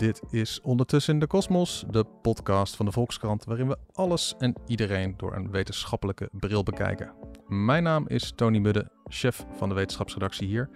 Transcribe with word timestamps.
Dit 0.00 0.22
is 0.30 0.60
Ondertussen 0.60 1.14
in 1.14 1.20
de 1.20 1.26
Kosmos, 1.26 1.84
de 1.90 2.04
podcast 2.22 2.76
van 2.76 2.86
de 2.86 2.92
Volkskrant, 2.92 3.44
waarin 3.44 3.68
we 3.68 3.76
alles 3.92 4.34
en 4.38 4.54
iedereen 4.66 5.14
door 5.16 5.36
een 5.36 5.50
wetenschappelijke 5.50 6.28
bril 6.32 6.62
bekijken. 6.62 7.12
Mijn 7.46 7.82
naam 7.82 8.08
is 8.08 8.32
Tony 8.36 8.58
Mudde, 8.58 8.90
chef 9.06 9.46
van 9.56 9.68
de 9.68 9.74
wetenschapsredactie 9.74 10.46
hier. 10.46 10.70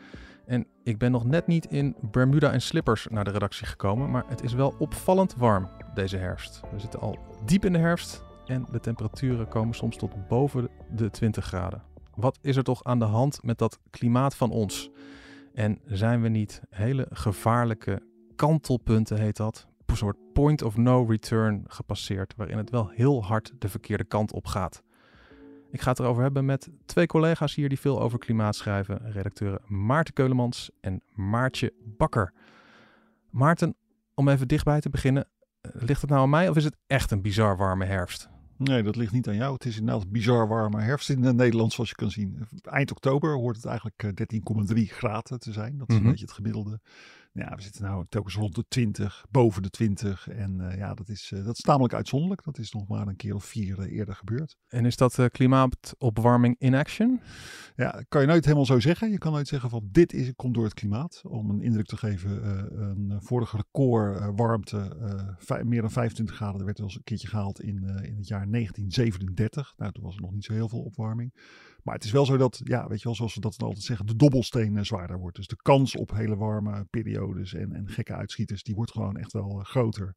En 0.47 0.67
ik 0.83 0.99
ben 0.99 1.11
nog 1.11 1.25
net 1.25 1.47
niet 1.47 1.67
in 1.67 1.97
Bermuda 2.11 2.53
en 2.53 2.63
slippers 2.63 3.07
naar 3.11 3.25
de 3.25 3.31
redactie 3.31 3.67
gekomen, 3.67 4.11
maar 4.11 4.25
het 4.29 4.43
is 4.43 4.53
wel 4.53 4.75
opvallend 4.79 5.35
warm 5.35 5.71
deze 5.95 6.17
herfst. 6.17 6.61
We 6.73 6.79
zitten 6.79 7.01
al 7.01 7.19
diep 7.45 7.65
in 7.65 7.73
de 7.73 7.79
herfst 7.79 8.25
en 8.47 8.67
de 8.73 8.81
temperaturen 8.81 9.49
komen 9.49 9.75
soms 9.75 9.97
tot 9.97 10.29
boven 10.29 10.69
de 10.91 11.11
20 11.11 11.45
graden. 11.45 11.83
Wat 12.15 12.39
is 12.43 12.57
er 12.57 12.65
toch 12.65 12.85
aan 12.85 12.99
de 12.99 13.05
hand 13.05 13.43
met 13.43 13.59
dat 13.59 13.79
klimaat 13.91 14.37
van 14.37 14.51
ons? 14.51 14.91
En 15.55 15.81
zijn 15.87 16.23
we 16.23 16.29
niet 16.29 16.63
hele 16.71 17.07
gevaarlijke 17.11 18.03
kantelpunten, 18.37 19.19
heet 19.21 19.37
dat, 19.37 19.67
een 19.87 19.97
soort 19.97 20.17
point 20.33 20.63
of 20.63 20.77
no 20.77 21.05
return 21.05 21.65
gepasseerd, 21.67 22.35
waarin 22.37 22.57
het 22.57 22.71
wel 22.71 22.89
heel 22.89 23.25
hard 23.25 23.53
de 23.59 23.69
verkeerde 23.69 24.05
kant 24.05 24.33
op 24.33 24.47
gaat? 24.47 24.83
Ik 25.71 25.81
ga 25.81 25.91
het 25.91 25.99
erover 25.99 26.23
hebben 26.23 26.45
met 26.45 26.69
twee 26.87 27.07
collega's 27.07 27.55
hier 27.55 27.69
die 27.69 27.81
veel 27.81 28.01
over 28.01 28.19
klimaat 28.19 28.57
schrijven. 28.57 29.11
Redacteuren 29.13 29.61
Maarten 29.67 30.15
Keulemans 30.15 30.71
en 30.81 31.03
Maartje 31.15 31.73
Bakker. 31.85 32.33
Maarten, 33.31 33.75
om 34.15 34.29
even 34.29 34.49
dichtbij 34.49 34.81
te 34.81 34.91
beginnen. 34.91 35.29
eh, 35.61 35.71
Ligt 35.75 36.01
het 36.01 36.11
nou 36.11 36.23
aan 36.23 36.31
mij 36.31 36.49
of 36.49 36.57
is 36.57 36.65
het 36.65 36.77
echt 36.87 37.11
een 37.11 37.23
bizar 37.23 37.57
warme 37.57 37.85
herfst? 37.85 38.29
Nee, 38.57 38.83
dat 38.83 38.97
ligt 38.97 39.13
niet 39.13 39.29
aan 39.29 39.35
jou. 39.35 39.53
Het 39.53 39.65
is 39.65 39.79
inderdaad 39.79 40.11
bizar 40.11 40.49
warme 40.49 40.81
herfst 40.81 41.11
in 41.11 41.25
eh, 41.25 41.33
Nederland, 41.33 41.73
zoals 41.73 41.89
je 41.89 41.95
kan 41.97 42.11
zien. 42.11 42.47
Eind 42.63 42.91
oktober 42.91 43.35
hoort 43.35 43.57
het 43.57 43.65
eigenlijk 43.65 44.03
eh, 44.03 44.11
13,3 44.11 44.83
graden 44.93 45.39
te 45.39 45.53
zijn. 45.53 45.79
Dat 45.79 45.89
is 45.89 45.95
Mhm. 45.95 46.05
een 46.05 46.11
beetje 46.11 46.27
het 46.27 46.35
gemiddelde. 46.35 46.81
Ja, 47.39 47.55
we 47.55 47.63
zitten 47.63 47.83
nou 47.83 48.05
telkens 48.09 48.35
rond 48.35 48.55
de 48.55 48.65
20, 48.69 49.25
boven 49.31 49.63
de 49.63 49.71
20. 49.71 50.29
En 50.29 50.71
eh, 50.71 50.79
ja, 50.79 50.95
dat 50.95 51.09
is, 51.09 51.31
eh, 51.35 51.45
dat 51.45 51.57
is 51.57 51.61
tamelijk 51.61 51.95
uitzonderlijk. 51.95 52.45
Dat 52.45 52.59
is 52.59 52.73
nog 52.73 52.89
maar 52.89 53.07
een 53.07 53.17
keer 53.17 53.35
of 53.35 53.45
vier 53.45 53.79
eh, 53.79 53.97
eerder 53.97 54.15
gebeurd. 54.15 54.57
En 54.69 54.85
is 54.87 54.97
dat 54.97 55.29
klimaatopwarming 55.31 56.57
in 56.59 56.75
action? 56.75 57.21
Ja, 57.77 58.05
kan 58.09 58.21
je 58.21 58.27
nooit 58.27 58.45
helemaal 58.45 58.67
zo 58.67 58.81
zeggen. 58.81 59.11
Je 59.11 59.19
kan 59.19 59.33
nooit 59.33 59.49
zeggen 59.49 59.71
van 59.71 59.89
dit 59.91 60.13
is, 60.13 60.33
komt 60.37 60.55
door 60.55 60.65
het 60.65 60.75
klimaat. 60.75 61.23
Om 61.25 61.51
een 61.51 61.63
indruk 61.63 61.87
te 61.87 61.97
geven, 61.97 62.51
een 62.81 63.23
vorige 63.23 63.57
record 63.57 64.37
warmte, 64.37 64.97
meer 65.65 65.81
dan 65.81 65.91
25 65.91 66.37
graden, 66.37 66.59
er 66.59 66.65
werd 66.65 66.79
wel 66.79 66.87
eens 66.87 66.97
een 66.97 67.05
keertje 67.05 67.29
gehaald 67.29 67.61
in, 67.61 67.77
in 68.03 68.17
het 68.17 68.29
jaar 68.29 68.51
1937. 68.51 69.75
Nou, 69.77 69.93
toen 69.93 70.03
was 70.03 70.15
er 70.15 70.21
nog 70.23 70.33
niet 70.33 70.45
zo 70.45 70.53
heel 70.53 70.69
veel 70.69 70.83
opwarming. 70.83 71.33
Maar 71.85 71.95
het 71.95 72.05
is 72.05 72.11
wel 72.11 72.27
zo 72.27 72.37
dat, 72.37 72.61
ja, 72.65 72.89
weet 72.89 72.99
je 72.99 73.05
wel, 73.05 73.15
zoals 73.15 73.35
we 73.35 73.41
dat 73.41 73.63
altijd 73.63 73.85
zeggen, 73.85 74.07
de 74.07 74.17
dobbelsteen 74.17 74.77
eh, 74.77 74.85
zwaarder 74.85 75.19
wordt. 75.19 75.37
Dus 75.37 75.47
de 75.47 75.57
kans 75.63 75.97
op 75.97 76.11
hele 76.11 76.37
warme 76.37 76.85
periodes 76.85 77.55
en, 77.55 77.73
en 77.73 77.89
gekke 77.89 78.15
uitschieters, 78.15 78.63
die 78.63 78.75
wordt 78.75 78.91
gewoon 78.91 79.17
echt 79.17 79.33
wel 79.33 79.61
eh, 79.61 79.65
groter. 79.65 80.15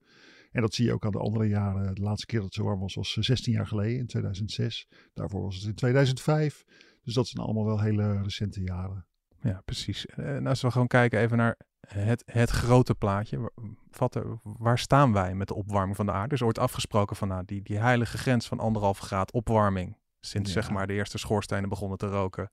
En 0.51 0.61
dat 0.61 0.73
zie 0.73 0.85
je 0.85 0.93
ook 0.93 1.05
aan 1.05 1.11
de 1.11 1.19
andere 1.19 1.47
jaren. 1.47 1.95
De 1.95 2.01
laatste 2.01 2.25
keer 2.25 2.39
dat 2.39 2.47
het 2.47 2.55
zo 2.55 2.63
warm 2.63 2.79
was, 2.79 2.95
was 2.95 3.17
eh, 3.17 3.23
16 3.23 3.53
jaar 3.53 3.67
geleden, 3.67 3.97
in 3.97 4.07
2006. 4.07 4.87
Daarvoor 5.13 5.41
was 5.41 5.55
het 5.55 5.65
in 5.65 5.75
2005. 5.75 6.63
Dus 7.03 7.13
dat 7.13 7.27
zijn 7.27 7.45
allemaal 7.45 7.65
wel 7.65 7.81
hele 7.81 8.21
recente 8.21 8.61
jaren. 8.61 9.05
Ja, 9.41 9.61
precies. 9.65 10.05
En 10.05 10.47
als 10.47 10.61
we 10.61 10.71
gewoon 10.71 10.87
kijken 10.87 11.19
even 11.19 11.37
naar 11.37 11.57
het, 11.87 12.23
het 12.25 12.49
grote 12.49 12.95
plaatje. 12.95 13.51
er, 14.13 14.39
waar 14.41 14.79
staan 14.79 15.13
wij 15.13 15.35
met 15.35 15.47
de 15.47 15.55
opwarming 15.55 15.95
van 15.95 16.05
de 16.05 16.11
aarde? 16.11 16.27
Er 16.27 16.41
is 16.41 16.47
ooit 16.47 16.59
afgesproken 16.59 17.15
van 17.15 17.27
nou, 17.27 17.45
die, 17.45 17.61
die 17.61 17.77
heilige 17.77 18.17
grens 18.17 18.47
van 18.47 18.59
anderhalf 18.59 18.97
graad 18.97 19.31
opwarming. 19.31 19.97
Sinds 20.19 20.53
Ja. 20.53 20.61
zeg 20.61 20.71
maar 20.71 20.87
de 20.87 20.93
eerste 20.93 21.17
schoorstenen 21.17 21.69
begonnen 21.69 21.97
te 21.97 22.07
roken 22.07 22.49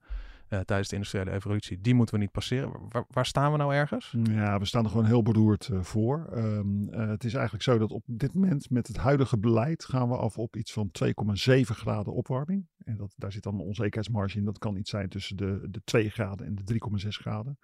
eh, 0.49 0.61
tijdens 0.61 0.89
de 0.89 0.95
industriële 0.95 1.31
evolutie. 1.31 1.81
Die 1.81 1.95
moeten 1.95 2.15
we 2.15 2.21
niet 2.21 2.31
passeren. 2.31 2.73
Waar, 2.89 3.05
waar 3.09 3.27
staan 3.27 3.53
we 3.53 3.59
nou 3.59 3.75
ergens? 3.75 4.15
Ja, 4.23 4.59
we 4.59 4.65
staan 4.65 4.85
er 4.85 4.91
gewoon 4.91 5.05
heel 5.07 5.23
beroerd 5.23 5.69
eh, 5.69 5.83
voor. 5.83 6.27
Ehm, 6.33 6.89
eh, 6.89 7.09
het 7.09 7.25
is 7.25 7.35
eigenlijk 7.35 7.65
zo 7.65 7.79
dat 7.79 7.91
op 7.91 8.03
dit 8.07 8.35
moment 8.35 8.71
met 8.71 8.87
het 8.87 8.97
huidige 8.97 9.39
beleid 9.39 9.85
gaan 9.85 10.09
we 10.09 10.17
af 10.17 10.39
op 10.39 10.57
iets 10.57 10.73
van 10.73 10.91
2,7 10.91 11.75
graden 11.75 12.13
opwarming. 12.13 12.67
En 12.85 12.97
dat, 12.97 13.15
daar 13.17 13.33
zit 13.33 13.43
dan 13.43 13.55
een 13.55 13.61
onzekerheidsmarge 13.61 14.39
in. 14.39 14.45
Dat 14.45 14.59
kan 14.59 14.77
iets 14.77 14.91
zijn 14.91 15.09
tussen 15.09 15.37
de, 15.37 15.67
de 15.71 15.81
2 15.85 16.11
graden 16.11 16.47
en 16.47 16.55
de 16.55 16.63
3,6 17.03 17.09
graden. 17.09 17.59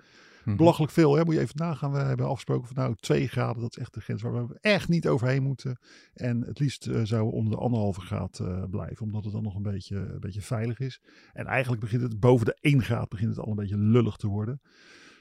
Mhm. 0.44 0.56
Belachelijk 0.56 0.92
veel, 0.92 1.16
hè? 1.16 1.24
moet 1.24 1.34
je 1.34 1.40
even 1.40 1.56
nagaan. 1.56 1.92
We 1.92 1.98
hebben 1.98 2.26
afgesproken 2.26 2.66
van 2.66 2.76
nou 2.76 2.94
2 3.00 3.28
graden, 3.28 3.62
dat 3.62 3.76
is 3.76 3.82
echt 3.82 3.94
de 3.94 4.00
grens 4.00 4.22
waar 4.22 4.46
we 4.46 4.58
echt 4.60 4.88
niet 4.88 5.08
overheen 5.08 5.42
moeten. 5.42 5.78
En 6.14 6.40
het 6.40 6.58
liefst 6.58 6.86
eh, 6.86 7.00
zouden 7.02 7.30
we 7.30 7.36
onder 7.38 7.52
de 7.52 7.58
anderhalve 7.58 8.00
graad 8.00 8.38
eh, 8.38 8.64
blijven, 8.70 9.06
omdat 9.06 9.24
het 9.24 9.32
dan 9.32 9.42
nog 9.42 9.54
een 9.54 9.62
beetje, 9.62 9.96
een 9.96 10.20
beetje 10.20 10.42
veilig 10.42 10.78
is. 10.78 11.00
En 11.32 11.46
eigenlijk 11.46 11.80
begint 11.82 12.02
het 12.02 12.20
boven 12.20 12.46
de 12.46 12.56
1 12.60 12.82
graad 12.82 13.08
begint 13.08 13.30
het 13.36 13.44
al 13.44 13.50
een 13.50 13.56
beetje 13.56 13.78
lullig 13.78 14.16
te 14.16 14.26
worden. 14.26 14.60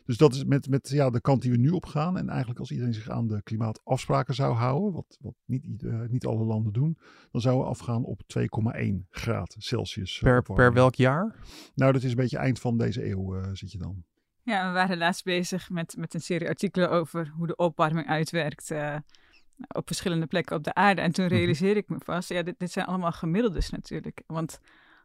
Dus 0.05 0.17
dat 0.17 0.33
is 0.33 0.45
met, 0.45 0.69
met 0.69 0.89
ja, 0.89 1.09
de 1.09 1.21
kant 1.21 1.41
die 1.41 1.51
we 1.51 1.57
nu 1.57 1.69
op 1.69 1.85
gaan. 1.85 2.17
En 2.17 2.29
eigenlijk 2.29 2.59
als 2.59 2.71
iedereen 2.71 2.93
zich 2.93 3.09
aan 3.09 3.27
de 3.27 3.43
klimaatafspraken 3.43 4.33
zou 4.35 4.55
houden, 4.55 4.93
wat, 4.93 5.17
wat 5.19 5.33
niet, 5.45 5.83
eh, 5.83 6.01
niet 6.07 6.25
alle 6.25 6.45
landen 6.45 6.73
doen, 6.73 6.97
dan 7.31 7.41
zouden 7.41 7.63
we 7.63 7.69
afgaan 7.69 8.03
op 8.03 8.21
2,1 8.27 9.05
graad 9.09 9.55
Celsius. 9.57 10.15
eh, 10.17 10.21
Per, 10.23 10.41
per 10.41 10.73
welk 10.73 10.95
jaar? 10.95 11.35
Nou, 11.75 11.91
dat 11.91 12.03
is 12.03 12.09
een 12.09 12.15
beetje 12.15 12.37
eind 12.37 12.59
van 12.59 12.77
deze 12.77 13.09
eeuw 13.09 13.35
eh, 13.35 13.49
zit 13.53 13.71
je 13.71 13.77
dan. 13.77 14.03
Ja, 14.43 14.67
we 14.67 14.73
waren 14.73 14.97
laatst 14.97 15.23
bezig 15.23 15.69
met, 15.69 15.95
met 15.97 16.13
een 16.13 16.21
serie 16.21 16.47
artikelen 16.47 16.89
over 16.91 17.31
hoe 17.35 17.47
de 17.47 17.55
opwarming 17.55 18.07
uitwerkt 18.07 18.71
eh, 18.71 18.95
op 19.67 19.87
verschillende 19.87 20.25
plekken 20.25 20.55
op 20.55 20.63
de 20.63 20.73
aarde. 20.73 21.01
En 21.01 21.11
toen 21.11 21.25
Mhm. 21.25 21.33
realiseerde 21.33 21.79
ik 21.79 21.89
me 21.89 21.97
vast, 22.03 22.29
ja, 22.29 22.41
dit, 22.43 22.55
dit 22.59 22.71
zijn 22.71 22.85
allemaal 22.85 23.11
gemiddeldes 23.11 23.69
natuurlijk. 23.69 24.21
Want 24.27 24.59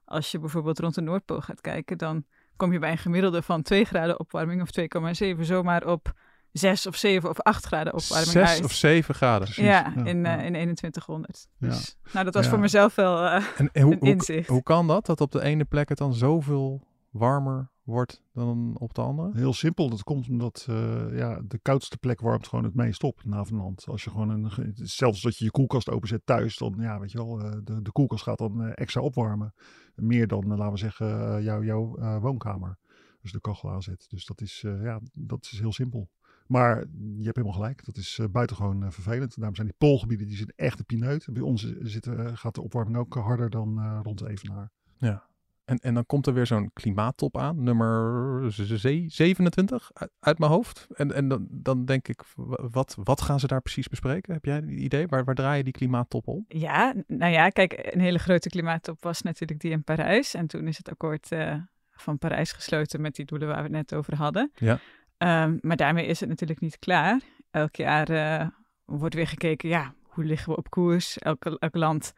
als 0.04 0.30
je 0.30 0.38
bijvoorbeeld 0.38 0.78
rond 0.78 0.94
de 0.94 1.00
Noordpool 1.00 1.40
gaat 1.40 1.60
kijken, 1.60 1.98
dan 1.98 2.24
kom 2.56 2.72
je 2.72 2.78
bij 2.78 2.90
een 2.90 2.98
gemiddelde 2.98 3.42
van 3.42 3.62
2 3.62 3.84
graden 3.84 4.20
opwarming 4.20 4.62
of 4.62 4.70
2,7 4.70 5.44
zomaar 5.44 5.86
op 5.86 6.12
6 6.52 6.86
of 6.86 6.96
7 6.96 7.28
of 7.30 7.40
8 7.40 7.64
graden 7.66 7.94
opwarming 7.94 8.30
Zes 8.32 8.48
uit. 8.50 8.64
of 8.64 8.72
zeven 8.72 9.14
graden. 9.14 9.44
Precies, 9.44 9.64
ja, 9.64 9.92
ja, 9.96 10.04
in, 10.04 10.26
eh, 10.26 10.44
in 10.44 10.74
2100. 10.74 11.46
Ja. 11.58 11.68
Dus, 11.68 11.96
nou, 12.12 12.24
dat 12.24 12.34
was 12.34 12.48
voor 12.48 12.58
mezelf 12.58 12.94
wel 12.94 13.24
eh, 13.24 13.34
En, 13.56 13.70
en 13.72 13.82
hoe, 13.82 13.92
een 13.92 13.98
hoe, 13.98 14.08
inzicht. 14.08 14.48
hoe 14.48 14.62
kan 14.62 14.86
dat? 14.86 15.06
Dat 15.06 15.20
op 15.20 15.32
de 15.32 15.42
ene 15.42 15.64
plek 15.64 15.88
het 15.88 15.98
dan 15.98 16.14
zoveel 16.14 16.86
warmer 17.10 17.70
wordt 17.84 18.22
dan 18.32 18.76
op 18.78 18.94
de 18.94 19.00
andere? 19.00 19.30
Heel 19.34 19.52
simpel, 19.52 19.90
dat 19.90 20.02
komt 20.02 20.28
omdat 20.28 20.66
eh, 20.68 21.16
ja, 21.16 21.40
de 21.48 21.58
koudste 21.58 21.98
plek 21.98 22.20
warmt 22.20 22.48
gewoon 22.48 22.64
het 22.64 22.74
meest 22.74 23.02
op 23.02 23.24
na 23.24 23.44
van 23.44 23.56
land. 23.56 23.86
Als 23.86 24.04
je 24.04 24.10
gewoon 24.10 24.28
een, 24.28 24.72
zelfs 24.74 25.22
dat 25.22 25.36
je 25.36 25.44
je 25.44 25.50
koelkast 25.50 25.90
openzet 25.90 26.26
thuis, 26.26 26.56
dan 26.56 26.74
ja, 26.78 27.00
weet 27.00 27.12
je 27.12 27.18
wel, 27.18 27.40
eh, 27.40 27.50
de, 27.64 27.82
de 27.82 27.92
koelkast 27.92 28.22
gaat 28.22 28.38
dan 28.38 28.62
eh, 28.62 28.72
extra 28.74 29.00
opwarmen. 29.00 29.54
Meer 29.94 30.26
dan, 30.26 30.46
laten 30.46 30.72
we 30.72 30.78
zeggen, 30.78 31.42
jouw 31.42 32.20
woonkamer. 32.20 32.78
Als 33.22 33.32
je 33.32 33.38
de 33.38 33.40
kachel 33.40 33.70
aanzet. 33.70 34.04
Dus 34.08 34.26
dat 34.26 34.40
is, 34.40 34.60
ja, 34.60 35.00
dat 35.12 35.48
is 35.52 35.60
heel 35.60 35.72
simpel. 35.72 36.08
Maar 36.46 36.78
je 37.16 37.24
hebt 37.24 37.36
helemaal 37.36 37.56
gelijk, 37.56 37.84
dat 37.84 37.96
is 37.96 38.20
buitengewoon 38.30 38.92
vervelend. 38.92 39.36
Daarom 39.36 39.54
zijn 39.54 39.66
die 39.66 39.76
poolgebieden, 39.78 40.26
die 40.26 40.36
zijn 40.36 40.52
echt 40.56 40.78
een 40.78 40.84
pineut. 40.84 41.26
Bij 41.32 41.42
ons 41.42 41.74
zitten, 41.80 42.38
gaat 42.38 42.54
de 42.54 42.62
opwarming 42.62 42.96
ook 42.96 43.14
harder 43.14 43.50
dan 43.50 44.00
rond 44.02 44.18
de 44.18 44.28
Evenaar. 44.28 44.70
Ja. 44.98 45.28
En, 45.64 45.78
en 45.78 45.94
dan 45.94 46.06
komt 46.06 46.26
er 46.26 46.34
weer 46.34 46.46
zo'n 46.46 46.70
klimaattop 46.72 47.38
aan, 47.38 47.62
nummer 47.62 48.52
ze- 48.52 49.04
27 49.06 49.90
uit, 50.20 50.38
mijn 50.38 50.50
hoofd. 50.50 50.86
En, 50.94 51.12
en 51.12 51.28
dan, 51.28 51.46
dan 51.50 51.84
denk 51.84 52.08
ik, 52.08 52.22
wat, 52.70 52.96
wat 53.04 53.20
gaan 53.20 53.40
ze 53.40 53.46
daar 53.46 53.60
precies 53.60 53.88
bespreken? 53.88 54.32
Heb 54.32 54.44
jij 54.44 54.56
een 54.56 54.84
idee? 54.84 55.06
Waar, 55.06 55.24
waar 55.24 55.34
draai 55.34 55.56
je 55.56 55.64
die 55.64 55.72
klimaattop 55.72 56.28
om? 56.28 56.44
Ja, 56.48 56.94
nou 57.06 57.32
ja, 57.32 57.48
kijk, 57.48 57.88
een 57.92 58.00
hele 58.00 58.18
grote 58.18 58.48
klimaattop 58.48 59.02
was 59.02 59.22
natuurlijk 59.22 59.60
die 59.60 59.70
in 59.70 59.84
Parijs. 59.84 60.34
En 60.34 60.46
toen 60.46 60.68
is 60.68 60.76
het 60.76 60.88
akkoord 60.88 61.32
eh, 61.32 61.54
van 61.90 62.18
Parijs 62.18 62.52
gesloten 62.52 63.00
met 63.00 63.14
die 63.14 63.24
doelen 63.24 63.48
waar 63.48 63.56
we 63.56 63.62
het 63.62 63.72
net 63.72 63.94
over 63.94 64.16
hadden. 64.16 64.50
Ja. 64.54 64.78
Ehm, 65.16 65.58
maar 65.60 65.76
daarmee 65.76 66.06
is 66.06 66.20
het 66.20 66.28
natuurlijk 66.28 66.60
niet 66.60 66.78
klaar. 66.78 67.20
Elk 67.50 67.76
jaar 67.76 68.08
eh, 68.08 68.46
wordt 68.84 69.14
weer 69.14 69.26
gekeken, 69.26 69.68
ja, 69.68 69.94
hoe 70.02 70.24
liggen 70.24 70.52
we 70.52 70.58
op 70.58 70.70
koers? 70.70 71.18
Elk, 71.18 71.44
elk 71.44 71.74
land 71.74 72.12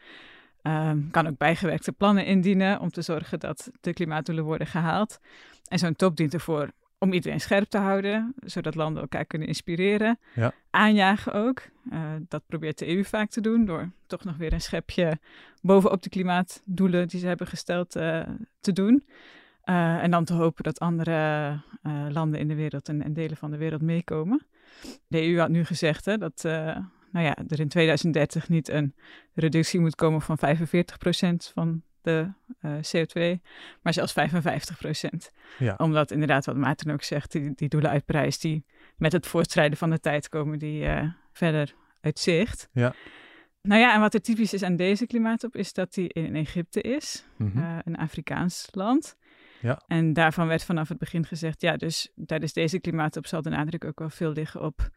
ehm, 0.66 1.10
kan 1.10 1.26
ook 1.26 1.38
bijgewerkte 1.38 1.92
plannen 1.92 2.26
indienen 2.26 2.80
om 2.80 2.90
te 2.90 3.02
zorgen 3.02 3.40
dat 3.40 3.70
de 3.80 3.92
klimaatdoelen 3.92 4.44
worden 4.44 4.66
gehaald. 4.66 5.20
En 5.68 5.78
zo'n 5.78 5.96
top 5.96 6.16
dient 6.16 6.34
ervoor 6.34 6.70
om 6.98 7.12
iedereen 7.12 7.40
scherp 7.40 7.68
te 7.68 7.78
houden, 7.78 8.34
zodat 8.44 8.74
landen 8.74 9.02
elkaar 9.02 9.24
kunnen 9.24 9.48
inspireren. 9.48 10.18
Ja. 10.34 10.52
Aanjagen 10.70 11.32
ook. 11.32 11.62
Eh, 11.90 12.00
dat 12.28 12.42
probeert 12.46 12.78
de 12.78 12.88
EU 12.88 13.04
vaak 13.04 13.30
te 13.30 13.40
doen 13.40 13.64
door 13.64 13.90
toch 14.06 14.24
nog 14.24 14.36
weer 14.36 14.52
een 14.52 14.60
schepje 14.60 15.18
bovenop 15.62 16.02
de 16.02 16.08
klimaatdoelen 16.08 17.08
die 17.08 17.20
ze 17.20 17.26
hebben 17.26 17.46
gesteld 17.46 17.96
eh, 17.96 18.22
te 18.60 18.72
doen. 18.72 19.04
Eh, 19.62 20.02
en 20.02 20.10
dan 20.10 20.24
te 20.24 20.34
hopen 20.34 20.64
dat 20.64 20.78
andere 20.78 21.60
landen 22.08 22.40
in 22.40 22.48
de 22.48 22.54
wereld 22.54 22.88
en, 22.88 23.02
en 23.02 23.12
delen 23.12 23.36
van 23.36 23.50
de 23.50 23.56
wereld 23.56 23.82
meekomen. 23.82 24.46
De 25.06 25.22
EU 25.22 25.38
had 25.38 25.48
nu 25.48 25.64
gezegd 25.64 26.04
hè, 26.04 26.18
dat 26.18 26.44
nou 27.16 27.28
ja, 27.28 27.36
er 27.48 27.60
in 27.60 27.68
2030 27.68 28.48
niet 28.48 28.68
een 28.68 28.94
reductie 29.34 29.80
moet 29.80 29.94
komen 29.94 30.22
van 30.22 30.38
45% 30.38 31.52
van 31.54 31.82
de 32.02 32.32
eh, 32.60 32.72
CO2, 32.72 33.40
maar 33.82 33.92
zelfs 33.92 34.12
55 34.12 34.78
procent. 34.78 35.30
Ja. 35.58 35.74
Omdat 35.78 36.10
inderdaad, 36.10 36.44
wat 36.46 36.56
Maarten 36.56 36.90
ook 36.90 37.02
zegt, 37.02 37.32
die, 37.32 37.52
die 37.54 37.68
doelen 37.68 37.90
uit 37.90 38.04
prijs, 38.04 38.38
die 38.38 38.64
met 38.96 39.12
het 39.12 39.26
voortschrijden 39.26 39.78
van 39.78 39.90
de 39.90 40.00
tijd 40.00 40.28
komen 40.28 40.58
die 40.58 40.84
eh, 40.84 41.08
verder 41.32 41.74
uit 42.00 42.18
zicht. 42.18 42.68
Ja. 42.72 42.94
Nou 43.62 43.80
ja, 43.80 43.94
en 43.94 44.00
wat 44.00 44.14
er 44.14 44.20
typisch 44.20 44.52
is 44.52 44.62
aan 44.62 44.76
deze 44.76 45.06
klimaattop 45.06 45.56
is 45.56 45.72
dat 45.72 45.94
die 45.94 46.08
in 46.12 46.36
Egypte 46.36 46.80
is, 46.80 47.26
Mhm. 47.36 47.58
eh, 47.58 47.78
een 47.84 47.96
Afrikaans 47.96 48.68
land. 48.70 49.16
Ja. 49.60 49.82
En 49.86 50.12
daarvan 50.12 50.46
werd 50.46 50.64
vanaf 50.64 50.88
het 50.88 50.98
begin 50.98 51.24
gezegd, 51.26 51.60
ja, 51.60 51.76
dus 51.76 52.12
tijdens 52.26 52.52
deze 52.52 52.80
klimaattop 52.80 53.26
zal 53.26 53.42
de 53.42 53.50
nadruk 53.50 53.84
ook 53.84 53.98
wel 53.98 54.10
veel 54.10 54.32
liggen 54.32 54.60
op 54.62 54.90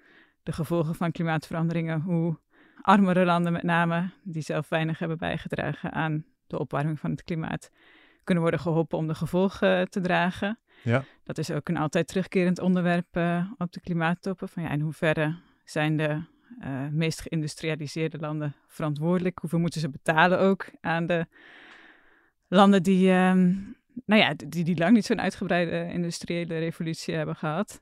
de 0.44 0.52
gevolgen 0.52 0.96
van 0.96 1.12
klimaatveranderingen. 1.12 2.02
Hoe 2.02 2.40
armere 2.82 3.26
landen 3.26 3.52
met 3.52 3.64
name, 3.64 4.10
die 4.24 4.42
zelf 4.42 4.70
weinig 4.70 5.00
hebben 5.00 5.18
bijgedragen 5.18 5.92
aan 5.92 6.26
de 6.48 6.60
opwarming 6.60 7.00
van 7.00 7.12
het 7.12 7.24
klimaat, 7.24 7.70
kunnen 8.24 8.44
worden 8.44 8.60
geholpen 8.62 8.98
om 8.98 9.08
de 9.08 9.16
gevolgen 9.16 9.90
te 9.90 10.02
dragen. 10.02 10.60
Ja. 10.84 11.04
Dat 11.24 11.38
is 11.38 11.52
ook 11.52 11.70
een 11.70 11.78
altijd 11.78 12.08
terugkerend 12.08 12.60
onderwerp 12.60 13.08
eh, 13.12 13.52
op 13.58 13.72
de 13.72 13.80
klimaattoppen. 13.80 14.50
Van 14.50 14.64
ja, 14.64 14.70
in 14.70 14.80
hoeverre 14.80 15.36
zijn 15.64 15.98
de 15.98 16.24
eh, 16.60 16.88
meest 16.88 17.22
geïndustrialiseerde 17.22 18.18
landen 18.18 18.56
verantwoordelijk? 18.68 19.40
Hoeveel 19.40 19.60
moeten 19.60 19.82
ze 19.82 19.90
betalen 19.90 20.40
ook 20.40 20.70
aan 20.82 21.06
de 21.06 21.28
landen 22.48 22.84
die, 22.84 23.12
ehm, 23.12 23.48
nou 24.06 24.22
ja, 24.22 24.34
die, 24.48 24.64
die 24.64 24.78
lang 24.78 24.94
niet 24.94 25.06
zo'n 25.06 25.22
uitgebreide 25.22 25.94
industriële 25.94 26.58
revolutie 26.58 27.16
hebben 27.16 27.36
gehad? 27.36 27.82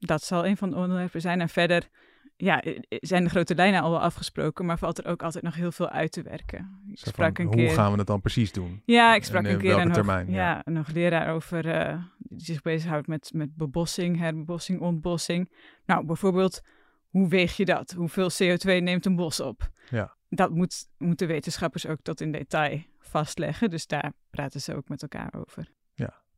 Dat 0.00 0.22
zal 0.22 0.46
een 0.46 0.56
van 0.56 0.70
de 0.70 0.76
onderwerpen 0.76 1.20
zijn. 1.20 1.40
En 1.40 1.48
verder 1.48 1.88
ja, 2.36 2.62
zijn 2.88 3.24
de 3.24 3.30
grote 3.30 3.54
lijnen 3.54 3.82
al 3.82 3.90
wel 3.90 4.00
afgesproken, 4.00 4.66
maar 4.66 4.78
valt 4.78 4.98
er 4.98 5.06
ook 5.06 5.22
altijd 5.22 5.44
nog 5.44 5.54
heel 5.54 5.72
veel 5.72 5.88
uit 5.88 6.12
te 6.12 6.22
werken. 6.22 6.80
Ik 6.88 6.98
sprak 6.98 7.36
van, 7.36 7.44
een 7.46 7.52
hoe 7.52 7.56
keer. 7.56 7.70
gaan 7.74 7.92
we 7.92 7.98
het 7.98 8.06
dan 8.06 8.20
precies 8.20 8.52
doen? 8.52 8.82
Ja, 8.84 9.14
ik 9.14 9.24
sprak 9.24 9.44
En 9.44 9.52
een 9.52 9.58
keer 9.58 9.74
een, 9.76 9.82
hoog- 9.84 9.92
termijn, 9.92 10.30
ja. 10.30 10.34
ja, 10.36 10.60
een 10.64 10.76
hoogleraar 10.76 11.34
over 11.34 11.68
eh, 11.68 12.02
die 12.18 12.40
zich 12.44 12.62
bezighoudt 12.62 13.06
met, 13.06 13.30
met 13.34 13.56
bebossing, 13.56 14.18
herbebossing, 14.18 14.80
ontbossing. 14.80 15.52
Nou, 15.86 16.06
bijvoorbeeld, 16.06 16.60
hoe 17.08 17.28
weeg 17.28 17.56
je 17.56 17.64
dat? 17.64 17.90
Hoeveel 17.90 18.30
CO2 18.42 18.64
neemt 18.82 19.06
een 19.06 19.16
bos 19.16 19.40
op? 19.40 19.68
Ja. 19.90 20.16
Dat 20.28 20.50
moet, 20.50 20.86
moeten 20.98 21.26
wetenschappers 21.26 21.86
ook 21.86 22.00
tot 22.02 22.20
in 22.20 22.32
detail 22.32 22.82
vastleggen. 22.98 23.70
Dus 23.70 23.86
daar 23.86 24.12
praten 24.30 24.60
ze 24.60 24.76
ook 24.76 24.88
met 24.88 25.02
elkaar 25.02 25.34
over. 25.36 25.68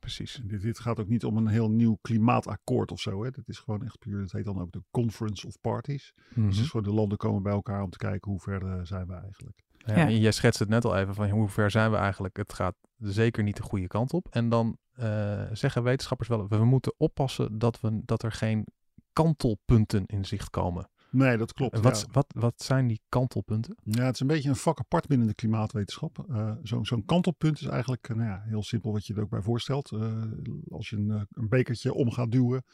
Precies. 0.02 0.40
Dit, 0.44 0.62
dit 0.62 0.78
gaat 0.78 1.00
ook 1.00 1.08
niet 1.08 1.24
om 1.24 1.36
een 1.36 1.46
heel 1.46 1.70
nieuw 1.70 1.98
klimaatakkoord 2.00 2.90
of 2.90 3.00
zo. 3.00 3.24
Hè. 3.24 3.30
Dit 3.30 3.48
is 3.48 3.58
gewoon 3.58 3.84
echt 3.84 3.98
puur, 3.98 4.20
het 4.20 4.32
heet 4.32 4.44
dan 4.44 4.60
ook 4.60 4.72
de 4.72 4.82
Conference 4.90 5.46
of 5.46 5.60
Parties. 5.60 6.12
Mhm. 6.34 6.46
Dus 6.46 6.54
het 6.56 6.64
is 6.64 6.70
gewoon 6.70 6.86
de 6.86 6.94
landen 6.94 7.18
komen 7.18 7.42
bij 7.42 7.52
elkaar 7.52 7.82
om 7.82 7.90
te 7.90 7.98
kijken 7.98 8.30
hoe 8.30 8.40
ver 8.40 8.66
eh, 8.66 8.80
zijn 8.82 9.06
we 9.06 9.14
eigenlijk. 9.14 9.62
Ja, 9.76 9.96
Ja. 9.96 10.06
en 10.06 10.20
jij 10.20 10.32
schetst 10.32 10.58
het 10.60 10.68
net 10.68 10.84
al 10.84 10.96
even 10.96 11.14
van 11.14 11.30
hoe 11.30 11.48
ver 11.48 11.70
zijn 11.70 11.90
we 11.90 11.96
eigenlijk? 11.96 12.36
Het 12.36 12.52
gaat 12.52 12.74
zeker 12.98 13.42
niet 13.42 13.56
de 13.56 13.62
goede 13.62 13.86
kant 13.86 14.12
op. 14.12 14.26
En 14.30 14.48
dan 14.48 14.76
eh, 14.92 15.42
zeggen 15.52 15.82
wetenschappers 15.82 16.28
wel, 16.28 16.48
we 16.48 16.64
moeten 16.64 16.94
oppassen 16.96 17.58
dat, 17.58 17.80
we, 17.80 18.00
dat 18.04 18.22
er 18.22 18.32
geen 18.32 18.66
kantelpunten 19.12 20.06
in 20.06 20.24
zicht 20.24 20.50
komen. 20.50 20.90
Nee, 21.12 21.36
dat 21.36 21.52
klopt. 21.52 21.80
wat, 21.80 22.00
ja. 22.00 22.12
wat, 22.12 22.26
wat 22.34 22.62
zijn 22.62 22.86
die 22.86 23.00
kantelpunten? 23.08 23.76
Ja, 23.84 24.04
het 24.04 24.14
is 24.14 24.20
een 24.20 24.26
beetje 24.26 24.48
een 24.48 24.56
vak 24.56 24.78
apart 24.78 25.06
binnen 25.06 25.26
de 25.26 25.34
klimaatwetenschap. 25.34 26.24
Eh, 26.28 26.52
Zo'n 26.62 26.86
zo'n 26.86 27.04
kantelpunt 27.04 27.60
is 27.60 27.66
eigenlijk 27.66 28.08
eh, 28.08 28.16
nou 28.16 28.28
ja, 28.28 28.42
heel 28.46 28.62
simpel 28.62 28.92
wat 28.92 29.06
je 29.06 29.14
er 29.14 29.22
ook 29.22 29.30
bij 29.30 29.42
voorstelt. 29.42 29.92
Eh, 29.92 30.22
als 30.70 30.90
je 30.90 30.96
een, 30.96 31.26
een 31.30 31.48
bekertje 31.48 31.94
om 31.94 32.10
gaat 32.10 32.30
duwen, 32.30 32.64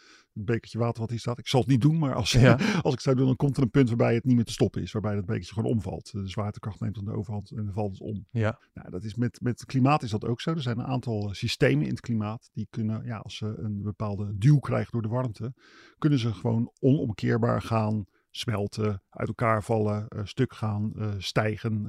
bekertje 0.45 0.79
water 0.79 1.01
wat 1.01 1.11
hier 1.11 1.19
staat. 1.19 1.39
Ik 1.39 1.49
zal 1.49 1.61
het 1.61 1.69
niet 1.69 1.81
doen, 1.81 1.99
maar 1.99 2.15
als, 2.15 2.33
Ja. 2.33 2.53
als 2.83 2.93
ik 2.93 2.99
het 2.99 3.03
zou 3.03 3.17
doen, 3.17 3.27
dan 3.27 3.37
komt 3.37 3.57
er 3.57 3.63
een 3.63 3.71
punt 3.71 3.89
waarbij 3.89 4.15
het 4.15 4.25
niet 4.25 4.37
meer 4.37 4.45
te 4.45 4.53
stoppen 4.53 4.83
is. 4.83 4.93
Waarbij 4.93 5.15
dat 5.15 5.27
bekertje 5.27 5.55
gewoon 5.55 5.71
omvalt. 5.71 6.13
De 6.13 6.29
zwaartekracht 6.29 6.81
neemt 6.81 6.95
dan 6.95 7.05
de 7.05 7.13
overhand 7.13 7.51
en 7.51 7.65
dan 7.65 7.73
valt 7.73 7.93
het 7.93 8.01
om. 8.01 8.27
Ja, 8.31 8.59
Nou, 8.75 8.91
dat 8.91 9.05
is 9.05 9.15
met, 9.15 9.41
met 9.41 9.65
klimaat 9.65 10.03
is 10.03 10.11
dat 10.11 10.25
ook 10.25 10.41
zo. 10.41 10.51
Er 10.51 10.63
zijn 10.63 10.79
een 10.79 10.87
aantal 10.87 11.29
eh, 11.29 11.33
systemen 11.33 11.85
in 11.85 11.91
het 11.91 12.01
klimaat 12.01 12.51
die 12.53 12.67
kunnen, 12.71 13.05
ja, 13.05 13.17
als 13.17 13.37
ze 13.37 13.47
een 13.47 13.83
bepaalde 13.83 14.39
duw 14.39 14.59
krijgen 14.59 14.93
door 14.93 15.03
de 15.03 15.09
warmte, 15.09 15.55
kunnen 15.99 16.19
ze 16.19 16.33
gewoon 16.33 16.73
onomkeerbaar 16.81 17.63
gaan 17.63 18.07
smelten, 18.31 19.03
uit 19.09 19.29
elkaar 19.29 19.63
vallen, 19.63 20.09
eh, 20.09 20.25
stuk 20.25 20.53
gaan, 20.53 20.93
eh, 20.97 21.15
stijgen, 21.19 21.87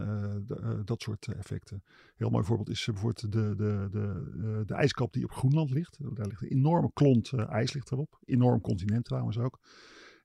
dat 0.86 1.02
soort 1.02 1.28
effecten. 1.28 1.84
Heel 2.16 2.30
mooi 2.30 2.44
voorbeeld 2.44 2.70
is 2.70 2.86
bijvoorbeeld 2.86 3.32
de, 3.32 3.56
de, 3.56 3.88
de, 3.92 4.64
de 4.66 4.74
ijskap 4.74 5.14
die 5.14 5.24
op 5.24 5.32
Groenland 5.32 5.70
ligt. 5.70 5.98
Daar 6.16 6.28
ligt 6.28 6.42
een 6.42 6.48
enorme 6.48 6.92
klont 6.94 7.34
ijs 7.34 7.74
ligt 7.74 7.92
erop. 7.92 8.20
Enorm 8.40 8.62
continent 8.62 9.06
trouwens 9.06 9.38
ook. 9.38 9.60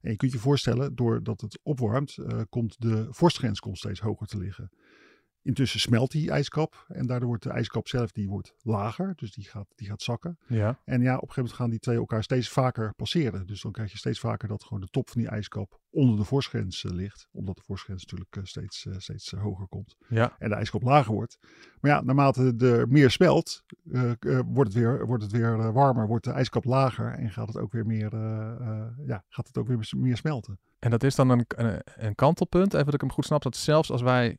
En 0.01 0.11
je 0.11 0.17
kunt 0.17 0.31
je 0.31 0.37
voorstellen, 0.37 0.95
doordat 0.95 1.41
het 1.41 1.59
opwarmt, 1.63 2.17
eh, 2.17 2.41
komt 2.49 2.81
de 2.81 3.07
vorstgrens 3.09 3.59
komt 3.59 3.77
steeds 3.77 3.99
hoger 3.99 4.27
te 4.27 4.37
liggen. 4.37 4.71
Intussen 5.45 5.79
smelt 5.79 6.11
die 6.11 6.31
ijskap 6.31 6.85
en 6.87 7.05
daardoor 7.05 7.27
wordt 7.27 7.43
de 7.43 7.49
ijskap 7.49 7.87
zelf 7.87 8.11
die 8.11 8.29
wordt 8.29 8.53
lager, 8.61 9.13
dus 9.15 9.33
die 9.33 9.43
gaat, 9.43 9.67
die 9.75 9.87
gaat 9.87 10.01
zakken. 10.01 10.37
ja, 10.47 10.79
En 10.85 11.01
ja, 11.01 11.15
op 11.15 11.21
een 11.21 11.27
gegeven 11.27 11.41
moment 11.41 11.53
gaan 11.53 11.69
die 11.69 11.79
twee 11.79 11.95
elkaar 11.97 12.23
steeds 12.23 12.49
vaker 12.49 12.93
passeren. 12.95 13.45
Dus 13.47 13.61
dan 13.61 13.71
krijg 13.71 13.91
je 13.91 13.97
steeds 13.97 14.19
vaker 14.19 14.47
dat 14.47 14.63
gewoon 14.63 14.81
de 14.81 14.87
top 14.87 15.09
van 15.09 15.21
die 15.21 15.29
ijskap 15.29 15.79
onder 15.89 16.17
de 16.17 16.23
vorstgrens 16.23 16.83
eh, 16.83 16.91
ligt. 16.91 17.27
Omdat 17.31 17.55
de 17.55 17.61
vorstgrens 17.61 18.01
natuurlijk 18.01 18.35
eh, 18.35 18.43
steeds, 18.43 18.85
eh, 18.85 18.93
steeds 18.97 19.31
hoger 19.31 19.67
komt. 19.67 19.95
ja. 20.07 20.35
En 20.37 20.49
de 20.49 20.55
ijskap 20.55 20.81
lager 20.81 21.13
wordt. 21.13 21.37
Maar 21.79 21.91
ja, 21.91 22.01
naarmate 22.01 22.53
er 22.57 22.87
meer 22.87 23.11
smelt, 23.11 23.63
wordt 24.45 24.73
het 24.73 24.73
weer, 24.73 25.05
wordt 25.05 25.23
het 25.23 25.31
weer 25.31 25.71
warmer. 25.73 26.07
Wordt 26.07 26.25
de 26.25 26.31
ijskap 26.31 26.65
lager 26.65 27.11
en 27.11 27.31
gaat 27.31 27.47
het 27.47 27.57
ook 27.57 27.71
weer 27.71 27.85
meer, 27.85 28.15
ja, 29.05 29.23
gaat 29.29 29.47
het 29.47 29.57
ook 29.57 29.67
weer 29.67 29.87
meer 29.91 30.17
smelten. 30.17 30.59
En 30.79 30.89
dat 30.89 31.03
is 31.03 31.15
dan 31.15 31.29
een, 31.29 31.45
een, 31.47 31.81
een 31.83 32.15
kantelpunt, 32.15 32.73
even 32.73 32.85
dat 32.85 32.93
ik 32.93 33.01
hem 33.01 33.11
goed 33.11 33.25
snap, 33.25 33.41
dat 33.41 33.55
zelfs 33.55 33.91
als 33.91 34.01
wij 34.01 34.37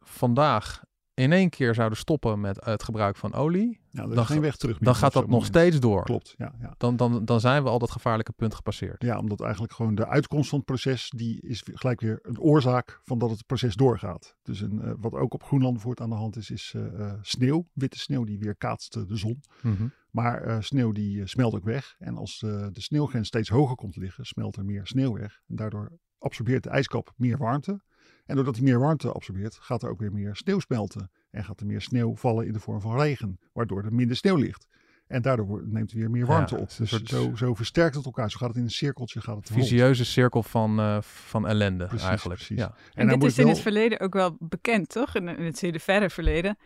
vandaag 0.00 0.86
in 1.14 1.32
één 1.32 1.50
keer 1.50 1.74
zouden 1.74 1.98
stoppen 1.98 2.40
met 2.40 2.64
het 2.64 2.82
gebruik 2.82 3.16
van 3.16 3.32
olie, 3.34 3.80
Nou, 3.90 4.14
Dan 4.14 4.26
geen 4.26 4.40
weg 4.40 4.56
terug 4.56 4.78
dan 4.78 4.94
gaat 4.94 5.12
dat 5.12 5.22
nog 5.22 5.30
moment. 5.30 5.48
steeds 5.48 5.80
door. 5.80 6.02
Klopt, 6.04 6.34
ja, 6.36 6.54
ja. 6.60 6.74
Dan, 6.76 6.96
dan, 6.96 7.24
dan 7.24 7.40
zijn 7.40 7.62
we 7.62 7.68
al 7.68 7.78
dat 7.78 7.90
gevaarlijke 7.90 8.32
punt 8.32 8.54
gepasseerd. 8.54 9.02
Ja, 9.02 9.18
omdat 9.18 9.40
eigenlijk 9.40 9.72
gewoon 9.72 9.94
de 9.94 10.06
uitkomst 10.06 10.48
van 10.48 10.58
het 10.58 10.66
proces, 10.66 11.12
die 11.16 11.40
is 11.40 11.62
weer- 11.62 11.78
gelijk 11.78 12.00
weer 12.00 12.18
een 12.22 12.40
oorzaak 12.40 13.00
van 13.04 13.18
dat 13.18 13.30
het 13.30 13.46
proces 13.46 13.74
doorgaat. 13.74 14.36
Dus 14.42 14.60
een, 14.60 14.82
eh, 14.82 14.92
wat 14.98 15.12
ook 15.12 15.34
op 15.34 15.42
Groenland 15.42 15.72
bijvoorbeeld 15.74 16.08
aan 16.10 16.14
de 16.16 16.20
hand 16.22 16.36
is, 16.36 16.50
is 16.50 16.72
eh, 16.76 17.00
eh, 17.00 17.14
sneeuw. 17.20 17.68
Witte 17.72 17.98
sneeuw 17.98 18.24
die 18.24 18.38
weerkaatst 18.38 18.96
eh, 18.96 19.02
de 19.06 19.16
zon. 19.16 19.40
Mhm. 19.62 19.86
Maar 20.10 20.62
sneeuw 20.64 20.92
die 20.92 21.26
smelt 21.26 21.54
ook 21.54 21.64
weg. 21.64 21.94
En 21.98 22.16
als 22.16 22.38
de 22.38 22.70
sneeuwgrens 22.72 23.26
steeds 23.28 23.48
hoger 23.48 23.76
komt 23.76 23.92
te 23.92 24.00
liggen, 24.00 24.24
smelt 24.24 24.56
er 24.56 24.64
meer 24.64 24.86
sneeuw 24.86 25.12
weg. 25.12 25.40
En 25.48 25.56
daardoor 25.56 25.98
absorbeert 26.18 26.62
de 26.62 26.70
ijskap 26.70 27.12
meer 27.16 27.38
warmte. 27.38 27.80
En 28.28 28.34
doordat 28.34 28.54
hij 28.56 28.64
meer 28.64 28.78
warmte 28.78 29.12
absorbeert, 29.12 29.58
gaat 29.60 29.82
er 29.82 29.90
ook 29.90 29.98
weer 30.00 30.12
meer 30.12 30.36
sneeuw 30.36 30.58
smelten. 30.58 31.10
En 31.30 31.44
gaat 31.44 31.60
er 31.60 31.66
meer 31.66 31.80
sneeuw 31.80 32.16
vallen 32.16 32.46
in 32.46 32.52
de 32.52 32.60
vorm 32.60 32.80
van 32.80 32.98
regen, 33.00 33.38
waardoor 33.52 33.84
er 33.84 33.94
minder 33.94 34.16
sneeuw 34.16 34.36
ligt. 34.36 34.66
En 35.06 35.22
daardoor 35.22 35.62
neemt 35.66 35.90
er 35.90 35.96
weer 35.96 36.10
meer 36.10 36.26
warmte 36.26 36.54
Ja, 36.54 36.60
op. 36.60 36.76
Dus 36.76 36.88
soort- 36.88 37.08
zo, 37.08 37.34
zo 37.34 37.54
versterkt 37.54 37.94
het 37.94 38.04
elkaar. 38.04 38.30
Zo 38.30 38.38
gaat 38.38 38.48
het 38.48 38.56
in 38.56 38.62
een 38.62 38.70
cirkeltje. 38.70 39.20
Gaat 39.20 39.36
het 39.36 39.48
rond. 39.48 39.60
Visieuze 39.60 40.04
cirkel 40.04 40.42
van, 40.42 40.78
eh, 40.78 41.00
van 41.02 41.46
ellende 41.46 41.86
Precies, 41.86 42.06
eigenlijk. 42.08 42.38
precies. 42.40 42.58
Ja. 42.58 42.74
En, 42.94 43.06
dan 43.08 43.18
dit 43.18 43.30
is 43.30 43.38
in 43.38 43.44
wel- 43.44 43.52
het 43.52 43.62
verleden 43.62 44.00
ook 44.00 44.12
wel 44.14 44.36
bekend, 44.38 44.88
toch? 44.88 45.14
In, 45.14 45.28
in 45.28 45.44
het 45.44 45.60
hele 45.60 45.80
verre 45.80 46.10
verleden. 46.10 46.56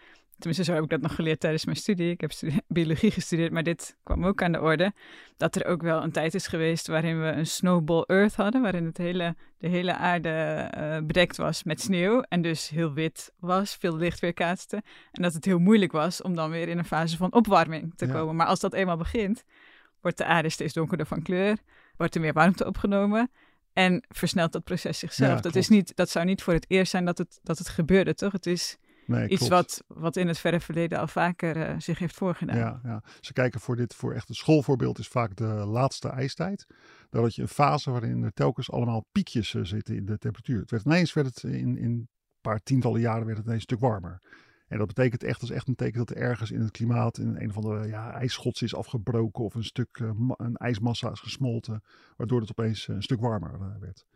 Tenminste, 0.42 0.64
zo 0.64 0.74
heb 0.74 0.82
ik 0.84 0.90
dat 0.90 1.00
nog 1.00 1.14
geleerd 1.14 1.40
tijdens 1.40 1.64
mijn 1.64 1.76
studie. 1.76 2.10
Ik 2.10 2.20
heb 2.20 2.32
biologie 2.68 3.10
gestudeerd, 3.10 3.52
maar 3.52 3.62
dit 3.62 3.96
kwam 4.02 4.26
ook 4.26 4.42
aan 4.42 4.52
de 4.52 4.60
orde. 4.60 4.92
Dat 5.36 5.56
er 5.56 5.66
ook 5.66 5.82
wel 5.82 6.02
een 6.02 6.12
tijd 6.12 6.34
is 6.34 6.46
geweest 6.46 6.86
waarin 6.86 7.20
we 7.20 7.26
een 7.26 7.46
snowball 7.46 8.04
earth 8.06 8.34
hadden. 8.36 8.62
Waarin 8.62 8.84
het 8.84 8.96
hele, 8.96 9.34
de 9.58 9.68
hele 9.68 9.94
aarde 9.94 10.28
eh, 10.28 10.98
bedekt 11.02 11.36
was 11.36 11.62
met 11.62 11.80
sneeuw. 11.80 12.20
En 12.28 12.42
dus 12.42 12.68
heel 12.68 12.92
wit 12.92 13.32
was, 13.38 13.74
veel 13.74 13.96
licht 13.96 14.20
weerkaatste. 14.20 14.76
En 15.12 15.22
dat 15.22 15.32
het 15.32 15.44
heel 15.44 15.58
moeilijk 15.58 15.92
was 15.92 16.22
om 16.22 16.34
dan 16.34 16.50
weer 16.50 16.68
in 16.68 16.78
een 16.78 16.84
fase 16.84 17.16
van 17.16 17.32
opwarming 17.32 17.92
te 17.96 18.06
Ja. 18.06 18.12
komen. 18.12 18.36
Maar 18.36 18.46
als 18.46 18.60
dat 18.60 18.72
eenmaal 18.72 18.96
begint, 18.96 19.44
wordt 20.00 20.18
de 20.18 20.24
aarde 20.24 20.48
steeds 20.48 20.72
donkerder 20.72 21.06
van 21.06 21.22
kleur. 21.22 21.56
Wordt 21.96 22.14
er 22.14 22.20
meer 22.20 22.32
warmte 22.32 22.66
opgenomen. 22.66 23.30
En 23.72 24.04
versnelt 24.08 24.52
dat 24.52 24.64
proces 24.64 24.98
zichzelf. 24.98 25.28
Ja, 25.28 25.34
dat, 25.34 25.42
klopt. 25.42 25.56
is 25.56 25.68
niet, 25.68 25.96
dat 25.96 26.10
zou 26.10 26.24
niet 26.24 26.42
voor 26.42 26.52
het 26.54 26.64
eerst 26.68 26.90
zijn 26.90 27.04
dat 27.04 27.18
het, 27.18 27.40
dat 27.42 27.58
het 27.58 27.68
gebeurde, 27.68 28.14
toch? 28.14 28.32
Het 28.32 28.46
is 28.46 28.76
Nee, 29.12 29.28
iets 29.28 29.48
klopt. 29.48 29.52
wat, 29.52 29.98
wat 29.98 30.16
in 30.16 30.28
het 30.28 30.38
verre 30.38 30.60
verleden 30.60 30.98
al 30.98 31.06
vaker 31.06 31.56
eh, 31.56 31.74
zich 31.78 31.98
heeft 31.98 32.14
voorgedaan. 32.14 32.56
Ja, 32.56 32.80
ja. 32.84 33.02
Ze 33.20 33.32
kijken 33.32 33.60
voor 33.60 33.76
dit, 33.76 33.94
voor 33.94 34.12
echt 34.12 34.28
een 34.28 34.34
schoolvoorbeeld 34.34 34.98
is 34.98 35.08
vaak 35.08 35.36
de 35.36 35.44
laatste 35.44 36.08
ijstijd. 36.08 36.66
Daar 37.10 37.22
had 37.22 37.34
je 37.34 37.42
een 37.42 37.48
fase 37.48 37.90
waarin 37.90 38.22
er 38.22 38.32
telkens 38.32 38.70
allemaal 38.70 39.06
piekjes 39.12 39.54
eh, 39.54 39.64
zitten 39.64 39.96
in 39.96 40.04
de 40.06 40.18
temperatuur. 40.18 40.60
Het 40.60 40.70
werd 40.70 40.84
ineens, 40.84 41.12
werd 41.12 41.26
het 41.26 41.42
in, 41.42 41.78
in 41.78 41.84
een 41.84 42.08
paar 42.40 42.62
tientallen 42.62 43.00
jaren 43.00 43.26
werd 43.26 43.36
het 43.36 43.46
ineens 43.46 43.62
een 43.62 43.76
stuk 43.76 43.80
warmer. 43.80 44.20
En 44.72 44.78
dat 44.78 44.86
betekent 44.86 45.22
echt, 45.22 45.40
dat 45.40 45.50
is 45.50 45.56
echt 45.56 45.68
een 45.68 45.74
teken 45.74 45.98
dat 45.98 46.10
er 46.10 46.16
ergens 46.16 46.50
in 46.50 46.60
het 46.60 46.70
klimaat 46.70 47.18
in 47.18 47.36
een 47.36 47.48
of 47.48 47.56
andere 47.56 47.86
ja, 47.86 48.12
ijsschots 48.12 48.62
is 48.62 48.74
afgebroken 48.74 49.44
of 49.44 49.54
een 49.54 49.64
stuk 49.64 49.98
eh, 50.00 50.10
een 50.36 50.56
ijsmassa 50.56 51.10
is 51.10 51.20
gesmolten, 51.20 51.82
waardoor 52.16 52.40
het 52.40 52.50
opeens 52.50 52.88
eh, 52.88 52.94
een 52.94 53.02
stuk 53.02 53.20
warmer 53.20 53.54
eh, 53.54 53.80
werd. 53.80 54.06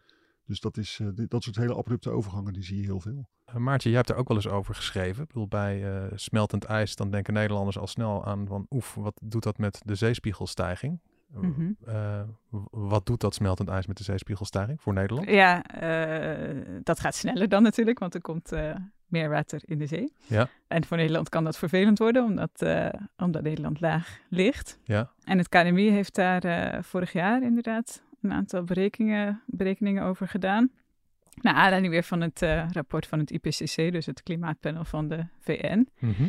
Dus 0.47 0.61
dat, 0.61 0.77
is, 0.77 0.99
eh, 1.01 1.27
dat 1.29 1.43
soort 1.43 1.57
hele 1.57 1.75
abrupte 1.75 2.11
overgangen, 2.11 2.53
die 2.53 2.63
zie 2.63 2.77
je 2.77 2.85
heel 2.85 3.01
veel. 3.01 3.29
Eh, 3.45 3.57
Maartje, 3.57 3.89
jij 3.89 3.99
hebt 3.99 4.11
er 4.11 4.17
ook 4.17 4.29
wel 4.29 4.37
eens 4.37 4.49
over 4.49 4.75
geschreven. 4.75 5.23
Ik 5.23 5.29
bedoel, 5.29 5.49
bij 5.49 5.95
eh, 5.95 6.13
smeltend 6.15 6.65
ijs, 6.65 6.97
dan 6.97 7.11
denken 7.11 7.35
Nederlanders 7.35 7.79
al 7.79 7.87
snel 7.87 8.25
aan 8.25 8.47
van 8.47 8.67
oef, 8.71 8.95
wat 8.95 9.21
doet 9.23 9.43
dat 9.43 9.59
met 9.59 9.81
de 9.85 9.95
zeespiegelstijging? 9.95 11.01
Mhm. 11.33 11.73
Eh, 11.85 12.23
wat 12.71 13.07
doet 13.07 13.21
dat 13.21 13.35
smeltend 13.35 13.69
ijs 13.69 13.87
met 13.87 13.97
de 13.97 14.05
zeespiegelstijging 14.05 14.81
voor 14.81 14.93
Nederland? 14.93 15.31
Ja, 15.31 15.63
eh, 15.65 16.57
dat 16.83 17.01
gaat 17.01 17.15
sneller 17.15 17.49
dan 17.49 17.63
natuurlijk, 17.63 17.99
want 17.99 18.15
er 18.15 18.21
komt 18.21 18.53
eh, 18.53 18.75
meer 19.07 19.29
water 19.29 19.61
in 19.65 19.79
de 19.79 19.87
zee. 19.87 20.13
Ja. 20.27 20.49
En 20.67 20.85
voor 20.85 20.97
Nederland 20.97 21.29
kan 21.29 21.45
dat 21.45 21.59
vervelend 21.59 21.99
worden, 21.99 22.25
omdat, 22.25 22.63
eh, 22.63 22.89
omdat 23.17 23.43
Nederland 23.43 23.81
laag 23.81 24.19
ligt. 24.29 24.79
Ja. 24.85 25.11
En 25.25 25.39
het 25.39 25.49
KNMI 25.49 25.91
heeft 25.91 26.15
daar 26.15 26.45
eh, 26.45 26.83
vorig 26.83 27.13
jaar 27.13 27.43
inderdaad 27.43 28.03
een 28.27 28.37
aantal 28.37 28.65
berekeningen, 28.65 29.43
berekeningen 29.47 30.03
over 30.03 30.29
gedaan. 30.29 30.71
Naar 31.41 31.55
aanleiding 31.55 31.93
weer 31.93 32.03
van 32.03 32.21
het 32.21 32.43
eh, 32.43 32.67
rapport 32.73 33.07
van 33.07 33.19
het 33.19 33.31
IPCC, 33.31 33.93
dus 33.93 34.07
het 34.07 34.23
klimaatpanel 34.23 34.85
van 34.85 35.09
de 35.09 35.27
VN. 35.41 35.89
Mhm. 35.99 36.25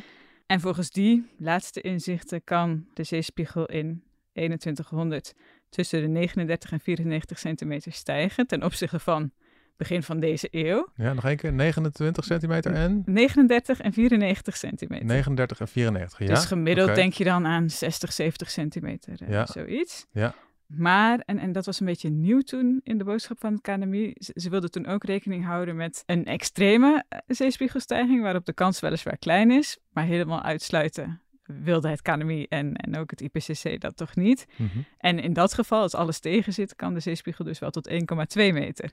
En 0.46 0.60
volgens 0.60 0.92
die 0.92 1.26
laatste 1.38 1.82
inzichten 1.82 2.44
kan 2.44 2.86
de 2.94 3.04
zeespiegel 3.04 3.66
in 3.66 4.04
2100 4.34 5.34
tussen 5.70 6.02
de 6.02 6.08
39 6.08 6.72
en 6.72 6.80
94 6.80 7.40
centimeter 7.40 7.92
stijgen 7.92 8.48
ten 8.48 8.64
opzichte 8.64 9.00
van 9.00 9.32
begin 9.78 10.04
van 10.04 10.20
deze 10.20 10.48
eeuw. 10.52 10.88
Ja, 10.96 11.14
nog 11.14 11.26
één 11.26 11.38
keer. 11.38 11.54
29 11.54 12.24
centimeter 12.24 12.74
en 12.74 13.04
39 13.06 13.80
en 13.80 13.94
94 13.94 14.58
centimeter. 14.58 15.06
39 15.06 15.60
en 15.60 15.68
94. 15.68 16.20
Ja? 16.20 16.26
Dus 16.26 16.46
gemiddeld 16.46 16.96
denk 16.96 17.14
je 17.14 17.24
dan 17.24 17.46
aan 17.46 17.70
60, 17.70 18.14
70 18.14 18.50
centimeter, 18.50 19.22
eh, 19.22 19.30
Ja. 19.30 19.46
zoiets. 19.46 20.06
Ja. 20.12 20.36
Maar, 20.68 21.20
en, 21.20 21.38
en 21.38 21.52
dat 21.52 21.66
was 21.66 21.80
een 21.80 21.86
beetje 21.86 22.10
nieuw 22.10 22.42
toen 22.42 22.82
in 22.84 22.98
de 22.98 23.04
boodschap 23.04 23.40
van 23.40 23.54
het 23.54 23.62
KNMI, 23.62 24.14
ze, 24.18 24.32
ze 24.36 24.50
wilden 24.50 24.72
toen 24.72 24.86
ook 24.86 25.04
rekening 25.04 25.46
houden 25.46 25.76
met 25.76 26.04
een 26.06 26.26
extreme 26.26 27.04
eh, 27.10 27.20
zeespiegelstijging, 27.28 28.22
waarop 28.22 28.46
de 28.46 28.54
kans 28.54 28.80
weliswaar 28.80 29.18
klein 29.18 29.52
is, 29.52 29.78
maar 29.94 30.06
helemaal 30.06 30.42
uitsluiten 30.42 31.22
wilde 31.44 31.90
het 31.90 32.02
KNMI 32.02 32.44
en, 32.44 32.76
en 32.76 32.98
ook 32.98 33.12
het 33.12 33.22
IPCC 33.22 33.82
dat 33.82 33.98
toch 33.98 34.16
niet. 34.16 34.46
Mhm. 34.56 34.80
En 34.98 35.20
in 35.20 35.34
dat 35.34 35.54
geval, 35.54 35.82
als 35.82 35.96
alles 35.96 36.20
tegen 36.20 36.54
zit, 36.54 36.76
kan 36.76 36.94
de 36.94 37.00
zeespiegel 37.00 37.46
dus 37.46 37.60
wel 37.60 37.70
tot 37.70 37.90
1,2 37.90 37.98
meter 38.36 38.92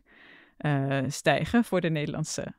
eh, 0.56 0.98
stijgen 1.08 1.64
voor 1.64 1.80
de 1.80 1.90
Nederlandse 1.90 2.54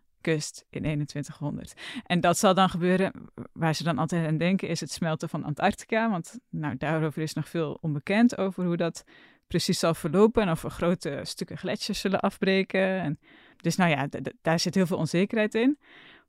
in 0.70 0.82
2100. 0.82 1.74
En 2.06 2.20
dat 2.20 2.38
zal 2.38 2.54
dan 2.54 2.70
gebeuren, 2.70 3.12
waar 3.54 3.76
ze 3.76 3.84
dan 3.84 3.98
altijd 3.98 4.28
aan 4.28 4.38
denken, 4.38 4.68
is 4.68 4.80
het 4.80 4.92
smelten 4.92 5.30
van 5.30 5.44
Antarctica. 5.44 6.10
Want 6.10 6.40
nou, 6.50 6.78
daarover 6.78 7.22
is 7.22 7.34
nog 7.34 7.50
veel 7.50 7.78
onbekend 7.82 8.38
over 8.38 8.66
hoe 8.66 8.78
dat 8.78 9.04
precies 9.48 9.80
zal 9.80 9.94
verlopen 9.94 10.42
en 10.42 10.52
of 10.52 10.64
er 10.64 10.70
grote 10.70 11.20
stukken 11.24 11.58
gletsjers 11.58 12.00
zullen 12.00 12.20
afbreken. 12.20 13.00
En 13.02 13.20
dus 13.58 13.76
nou 13.76 13.90
ja, 13.90 14.08
daar 14.42 14.60
zit 14.60 14.76
heel 14.76 14.86
veel 14.86 14.98
onzekerheid 14.98 15.56
in. 15.56 15.80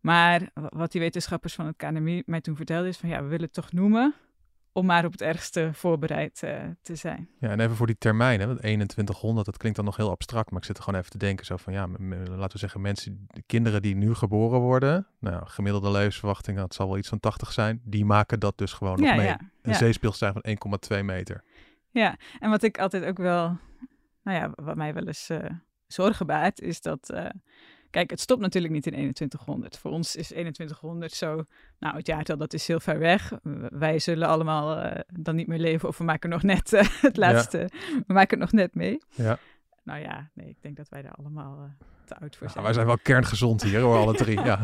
Maar 0.00 0.50
wat 0.52 0.92
die 0.92 1.00
wetenschappers 1.00 1.54
van 1.54 1.66
het 1.66 1.76
KNMI 1.76 2.22
mij 2.26 2.40
toen 2.40 2.56
vertelden 2.56 2.88
is 2.88 2.96
van 2.96 3.08
ja, 3.08 3.22
we 3.22 3.28
willen 3.28 3.44
het 3.44 3.54
toch 3.54 3.72
noemen 3.72 4.14
om 4.76 4.86
maar 4.86 5.04
op 5.04 5.12
het 5.12 5.22
ergste 5.22 5.70
voorbereid 5.72 6.42
eh, 6.42 6.62
te 6.82 6.94
zijn. 6.94 7.28
Ja, 7.38 7.48
en 7.48 7.60
even 7.60 7.76
voor 7.76 7.86
die 7.86 7.98
termijn, 7.98 8.40
hè, 8.40 8.46
want 8.46 8.58
2100, 8.58 9.46
dat 9.46 9.56
klinkt 9.56 9.76
dan 9.76 9.86
nog 9.86 9.96
heel 9.96 10.10
abstract, 10.10 10.50
maar 10.50 10.60
ik 10.60 10.66
zit 10.66 10.76
er 10.76 10.82
gewoon 10.82 10.98
even 11.00 11.12
te 11.12 11.18
denken, 11.18 11.46
zo 11.46 11.56
van 11.56 11.72
ja, 11.72 11.86
laten 12.28 12.52
we 12.52 12.58
zeggen, 12.58 12.80
mensen, 12.80 13.26
de 13.30 13.42
kinderen 13.46 13.82
die 13.82 13.96
nu 13.96 14.14
geboren 14.14 14.60
worden, 14.60 15.06
nou, 15.18 15.46
gemiddelde 15.46 15.90
levensverwachting, 15.90 16.58
dat 16.58 16.74
zal 16.74 16.88
wel 16.88 16.98
iets 16.98 17.08
van 17.08 17.20
80 17.20 17.52
zijn, 17.52 17.80
die 17.84 18.04
maken 18.04 18.40
dat 18.40 18.58
dus 18.58 18.72
gewoon 18.72 19.00
nog 19.00 19.08
ja, 19.08 19.14
mee. 19.14 19.26
ja, 19.26 19.40
Een 19.62 19.72
ja. 19.72 19.76
zeespiegelstijging 19.76 20.58
van 20.60 20.78
1,2 20.98 21.04
meter. 21.04 21.44
Ja, 21.90 22.16
en 22.38 22.50
wat 22.50 22.62
ik 22.62 22.78
altijd 22.78 23.04
ook 23.04 23.18
wel, 23.18 23.58
nou 24.22 24.38
ja, 24.38 24.50
wat 24.54 24.76
mij 24.76 24.94
wel 24.94 25.06
eens 25.06 25.28
eh, 25.28 25.50
zorgen 25.86 26.26
baart, 26.26 26.60
is 26.60 26.80
dat, 26.80 27.10
eh, 27.10 27.30
kijk, 27.96 28.10
het 28.10 28.20
stopt 28.20 28.40
natuurlijk 28.40 28.72
niet 28.74 28.86
in 28.86 28.92
2100. 28.92 29.78
Voor 29.78 29.90
ons 29.90 30.16
is 30.16 30.26
2100 30.26 31.12
zo, 31.12 31.44
nou, 31.78 31.96
het 31.96 32.06
jaartal 32.06 32.36
dat 32.36 32.52
is 32.52 32.66
heel 32.66 32.80
ver 32.80 32.98
weg. 32.98 33.32
Wij 33.68 33.98
zullen 33.98 34.28
allemaal 34.28 34.76
eh, 34.76 35.00
dan 35.12 35.34
niet 35.36 35.46
meer 35.46 35.58
leven 35.58 35.88
of 35.88 35.98
we 35.98 36.04
maken 36.04 36.30
nog 36.30 36.42
net 36.42 36.72
eh, 36.72 36.88
het 37.08 37.16
laatste, 37.16 37.70
we 38.06 38.12
maken 38.12 38.40
het 38.40 38.50
nog 38.50 38.52
net 38.60 38.74
mee. 38.74 38.98
Ja. 39.14 39.38
Nou 39.84 40.00
ja, 40.00 40.30
nee, 40.34 40.48
ik 40.48 40.56
denk 40.62 40.76
dat 40.76 40.88
wij 40.88 41.02
daar 41.02 41.12
allemaal 41.12 41.58
eh, 41.58 41.86
te 42.04 42.14
oud 42.16 42.36
voor 42.36 42.40
Nou, 42.40 42.50
zijn. 42.52 42.64
wij 42.64 42.72
zijn 42.72 42.86
wel 42.86 42.98
kerngezond 42.98 43.62
hier 43.62 43.80
hoor, 43.80 43.96
alle 43.96 44.14
drie. 44.14 44.40
Ja. 44.40 44.60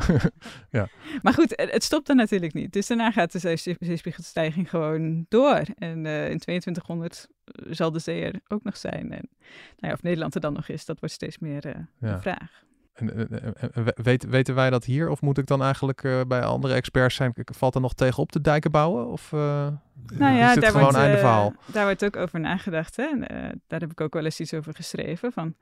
Maar 1.22 1.32
goed, 1.34 1.52
het, 1.56 1.70
het 1.72 1.82
stopt 1.84 2.08
er 2.08 2.14
natuurlijk 2.14 2.54
niet. 2.54 2.72
Dus 2.72 2.86
daarna 2.86 3.10
gaat 3.10 3.32
de 3.32 3.38
zee- 3.38 3.76
zeespiegelstijging 3.80 4.70
gewoon 4.70 5.26
door. 5.28 5.62
En 5.78 6.06
in 6.06 6.38
2200 6.38 7.28
zal 7.70 7.92
de 7.92 7.98
zee 7.98 8.24
er 8.24 8.40
ook 8.48 8.62
nog 8.62 8.76
zijn. 8.76 9.12
En 9.12 9.28
nou 9.76 9.88
ja, 9.88 9.92
of 9.92 10.02
Nederland 10.02 10.34
er 10.34 10.40
dan 10.40 10.52
nog 10.52 10.68
is, 10.68 10.84
dat 10.84 10.98
wordt 11.00 11.14
steeds 11.14 11.38
meer 11.38 11.86
Ja. 11.98 12.12
een 12.12 12.20
vraag. 12.22 12.64
En, 12.92 13.14
en- 13.16 13.42
en- 13.42 13.72
en 13.72 13.84
we- 13.84 13.96
weet, 14.02 14.24
weten 14.24 14.54
wij 14.54 14.70
dat 14.70 14.84
hier? 14.84 15.08
Of 15.08 15.20
moet 15.20 15.38
ik 15.38 15.46
dan 15.46 15.62
eigenlijk 15.62 16.04
eh, 16.04 16.20
bij 16.28 16.42
andere 16.42 16.74
experts 16.74 17.14
zijn? 17.14 17.32
Valt 17.34 17.74
er 17.74 17.80
nog 17.80 17.94
tegen 17.94 18.22
op 18.22 18.32
te 18.32 18.40
dijken 18.40 18.70
bouwen? 18.70 19.06
Of, 19.06 19.32
eh, 19.32 19.38
Nou 19.38 20.34
ja, 20.36 20.54
daar 20.54 20.64
gewoon 20.64 20.82
wordt, 20.82 20.96
einde 20.96 21.14
eh, 21.14 21.20
verhaal? 21.20 21.54
daar 21.72 21.84
wordt 21.84 22.04
ook 22.04 22.16
over 22.16 22.40
nagedacht. 22.40 22.96
Hè? 22.96 23.02
En, 23.04 23.20
daar 23.66 23.80
heb 23.80 23.90
ik 23.90 24.00
ook 24.00 24.14
wel 24.14 24.24
eens 24.24 24.40
iets 24.40 24.54
over 24.54 24.74
geschreven. 24.74 25.32
Van, 25.32 25.54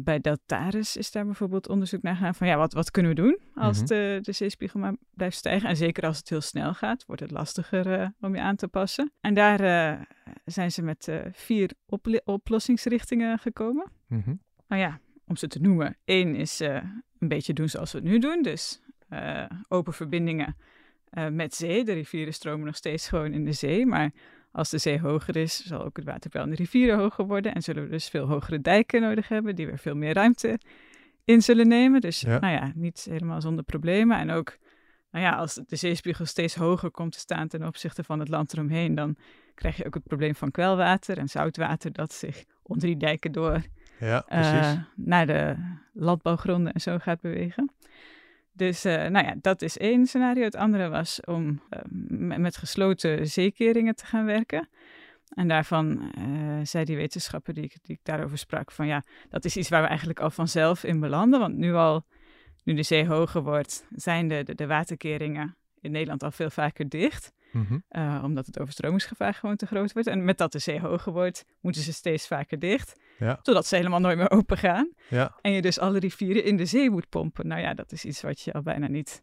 bij 0.00 0.20
Deltaris 0.20 0.96
is 0.96 1.10
daar 1.10 1.24
bijvoorbeeld 1.24 1.68
onderzoek 1.68 2.02
naar 2.02 2.16
gedaan 2.16 2.34
van 2.34 2.46
ja, 2.46 2.56
wat, 2.56 2.72
wat 2.72 2.90
kunnen 2.90 3.14
we 3.14 3.20
doen 3.22 3.38
als 3.54 3.76
Mhm. 3.78 3.86
de, 3.86 4.18
de 4.22 4.32
zeespiegel 4.32 4.80
maar 4.80 4.94
blijft 5.10 5.36
stijgen. 5.36 5.68
En 5.68 5.76
zeker 5.76 6.04
als 6.06 6.18
het 6.18 6.28
heel 6.28 6.40
snel 6.40 6.74
gaat, 6.74 7.04
wordt 7.06 7.22
het 7.22 7.30
lastiger 7.30 8.12
om 8.20 8.34
je 8.34 8.40
aan 8.40 8.56
te 8.56 8.68
passen. 8.68 9.12
En 9.20 9.34
daar 9.34 9.58
zijn 10.44 10.70
ze 10.72 10.82
met 10.82 11.12
vier 11.32 11.70
oplossingsrichtingen 12.24 13.38
gekomen. 13.38 13.90
mhm. 14.08 14.34
Nou 14.68 14.82
ja, 14.82 14.98
om 15.26 15.36
ze 15.36 15.46
te 15.46 15.60
noemen. 15.60 15.96
Eén 16.04 16.34
is 16.34 16.60
eh, 16.60 16.74
een 17.18 17.28
beetje 17.28 17.52
doen 17.52 17.68
zoals 17.68 17.92
we 17.92 17.98
het 17.98 18.06
nu 18.06 18.18
doen. 18.18 18.42
Dus 18.42 18.80
eh, 19.08 19.44
open 19.68 19.92
verbindingen 19.92 20.56
eh, 21.10 21.28
met 21.28 21.54
zee. 21.54 21.84
De 21.84 21.92
rivieren 21.92 22.34
stromen 22.34 22.66
nog 22.66 22.76
steeds 22.76 23.08
gewoon 23.08 23.32
in 23.32 23.44
de 23.44 23.52
zee. 23.52 23.86
Maar 23.86 24.10
als 24.52 24.70
de 24.70 24.78
zee 24.78 25.00
hoger 25.00 25.36
is, 25.36 25.64
zal 25.64 25.84
ook 25.84 25.96
het 25.96 26.04
waterpeil 26.04 26.44
in 26.44 26.50
de 26.50 26.56
rivieren 26.56 26.98
hoger 26.98 27.26
worden. 27.26 27.54
En 27.54 27.62
zullen 27.62 27.82
we 27.82 27.88
dus 27.88 28.08
veel 28.08 28.26
hogere 28.26 28.60
dijken 28.60 29.00
nodig 29.00 29.28
hebben, 29.28 29.56
die 29.56 29.66
weer 29.66 29.78
veel 29.78 29.96
meer 29.96 30.14
ruimte 30.14 30.58
in 31.24 31.42
zullen 31.42 31.68
nemen. 31.68 32.00
Dus 32.00 32.20
Ja. 32.20 32.38
nou 32.38 32.52
ja, 32.52 32.72
niet 32.74 33.06
helemaal 33.10 33.40
zonder 33.40 33.64
problemen. 33.64 34.18
En 34.18 34.30
ook, 34.30 34.58
nou 35.10 35.24
ja, 35.24 35.36
als 35.36 35.54
de 35.66 35.76
zeespiegel 35.76 36.24
steeds 36.24 36.54
hoger 36.54 36.90
komt 36.90 37.12
te 37.12 37.18
staan 37.18 37.48
ten 37.48 37.66
opzichte 37.66 38.04
van 38.04 38.18
het 38.18 38.28
land 38.28 38.52
eromheen, 38.52 38.94
dan 38.94 39.16
krijg 39.54 39.76
je 39.76 39.86
ook 39.86 39.94
het 39.94 40.04
probleem 40.04 40.34
van 40.34 40.50
kwelwater 40.50 41.18
en 41.18 41.28
zoutwater 41.28 41.92
dat 41.92 42.12
zich 42.12 42.44
onder 42.62 42.86
die 42.86 42.96
dijken 42.96 43.32
door 43.32 43.62
Ja, 43.98 44.20
precies. 44.20 44.52
eh, 44.52 44.72
naar 44.94 45.26
de 45.26 45.56
landbouwgronden 45.92 46.72
en 46.72 46.80
zo 46.80 46.98
gaat 46.98 47.20
bewegen. 47.20 47.72
Dus 48.52 48.84
eh, 48.84 49.06
nou 49.06 49.26
ja, 49.26 49.34
dat 49.40 49.62
is 49.62 49.78
één 49.78 50.06
scenario. 50.06 50.42
Het 50.42 50.56
andere 50.56 50.88
was 50.88 51.20
om 51.20 51.60
eh, 51.68 51.80
met 52.38 52.56
gesloten 52.56 53.26
zeekeringen 53.26 53.94
te 53.94 54.06
gaan 54.06 54.24
werken. 54.24 54.68
En 55.28 55.48
daarvan 55.48 56.12
zei 56.62 56.84
die 56.84 56.96
wetenschapper 56.96 57.54
die 57.54 57.64
ik, 57.64 57.76
die 57.82 57.96
ik 57.96 58.00
daarover 58.02 58.38
sprak 58.38 58.70
van 58.70 58.86
ja, 58.86 59.02
dat 59.28 59.44
is 59.44 59.56
iets 59.56 59.68
waar 59.68 59.82
we 59.82 59.88
eigenlijk 59.88 60.20
al 60.20 60.30
vanzelf 60.30 60.84
in 60.84 61.00
belanden. 61.00 61.40
Want 61.40 61.56
nu 61.56 61.74
al, 61.74 62.04
nu 62.64 62.74
de 62.74 62.82
zee 62.82 63.06
hoger 63.06 63.42
wordt, 63.42 63.86
zijn 63.90 64.28
de, 64.28 64.42
de, 64.42 64.54
de 64.54 64.66
waterkeringen 64.66 65.56
in 65.80 65.90
Nederland 65.90 66.22
al 66.22 66.30
veel 66.30 66.50
vaker 66.50 66.88
dicht. 66.88 67.32
Eh, 67.88 68.20
omdat 68.24 68.46
het 68.46 68.60
overstromingsgevaar 68.60 69.34
gewoon 69.34 69.56
te 69.56 69.66
groot 69.66 69.92
wordt. 69.92 70.08
En 70.08 70.24
met 70.24 70.38
dat 70.38 70.52
de 70.52 70.58
zee 70.58 70.80
hoger 70.80 71.12
wordt, 71.12 71.44
moeten 71.60 71.82
ze 71.82 71.92
steeds 71.92 72.26
vaker 72.26 72.58
dicht. 72.58 73.00
Ja. 73.18 73.38
Zodat 73.42 73.66
ze 73.66 73.76
helemaal 73.76 74.00
nooit 74.00 74.16
meer 74.18 74.30
open 74.30 74.56
gaan. 74.58 74.88
Ja, 75.08 75.34
En 75.40 75.52
je 75.52 75.62
dus 75.62 75.78
alle 75.78 75.98
rivieren 75.98 76.44
in 76.44 76.56
de 76.56 76.66
zee 76.66 76.90
moet 76.90 77.08
pompen. 77.08 77.46
Nou 77.46 77.60
ja, 77.60 77.74
dat 77.74 77.92
is 77.92 78.04
iets 78.04 78.22
wat 78.22 78.40
je 78.40 78.52
al 78.52 78.62
bijna 78.62 78.86
niet 78.88 79.22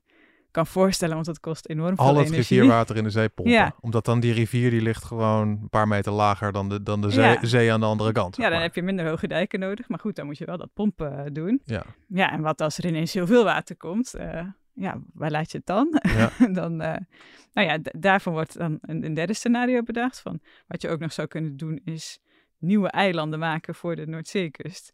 kan 0.51 0.67
voorstellen, 0.67 1.13
want 1.13 1.25
dat 1.25 1.39
kost 1.39 1.67
enorm 1.69 1.95
veel 1.95 2.05
al 2.05 2.15
het 2.17 2.25
energie. 2.27 2.57
rivierwater 2.57 2.95
in 2.97 3.03
de 3.03 3.09
zee 3.09 3.29
pompen. 3.35 3.53
Ja. 3.53 3.75
Omdat 3.79 4.05
dan 4.05 4.19
die 4.19 4.33
rivier 4.33 4.69
die 4.69 4.81
ligt 4.81 5.03
gewoon 5.03 5.47
een 5.47 5.69
paar 5.69 5.87
meter 5.87 6.11
lager 6.11 6.51
dan 6.51 6.69
de, 6.69 6.83
dan 6.83 7.01
de 7.01 7.09
zee, 7.09 7.23
Ja. 7.23 7.45
zee 7.45 7.71
aan 7.73 7.79
de 7.79 7.85
andere 7.85 8.11
kant. 8.11 8.35
Ja, 8.35 8.43
dan 8.43 8.51
maar. 8.51 8.61
heb 8.61 8.75
je 8.75 8.81
minder 8.81 9.07
hoge 9.09 9.27
dijken 9.27 9.59
nodig. 9.59 9.87
Maar 9.89 9.99
goed, 9.99 10.15
dan 10.15 10.25
moet 10.25 10.37
je 10.37 10.45
wel 10.45 10.57
dat 10.57 10.69
pompen 10.73 11.17
eh, 11.25 11.31
doen. 11.33 11.61
Ja. 11.65 11.83
Ja, 12.07 12.31
en 12.31 12.41
wat 12.41 12.61
als 12.61 12.77
er 12.77 12.85
ineens 12.85 13.13
heel 13.13 13.27
veel 13.27 13.43
water 13.43 13.77
komt? 13.77 14.13
eh, 14.13 14.45
ja, 14.73 15.01
waar 15.13 15.31
laat 15.31 15.51
je 15.51 15.57
het 15.57 15.67
dan? 15.67 15.99
Ja. 16.01 16.31
dan 16.61 16.81
eh, 16.81 16.97
nou 17.53 17.67
ja, 17.67 17.77
daarvan 17.83 18.33
wordt 18.33 18.57
dan 18.57 18.77
een, 18.81 19.05
een 19.05 19.13
derde 19.13 19.33
scenario 19.33 19.83
bedacht. 19.83 20.19
Van 20.21 20.39
wat 20.67 20.81
je 20.81 20.89
ook 20.89 20.99
nog 20.99 21.13
zou 21.13 21.27
kunnen 21.27 21.57
doen 21.57 21.81
is 21.83 22.19
nieuwe 22.61 22.89
eilanden 22.89 23.39
maken 23.39 23.75
voor 23.75 23.95
de 23.95 24.07
Noordzeekust. 24.07 24.93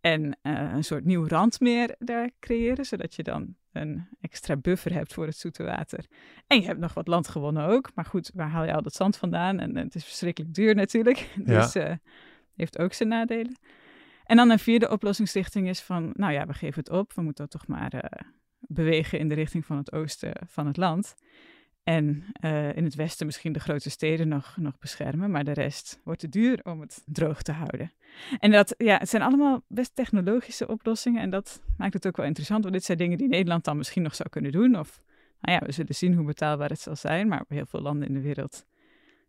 En 0.00 0.38
eh, 0.42 0.72
een 0.72 0.84
soort 0.84 1.04
nieuw 1.04 1.28
randmeer 1.28 1.94
daar 1.98 2.30
creëren, 2.40 2.84
zodat 2.84 3.14
je 3.14 3.22
dan 3.22 3.54
een 3.72 4.08
extra 4.20 4.56
buffer 4.56 4.92
hebt 4.92 5.14
voor 5.14 5.26
het 5.26 5.36
zoete 5.36 5.62
water. 5.62 6.06
En 6.46 6.60
je 6.60 6.66
hebt 6.66 6.80
nog 6.80 6.94
wat 6.94 7.08
land 7.08 7.28
gewonnen 7.28 7.66
ook. 7.66 7.90
Maar 7.94 8.04
goed, 8.04 8.30
waar 8.34 8.48
haal 8.48 8.64
je 8.64 8.74
al 8.74 8.82
dat 8.82 8.94
zand 8.94 9.16
vandaan? 9.16 9.58
En, 9.58 9.76
het 9.76 9.94
is 9.94 10.04
verschrikkelijk 10.04 10.54
duur 10.54 10.74
natuurlijk. 10.74 11.28
Dus 11.44 11.74
eh 11.74 11.92
heeft 12.56 12.78
ook 12.78 12.92
zijn 12.92 13.08
nadelen. 13.08 13.58
En 14.24 14.36
dan 14.36 14.50
een 14.50 14.58
vierde 14.58 14.90
oplossingsrichting 14.90 15.68
is 15.68 15.80
van, 15.80 16.10
nou 16.14 16.32
ja, 16.32 16.46
we 16.46 16.52
geven 16.52 16.78
het 16.78 16.90
op. 16.90 17.12
We 17.12 17.22
moeten 17.22 17.48
toch 17.48 17.66
maar 17.66 17.92
eh, 17.92 18.28
bewegen 18.58 19.18
in 19.18 19.28
de 19.28 19.34
richting 19.34 19.66
van 19.66 19.76
het 19.76 19.92
oosten 19.92 20.32
van 20.46 20.66
het 20.66 20.76
land. 20.76 21.14
En 21.86 22.24
eh, 22.32 22.76
in 22.76 22.84
het 22.84 22.94
westen 22.94 23.26
misschien 23.26 23.52
de 23.52 23.60
grote 23.60 23.90
steden 23.90 24.28
nog, 24.28 24.56
nog 24.56 24.78
beschermen, 24.78 25.30
maar 25.30 25.44
de 25.44 25.52
rest 25.52 26.00
wordt 26.04 26.20
te 26.20 26.28
duur 26.28 26.60
om 26.62 26.80
het 26.80 27.02
droog 27.04 27.42
te 27.42 27.52
houden. 27.52 27.92
En 28.38 28.50
dat, 28.50 28.74
ja, 28.78 28.98
het 28.98 29.08
zijn 29.08 29.22
allemaal 29.22 29.62
best 29.68 29.94
technologische 29.94 30.68
oplossingen 30.68 31.22
en 31.22 31.30
dat 31.30 31.62
maakt 31.76 31.92
het 31.92 32.06
ook 32.06 32.16
wel 32.16 32.26
interessant, 32.26 32.62
want 32.62 32.74
dit 32.74 32.84
zijn 32.84 32.98
dingen 32.98 33.18
die 33.18 33.28
Nederland 33.28 33.64
dan 33.64 33.76
misschien 33.76 34.02
nog 34.02 34.14
zou 34.14 34.28
kunnen 34.28 34.52
doen. 34.52 34.78
Of, 34.78 35.02
nou 35.40 35.58
ja, 35.58 35.66
we 35.66 35.72
zullen 35.72 35.94
zien 35.94 36.14
hoe 36.14 36.26
betaalbaar 36.26 36.68
het 36.68 36.80
zal 36.80 36.96
zijn, 36.96 37.28
maar 37.28 37.44
heel 37.48 37.66
veel 37.66 37.80
landen 37.80 38.08
in 38.08 38.14
de 38.14 38.20
wereld, 38.20 38.66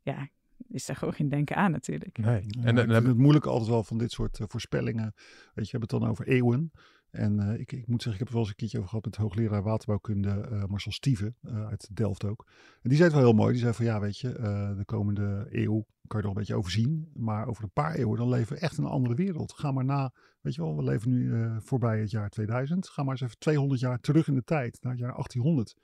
ja, 0.02 0.30
is 0.70 0.86
daar 0.86 0.96
gewoon 0.96 1.14
geen 1.14 1.30
denken 1.30 1.56
aan 1.56 1.72
natuurlijk. 1.72 2.18
Nee. 2.18 2.44
Ja, 2.48 2.64
en, 2.64 2.78
ik 2.78 2.84
en, 2.84 2.92
vind 2.92 3.08
het 3.08 3.18
moeilijk 3.18 3.46
altijd 3.46 3.70
wel 3.70 3.84
van 3.84 3.98
dit 3.98 4.12
soort 4.12 4.40
eh, 4.40 4.46
voorspellingen. 4.48 5.14
Weet 5.54 5.70
je, 5.70 5.78
we 5.78 5.78
hebben 5.78 5.90
het 5.90 6.00
dan 6.00 6.10
over 6.10 6.28
eeuwen. 6.28 6.72
En 7.12 7.40
eh, 7.40 7.60
ik, 7.60 7.72
ik 7.72 7.88
moet 7.88 8.02
zeggen, 8.02 8.14
ik 8.14 8.18
heb 8.20 8.28
het 8.28 8.30
wel 8.30 8.40
eens 8.40 8.50
een 8.50 8.56
keertje 8.56 8.78
over 8.78 8.90
gehad 8.90 9.06
met 9.06 9.16
hoogleraar 9.16 9.64
waterbouwkunde 9.64 10.30
eh, 10.30 10.64
Marcel 10.66 10.92
Stieven 10.92 11.36
eh, 11.42 11.68
uit 11.68 11.90
Delft 11.96 12.26
ook. 12.26 12.46
En 12.82 12.90
die 12.90 12.98
zei 12.98 13.04
het 13.04 13.18
wel 13.18 13.28
heel 13.28 13.38
mooi. 13.38 13.52
Die 13.52 13.62
zei 13.62 13.74
van 13.74 13.86
ja, 13.86 14.00
weet 14.00 14.18
je, 14.18 14.32
de 14.78 14.86
komende 14.86 15.48
eeuw 15.50 15.86
kan 16.08 16.20
je 16.20 16.24
er 16.24 16.24
nog 16.24 16.32
een 16.32 16.34
beetje 16.34 16.56
overzien. 16.56 17.12
Maar 17.14 17.48
over 17.48 17.64
een 17.64 17.72
paar 17.74 17.96
eeuwen 17.96 18.18
dan 18.18 18.30
leven 18.30 18.56
we 18.56 18.62
echt 18.62 18.78
in 18.78 18.84
een 18.84 18.90
andere 18.90 19.16
wereld. 19.16 19.54
Ga 19.54 19.72
maar 19.72 19.86
na, 19.86 20.14
weet 20.42 20.56
je 20.56 20.62
wel, 20.62 20.76
we 20.76 20.84
leven 20.84 21.10
nu 21.10 21.50
voorbij 21.62 22.00
het 22.00 22.12
jaar 22.12 22.30
2000. 22.30 22.90
Ga 22.90 23.04
maar 23.04 23.12
eens 23.12 23.22
even 23.22 23.40
200 23.40 23.80
jaar 23.80 24.00
terug 24.00 24.28
in 24.28 24.36
de 24.36 24.44
tijd, 24.44 24.78
naar 24.82 24.92
het 24.92 25.02
jaar 25.02 25.14
1800. 25.14 25.76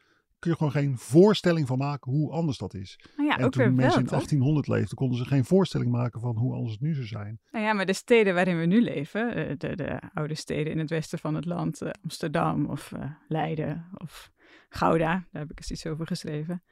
Kun 0.43 0.51
je 0.51 0.57
gewoon 0.57 0.71
geen 0.71 0.97
voorstelling 0.97 1.67
van 1.67 1.77
maken 1.77 2.11
hoe 2.11 2.31
anders 2.31 2.57
dat 2.57 2.73
is. 2.73 2.99
Nou 3.15 3.29
ja, 3.29 3.37
en 3.37 3.45
ook 3.45 3.51
toen 3.51 3.63
mensen 3.63 3.85
wel, 3.85 3.97
in 3.97 4.03
toch? 4.03 4.11
1800 4.11 4.67
leefden, 4.67 4.97
konden 4.97 5.17
ze 5.17 5.25
geen 5.25 5.45
voorstelling 5.45 5.91
maken 5.91 6.19
van 6.19 6.37
hoe 6.37 6.53
anders 6.53 6.71
het 6.71 6.81
nu 6.81 6.93
zou 6.93 7.05
zijn. 7.05 7.39
Nou 7.51 7.65
ja, 7.65 7.73
maar 7.73 7.85
de 7.85 7.93
steden 7.93 8.33
waarin 8.33 8.59
we 8.59 8.65
nu 8.65 8.81
leven, 8.81 9.35
eh, 9.35 9.55
de, 9.57 9.75
de 9.75 10.01
oude 10.13 10.35
steden 10.35 10.71
in 10.71 10.79
het 10.79 10.89
westen 10.89 11.19
van 11.19 11.35
het 11.35 11.45
land, 11.45 11.81
eh, 11.81 11.89
Amsterdam 12.03 12.65
of 12.65 12.91
eh, 12.91 13.11
Leiden 13.27 13.87
of 13.93 14.31
Gouda, 14.69 15.27
daar 15.31 15.41
heb 15.41 15.51
ik 15.51 15.57
eens 15.57 15.71
iets 15.71 15.85
over 15.85 16.07
geschreven. 16.07 16.63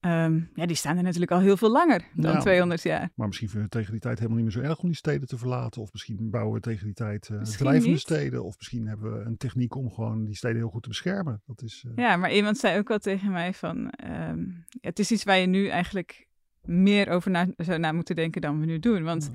Ehm, 0.00 0.40
ja, 0.54 0.66
die 0.66 0.76
staan 0.76 0.96
er 0.96 1.02
natuurlijk 1.02 1.30
al 1.32 1.40
heel 1.40 1.56
veel 1.56 1.70
langer 1.70 2.02
dan 2.14 2.32
Ja. 2.32 2.40
200 2.40 2.82
jaar. 2.82 3.10
Maar 3.14 3.26
misschien 3.26 3.48
vinden 3.48 3.68
we 3.70 3.76
tegen 3.76 3.92
die 3.92 4.00
tijd 4.00 4.16
helemaal 4.18 4.42
niet 4.42 4.54
meer 4.54 4.62
zo 4.62 4.68
erg 4.70 4.78
om 4.78 4.86
die 4.88 4.96
steden 4.96 5.28
te 5.28 5.38
verlaten. 5.38 5.82
Of 5.82 5.92
misschien 5.92 6.30
bouwen 6.30 6.54
we 6.54 6.60
tegen 6.60 6.84
die 6.84 6.94
tijd 6.94 7.28
Misschien 7.30 7.64
drijvende 7.66 7.88
niet. 7.90 8.00
steden. 8.00 8.44
Of 8.44 8.56
misschien 8.56 8.86
hebben 8.86 9.12
we 9.18 9.24
een 9.24 9.36
techniek 9.36 9.74
om 9.74 9.90
gewoon 9.90 10.24
die 10.24 10.36
steden 10.36 10.56
heel 10.56 10.68
goed 10.70 10.82
te 10.82 10.88
beschermen. 10.88 11.42
Dat 11.46 11.62
is, 11.62 11.84
eh, 11.86 11.92
Ja, 12.04 12.16
maar 12.16 12.32
iemand 12.32 12.58
zei 12.58 12.78
ook 12.78 12.88
wel 12.88 12.98
tegen 12.98 13.30
mij 13.32 13.54
van, 13.54 13.90
ehm, 13.90 14.44
het 14.80 14.98
is 14.98 15.10
iets 15.10 15.24
waar 15.24 15.38
je 15.38 15.46
nu 15.46 15.66
eigenlijk 15.68 16.26
meer 16.64 17.08
over 17.08 17.30
na, 17.30 17.46
zou 17.56 17.78
na 17.78 17.92
moeten 17.92 18.16
denken 18.16 18.40
dan 18.40 18.60
we 18.60 18.66
nu 18.66 18.78
doen. 18.78 19.02
Want 19.02 19.30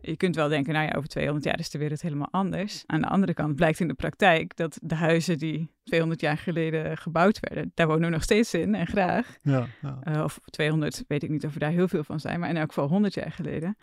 je 0.00 0.16
kunt 0.16 0.36
wel 0.36 0.48
denken, 0.48 0.72
nou 0.72 0.86
ja, 0.86 0.92
over 0.96 1.08
200 1.08 1.44
jaar 1.44 1.58
is 1.58 1.70
de 1.70 1.78
wereld 1.78 2.02
helemaal 2.02 2.28
anders. 2.30 2.84
Aan 2.86 3.00
de 3.00 3.08
andere 3.08 3.34
kant 3.34 3.56
blijkt 3.56 3.80
in 3.80 3.88
de 3.88 3.94
praktijk 3.94 4.56
dat 4.56 4.78
de 4.82 4.94
huizen 4.94 5.38
die 5.38 5.70
200 5.84 6.20
jaar 6.20 6.38
geleden 6.38 6.96
gebouwd 6.96 7.38
werden, 7.40 7.72
daar 7.74 7.86
wonen 7.86 8.04
we 8.04 8.10
nog 8.10 8.22
steeds 8.22 8.54
in 8.54 8.74
en 8.74 8.86
graag. 8.86 9.36
ja, 9.42 9.66
ja. 9.82 9.98
Eh, 10.02 10.22
of 10.22 10.38
200, 10.44 11.04
weet 11.08 11.22
ik 11.22 11.30
niet 11.30 11.44
of 11.44 11.54
er 11.54 11.60
daar 11.60 11.70
heel 11.70 11.88
veel 11.88 12.04
van 12.04 12.20
zijn, 12.20 12.40
maar 12.40 12.48
in 12.48 12.56
elk 12.56 12.68
geval 12.68 12.88
100 12.88 13.14
jaar 13.14 13.32
geleden. 13.32 13.76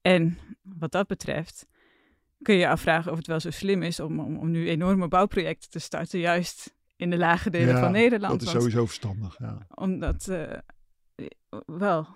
En 0.00 0.38
wat 0.62 0.92
dat 0.92 1.06
betreft 1.06 1.66
kun 2.42 2.54
je 2.54 2.60
je 2.60 2.68
afvragen 2.68 3.10
of 3.10 3.16
het 3.16 3.26
wel 3.26 3.40
zo 3.40 3.50
slim 3.50 3.82
is 3.82 4.00
om, 4.00 4.20
om, 4.20 4.36
om 4.36 4.50
nu 4.50 4.68
enorme 4.68 5.08
bouwprojecten 5.08 5.70
te 5.70 5.78
starten, 5.78 6.18
juist 6.18 6.74
in 6.96 7.10
de 7.10 7.16
lage 7.16 7.50
delen 7.50 7.74
Ja, 7.74 7.80
van 7.80 7.92
Nederland. 7.92 8.32
dat 8.32 8.42
is 8.42 8.50
sowieso 8.50 8.86
verstandig. 8.86 9.38
Ja. 9.38 9.66
Omdat, 9.74 10.28
eh, 10.28 10.58
wel, 11.66 12.06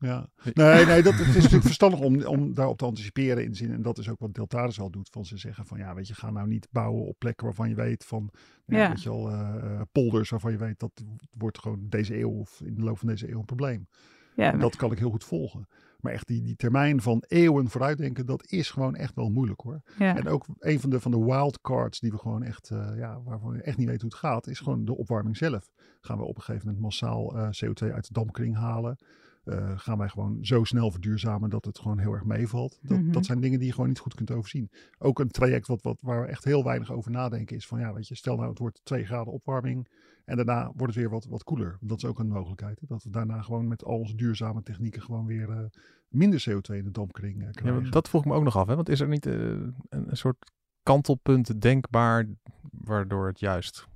Ja. 0.00 0.28
Nee, 0.54 0.86
nee, 0.86 1.02
dat 1.02 1.12
het 1.14 1.28
is 1.28 1.34
natuurlijk 1.34 1.62
verstandig 1.74 2.00
om, 2.00 2.24
om 2.24 2.54
daarop 2.54 2.78
te 2.78 2.84
anticiperen 2.84 3.44
in 3.44 3.50
de 3.50 3.56
zin. 3.56 3.72
En 3.72 3.82
dat 3.82 3.98
is 3.98 4.08
ook 4.08 4.18
wat 4.18 4.34
Deltaris 4.34 4.80
al 4.80 4.90
doet. 4.90 5.08
Van 5.12 5.24
ze 5.24 5.36
zeggen 5.36 5.66
van 5.66 5.78
ja, 5.78 5.94
weet 5.94 6.08
je, 6.08 6.14
ga 6.14 6.30
nou 6.30 6.48
niet 6.48 6.68
bouwen 6.70 7.06
op 7.06 7.18
plekken 7.18 7.44
waarvan 7.46 7.68
je 7.68 7.74
weet 7.74 8.04
van, 8.04 8.30
nou 8.66 8.80
ja, 8.82 8.88
Ja. 8.88 8.88
weet 8.88 9.02
je 9.02 9.08
al, 9.08 9.30
eh, 9.30 9.80
polders 9.92 10.30
waarvan 10.30 10.52
je 10.52 10.58
weet 10.58 10.78
dat 10.78 11.04
wordt 11.38 11.58
gewoon 11.58 11.86
deze 11.88 12.18
eeuw 12.18 12.30
of 12.30 12.60
in 12.64 12.74
de 12.74 12.82
loop 12.82 12.98
van 12.98 13.08
deze 13.08 13.30
eeuw 13.30 13.38
een 13.38 13.44
probleem. 13.44 13.88
ja, 14.36 14.52
Dat 14.52 14.76
kan 14.76 14.92
ik 14.92 14.98
heel 14.98 15.10
goed 15.10 15.24
volgen. 15.24 15.66
Maar 16.00 16.12
echt 16.12 16.26
die, 16.26 16.42
die 16.42 16.56
termijn 16.56 17.00
van 17.02 17.24
eeuwen 17.28 17.68
vooruitdenken, 17.68 18.26
dat 18.26 18.46
is 18.46 18.70
gewoon 18.70 18.94
echt 18.96 19.14
wel 19.14 19.30
moeilijk 19.30 19.60
hoor. 19.60 19.80
ja. 19.98 20.16
En 20.16 20.28
ook 20.28 20.46
een 20.58 20.80
van 20.80 20.90
de, 20.90 21.00
van 21.00 21.10
de 21.10 21.24
wildcards 21.24 22.00
die 22.00 22.10
we 22.10 22.18
gewoon 22.18 22.42
echt, 22.42 22.70
eh, 22.70 22.90
ja, 22.96 23.22
waarvan 23.22 23.54
je 23.54 23.62
echt 23.62 23.76
niet 23.76 23.88
weet 23.88 24.00
hoe 24.00 24.10
het 24.10 24.18
gaat, 24.18 24.46
is 24.46 24.58
gewoon 24.58 24.84
de 24.84 24.96
opwarming 24.96 25.36
zelf. 25.36 25.70
Gaan 26.00 26.18
we 26.18 26.24
op 26.24 26.36
een 26.36 26.42
gegeven 26.42 26.66
moment 26.66 26.84
massaal 26.84 27.36
eh, 27.36 27.48
CO2 27.48 27.92
uit 27.92 28.06
de 28.06 28.12
dampkring 28.12 28.56
halen? 28.56 28.96
Eh, 29.44 29.78
gaan 29.78 29.98
wij 29.98 30.08
gewoon 30.08 30.38
zo 30.44 30.64
snel 30.64 30.90
verduurzamen 30.90 31.50
dat 31.50 31.64
het 31.64 31.78
gewoon 31.78 31.98
heel 31.98 32.12
erg 32.12 32.24
meevalt? 32.24 32.78
Dat, 32.82 32.98
Mhm. 33.00 33.12
dat 33.12 33.24
zijn 33.26 33.40
dingen 33.40 33.58
die 33.58 33.66
je 33.68 33.74
gewoon 33.74 33.88
niet 33.88 33.98
goed 33.98 34.14
kunt 34.14 34.30
overzien. 34.30 34.70
Ook 34.98 35.18
een 35.18 35.28
traject 35.30 35.66
wat, 35.66 35.82
wat, 35.82 36.00
waar 36.00 36.20
we 36.20 36.26
echt 36.26 36.44
heel 36.44 36.64
weinig 36.64 36.92
over 36.92 37.10
nadenken 37.10 37.56
is 37.56 37.66
van, 37.66 37.78
ja, 37.80 37.92
weet 37.92 38.08
je, 38.08 38.14
stel 38.14 38.36
nou 38.36 38.48
het 38.48 38.58
wordt 38.58 38.80
2 38.84 39.04
graden 39.04 39.32
opwarming 39.32 39.88
en 40.24 40.36
daarna 40.36 40.64
wordt 40.64 40.82
het 40.94 40.94
weer 40.94 41.10
wat, 41.10 41.24
wat 41.24 41.44
koeler. 41.44 41.76
Dat 41.80 41.96
is 41.96 42.04
ook 42.04 42.18
een 42.18 42.28
mogelijkheid. 42.28 42.80
Hè? 42.80 42.86
Dat 42.86 43.02
we 43.02 43.10
daarna 43.10 43.42
gewoon 43.42 43.68
met 43.68 43.84
al 43.84 43.98
onze 43.98 44.14
duurzame 44.16 44.62
technieken 44.62 45.02
gewoon 45.02 45.26
weer 45.26 45.50
eh, 45.50 45.64
minder 46.08 46.44
CO2 46.50 46.76
in 46.76 46.84
de 46.84 46.90
dampkring 46.90 47.38
eh, 47.40 47.44
Ja, 47.44 47.50
krijgen. 47.50 47.82
maar 47.82 47.90
dat 47.90 48.08
vroeg 48.08 48.22
ik 48.22 48.28
me 48.28 48.34
ook 48.34 48.44
nog 48.44 48.56
af. 48.56 48.66
Hè? 48.66 48.74
Want 48.76 48.88
is 48.88 49.00
er 49.00 49.08
niet 49.08 49.26
een, 49.26 49.74
een 49.88 50.16
soort 50.16 50.52
kantelpunt 50.82 51.60
denkbaar 51.60 52.26
waardoor 52.70 53.26
het 53.26 53.40
juist 53.40 53.86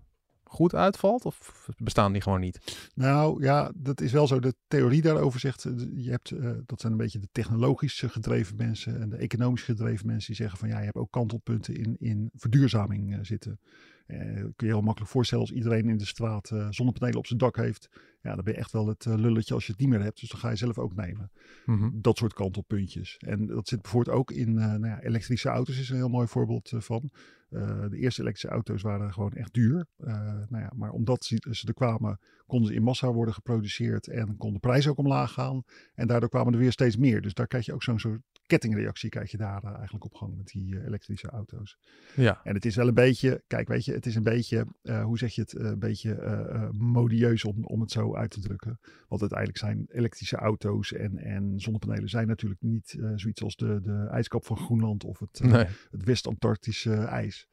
goed 0.54 0.74
uitvalt? 0.74 1.24
Of 1.24 1.68
bestaan 1.76 2.12
die 2.12 2.22
gewoon 2.22 2.40
niet? 2.40 2.90
Nou 2.94 3.42
ja, 3.42 3.72
dat 3.74 4.00
is 4.00 4.12
wel 4.12 4.26
zo. 4.26 4.40
De 4.40 4.54
theorie 4.68 5.02
daarover 5.02 5.40
zegt, 5.40 5.64
eh, 5.64 5.72
je 5.94 6.10
hebt, 6.10 6.30
eh, 6.30 6.50
dat 6.66 6.80
zijn 6.80 6.92
een 6.92 6.98
beetje 6.98 7.18
de 7.18 7.28
technologisch 7.32 8.00
gedreven 8.00 8.56
mensen 8.56 9.00
en 9.00 9.08
de 9.08 9.16
economisch 9.16 9.62
gedreven 9.62 10.06
mensen 10.06 10.26
die 10.26 10.36
zeggen 10.36 10.58
van 10.58 10.68
ja, 10.68 10.78
je 10.78 10.84
hebt 10.84 10.96
ook 10.96 11.10
kantelpunten 11.10 11.74
in, 11.76 11.96
in 11.98 12.30
verduurzaming 12.34 13.14
eh, 13.14 13.18
zitten. 13.22 13.60
Eh, 14.06 14.18
kun 14.34 14.66
je 14.66 14.72
heel 14.72 14.80
makkelijk 14.80 15.12
voorstellen 15.12 15.44
als 15.44 15.52
iedereen 15.52 15.88
in 15.88 15.96
de 15.96 16.06
straat 16.06 16.50
eh, 16.50 16.66
zonnepanelen 16.70 17.18
op 17.18 17.26
zijn 17.26 17.38
dak 17.38 17.56
heeft. 17.56 17.88
Ja, 18.22 18.34
dan 18.34 18.44
ben 18.44 18.52
je 18.52 18.58
echt 18.58 18.72
wel 18.72 18.86
het 18.86 19.06
eh, 19.06 19.14
lulletje 19.14 19.54
als 19.54 19.66
je 19.66 19.72
het 19.72 19.80
niet 19.80 19.90
meer 19.90 20.02
hebt. 20.02 20.20
Dus 20.20 20.30
dan 20.30 20.40
ga 20.40 20.50
je 20.50 20.56
zelf 20.56 20.78
ook 20.78 20.94
nemen. 20.94 21.30
Mhm. 21.66 21.90
Dat 21.92 22.16
soort 22.16 22.32
kantelpuntjes. 22.32 23.16
En 23.18 23.46
dat 23.46 23.68
zit 23.68 23.82
bijvoorbeeld 23.82 24.16
ook 24.16 24.30
in 24.30 24.54
nou 24.54 24.86
ja, 24.86 25.00
elektrische 25.00 25.48
auto's 25.48 25.78
is 25.78 25.90
een 25.90 25.96
heel 25.96 26.08
mooi 26.08 26.26
voorbeeld 26.26 26.72
van. 26.76 27.10
De 27.48 27.96
eerste 27.96 28.20
elektrische 28.20 28.48
auto's 28.48 28.82
waren 28.82 29.12
gewoon 29.12 29.32
echt 29.32 29.52
duur. 29.52 29.86
Nou 29.96 30.46
ja, 30.48 30.72
maar 30.76 30.90
omdat 30.90 31.24
ze, 31.24 31.42
ze 31.50 31.66
er 31.66 31.74
kwamen, 31.74 32.18
konden 32.46 32.68
ze 32.68 32.74
in 32.74 32.82
massa 32.82 33.12
worden 33.12 33.34
geproduceerd 33.34 34.08
en 34.08 34.36
kon 34.36 34.52
de 34.52 34.58
prijs 34.58 34.88
ook 34.88 34.98
omlaag 34.98 35.32
gaan. 35.32 35.62
En 35.94 36.06
daardoor 36.06 36.28
kwamen 36.28 36.52
er 36.52 36.58
weer 36.58 36.72
steeds 36.72 36.96
meer. 36.96 37.22
Dus 37.22 37.34
daar 37.34 37.46
krijg 37.46 37.66
je 37.66 37.72
ook 37.72 37.82
zo'n 37.82 37.98
soort 37.98 38.22
kettingreactie 38.46 39.10
krijg 39.10 39.30
je 39.30 39.36
daar 39.36 39.62
eh, 39.64 39.74
eigenlijk 39.74 40.04
op 40.04 40.14
gang 40.14 40.36
met 40.36 40.46
die 40.46 40.78
eh, 40.78 40.86
elektrische 40.86 41.28
auto's. 41.28 41.78
Ja. 42.16 42.40
En 42.44 42.54
het 42.54 42.64
is 42.64 42.76
wel 42.76 42.88
een 42.88 42.94
beetje, 42.94 43.42
kijk 43.46 43.68
weet 43.68 43.84
je, 43.84 43.92
het 43.92 44.06
is 44.06 44.14
een 44.14 44.22
beetje, 44.22 44.66
eh, 44.82 45.04
hoe 45.04 45.18
zeg 45.18 45.34
je 45.34 45.40
het, 45.40 45.58
een 45.58 45.78
beetje 45.78 46.70
modieus 46.78 47.44
om, 47.44 47.64
om 47.64 47.80
het 47.80 47.90
zo 47.90 48.14
uit 48.16 48.30
te 48.30 48.40
drukken. 48.40 48.78
Want 49.08 49.20
uiteindelijk 49.20 49.58
zijn 49.58 49.86
elektrische 49.88 50.36
auto's 50.36 50.92
en, 50.92 51.18
en 51.18 51.60
zonnepanelen 51.60 52.08
zijn 52.08 52.26
natuurlijk 52.26 52.60
niet 52.60 52.98
zoiets 53.14 53.42
als 53.42 53.56
de, 53.56 53.80
de 53.82 54.06
ijskap 54.10 54.44
van 54.44 54.56
Groenland 54.56 55.04
of 55.04 55.18
het, 55.18 55.40
Nee. 55.42 55.66
het 55.90 56.04
West-Antarctische 56.04 56.94
ijs. 56.94 57.48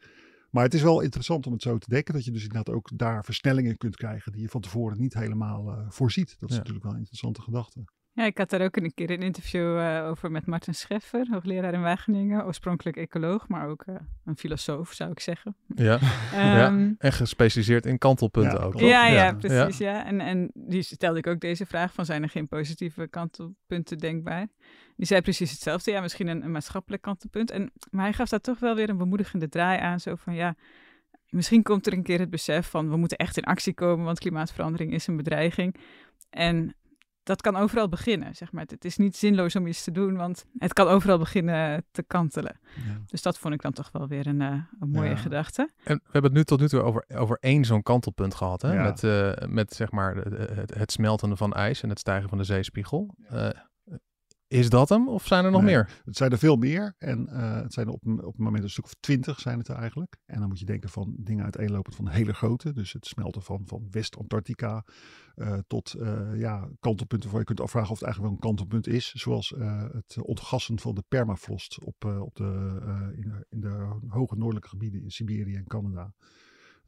Maar 0.50 0.64
het 0.64 0.74
is 0.74 0.82
wel 0.82 1.02
interessant 1.02 1.48
om 1.48 1.54
het 1.54 1.62
zo 1.62 1.78
te 1.78 1.90
denken, 1.90 2.14
dat 2.14 2.26
je 2.26 2.32
dus 2.32 2.44
inderdaad 2.44 2.76
ook 2.76 2.90
daar 2.98 3.26
versnellingen 3.26 3.78
kunt 3.78 3.96
krijgen 3.96 4.32
die 4.32 4.42
je 4.42 4.50
van 4.50 4.62
tevoren 4.62 5.00
niet 5.00 5.14
helemaal 5.14 5.86
voorziet. 5.90 6.36
Dat 6.40 6.50
is 6.50 6.56
Ja. 6.56 6.58
natuurlijk 6.58 6.84
wel 6.84 6.94
een 6.94 7.00
interessante 7.00 7.42
gedachte. 7.42 7.84
Ja, 8.14 8.26
ik 8.26 8.38
had 8.38 8.50
daar 8.50 8.62
ook 8.62 8.76
een 8.76 8.94
keer 8.94 9.10
een 9.12 9.22
interview 9.22 9.80
eh, 9.80 10.08
over 10.10 10.32
met 10.32 10.46
Martin 10.46 10.74
Scheffer, 10.76 11.28
hoogleraar 11.30 11.74
in 11.74 11.82
Wageningen, 11.82 12.46
oorspronkelijk 12.46 12.98
ecoloog, 12.98 13.48
maar 13.48 13.68
ook 13.68 13.84
eh, 13.86 13.96
een 14.26 14.38
filosoof 14.38 14.92
zou 14.92 15.12
ik 15.12 15.20
zeggen. 15.20 15.56
Ja. 15.76 16.00
Ja. 16.32 16.66
Ehm, 16.66 16.92
En 16.98 17.14
gespecialiseerd 17.14 17.86
in 17.86 17.98
kantelpunten 17.98 18.58
Ja, 18.60 18.64
ook. 18.66 18.72
toch? 18.72 18.82
Ja, 18.82 19.08
ja, 19.08 19.34
precies. 19.34 19.78
Ja. 19.78 20.06
En, 20.06 20.22
en 20.22 20.52
die 20.54 20.82
stelde 20.82 21.18
ik 21.18 21.28
ook 21.28 21.40
deze 21.40 21.66
vraag 21.66 21.94
van 21.94 22.06
zijn 22.06 22.24
er 22.24 22.30
geen 22.30 22.48
positieve 22.48 23.08
kantelpunten 23.08 23.98
denkbaar? 23.98 24.48
Die 24.96 25.06
zei 25.06 25.22
precies 25.22 25.52
hetzelfde. 25.52 25.92
Ja, 25.92 26.02
misschien 26.02 26.28
een, 26.28 26.44
een 26.44 26.52
maatschappelijk 26.52 27.02
kantelpunt. 27.02 27.52
En, 27.52 27.72
maar 27.90 28.04
hij 28.04 28.14
gaf 28.14 28.30
daar 28.30 28.42
toch 28.42 28.60
wel 28.60 28.76
weer 28.76 28.90
een 28.90 28.98
bemoedigende 28.98 29.50
draai 29.50 29.80
aan. 29.80 30.00
Zo 30.00 30.16
van 30.16 30.34
ja, 30.36 30.56
misschien 31.30 31.64
komt 31.64 31.88
er 31.88 31.94
een 31.94 32.04
keer 32.04 32.20
het 32.20 32.30
besef 32.30 32.70
van 32.70 32.90
we 32.90 32.98
moeten 32.98 33.18
echt 33.18 33.38
in 33.38 33.44
actie 33.44 33.74
komen, 33.74 34.06
want 34.06 34.20
klimaatverandering 34.20 34.94
is 34.94 35.08
een 35.08 35.18
bedreiging. 35.18 35.76
En 36.30 36.76
dat 37.24 37.42
kan 37.42 37.56
overal 37.56 37.90
beginnen, 37.90 38.36
zeg 38.36 38.52
maar. 38.52 38.66
Het 38.68 38.86
is 38.86 38.98
niet 38.98 39.16
zinloos 39.16 39.56
om 39.56 39.68
iets 39.68 39.84
te 39.84 39.92
doen, 39.92 40.16
want 40.16 40.46
het 40.58 40.74
kan 40.74 40.88
overal 40.88 41.18
beginnen 41.18 41.86
te 41.92 42.04
kantelen. 42.04 42.60
Ja. 42.76 42.98
Dus 43.06 43.22
dat 43.22 43.38
vond 43.38 43.54
ik 43.54 43.62
dan 43.62 43.72
toch 43.74 43.90
wel 43.92 44.08
weer 44.08 44.28
een, 44.28 44.42
eh, 44.42 44.48
een 44.80 44.90
mooie 44.90 45.10
Ja. 45.10 45.16
gedachte. 45.16 45.70
En 45.84 45.96
we 45.96 46.10
hebben 46.12 46.24
het 46.32 46.34
nu 46.34 46.44
tot 46.44 46.60
nu 46.60 46.68
toe 46.68 46.82
over, 46.82 47.06
over 47.16 47.38
één 47.40 47.66
zo'n 47.66 47.84
kantelpunt 47.84 48.36
gehad. 48.36 48.62
Hè? 48.62 48.74
Ja. 48.74 48.84
Met, 48.84 49.04
eh, 49.04 49.32
met 49.48 49.74
zeg 49.74 49.92
maar 49.92 50.16
het 50.76 50.92
smelten 50.92 51.38
van 51.38 51.54
ijs 51.54 51.84
en 51.84 51.90
het 51.90 52.00
stijgen 52.00 52.30
van 52.30 52.38
de 52.38 52.44
zeespiegel. 52.44 53.16
Eh, 53.30 53.50
is 54.52 54.70
dat 54.70 54.90
hem 54.90 55.10
of 55.10 55.26
zijn 55.26 55.46
er 55.46 55.52
nog 55.52 55.62
Nee. 55.62 55.74
meer? 55.76 56.02
Het 56.06 56.18
zijn 56.18 56.32
er 56.32 56.38
veel 56.38 56.56
meer 56.56 56.96
en 56.98 57.28
eh, 57.28 57.62
het 57.62 57.74
zijn 57.74 57.88
er 57.88 57.94
op, 57.94 58.02
op 58.06 58.38
een 58.38 58.44
moment 58.44 58.64
een 58.64 58.70
stuk 58.70 58.84
of 58.86 58.94
twintig 59.00 59.40
zijn 59.40 59.58
het 59.58 59.68
er 59.68 59.76
eigenlijk. 59.76 60.18
En 60.26 60.40
dan 60.40 60.48
moet 60.48 60.60
je 60.60 60.66
denken 60.66 60.90
van 60.90 61.14
dingen 61.18 61.44
uiteenlopend 61.44 61.96
van 61.96 62.08
hele 62.08 62.34
grote. 62.34 62.74
Dus 62.74 62.94
het 62.94 63.06
smelten 63.06 63.42
van, 63.42 63.62
van 63.66 63.88
West-Antarctica 63.92 64.86
eh, 65.36 65.58
tot 65.68 65.94
eh, 65.94 66.40
ja, 66.40 66.70
kantelpunten 66.80 67.30
waar 67.30 67.40
je 67.40 67.46
kunt 67.46 67.62
afvragen 67.62 67.92
of 67.92 68.00
het 68.00 68.06
eigenlijk 68.06 68.34
wel 68.34 68.42
een 68.44 68.56
kantelpunt 68.56 68.88
is. 68.96 69.12
Zoals 69.12 69.54
het 69.92 70.18
ontgassen 70.22 70.80
van 70.80 70.96
de 70.96 71.04
permafrost 71.08 71.84
op, 71.84 72.06
op 72.06 72.36
de, 72.36 72.82
in, 73.16 73.22
de, 73.22 73.46
in 73.50 73.60
de 73.62 74.00
hoge 74.08 74.36
noordelijke 74.36 74.70
gebieden 74.70 75.02
in 75.02 75.12
Siberië 75.12 75.56
en 75.56 75.68
Canada. 75.68 76.14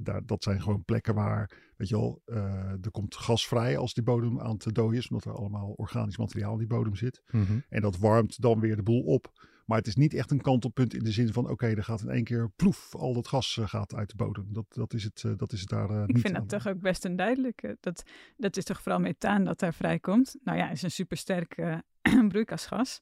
Daar, 0.03 0.25
dat 0.25 0.43
zijn 0.43 0.61
gewoon 0.61 0.83
plekken 0.83 1.15
waar, 1.15 1.73
weet 1.77 1.89
je 1.89 1.95
wel, 1.95 2.21
eh, 2.25 2.71
er 2.71 2.91
komt 2.91 3.15
gas 3.15 3.47
vrij 3.47 3.77
als 3.77 3.93
die 3.93 4.03
bodem 4.03 4.39
aan 4.39 4.55
het 4.57 4.75
dooien 4.75 4.97
is. 4.97 5.07
Omdat 5.07 5.25
er 5.25 5.39
allemaal 5.39 5.73
organisch 5.75 6.17
materiaal 6.17 6.51
in 6.51 6.57
die 6.57 6.67
bodem 6.67 6.95
zit. 6.95 7.21
Mhm. 7.31 7.59
En 7.69 7.81
dat 7.81 7.97
warmt 7.97 8.41
dan 8.41 8.59
weer 8.59 8.75
de 8.75 8.83
boel 8.83 9.01
op. 9.03 9.31
Maar 9.65 9.77
het 9.77 9.87
is 9.87 9.95
niet 9.95 10.13
echt 10.13 10.31
een 10.31 10.41
kantelpunt 10.41 10.93
in 10.93 11.03
de 11.03 11.11
zin 11.11 11.33
van: 11.33 11.49
oké, 11.49 11.67
er 11.67 11.83
gaat 11.83 12.01
in 12.01 12.09
één 12.09 12.23
keer 12.23 12.49
ploef, 12.55 12.95
al 12.95 13.13
dat 13.13 13.27
gas 13.27 13.57
eh, 13.57 13.67
gaat 13.67 13.95
uit 13.95 14.09
de 14.09 14.15
bodem. 14.15 14.47
Dat, 14.49 14.65
dat, 14.69 14.93
is, 14.93 15.03
het, 15.03 15.23
eh, 15.25 15.31
dat 15.37 15.51
is 15.51 15.59
het 15.59 15.69
daar 15.69 15.89
eh, 15.89 16.01
Ik 16.01 16.13
niet 16.13 16.21
vind 16.21 16.35
dat 16.35 16.49
toch 16.49 16.67
ook 16.67 16.79
best 16.79 17.05
een 17.05 17.15
duidelijke. 17.15 17.77
Dat, 17.79 18.03
dat 18.37 18.57
is 18.57 18.63
toch 18.63 18.81
vooral 18.81 18.99
methaan 18.99 19.43
dat 19.43 19.59
daar 19.59 19.73
vrijkomt. 19.73 20.35
Nou 20.43 20.57
ja, 20.57 20.69
is 20.69 20.81
een 20.81 20.91
supersterke 20.91 21.83
broeikasgas. 22.27 23.01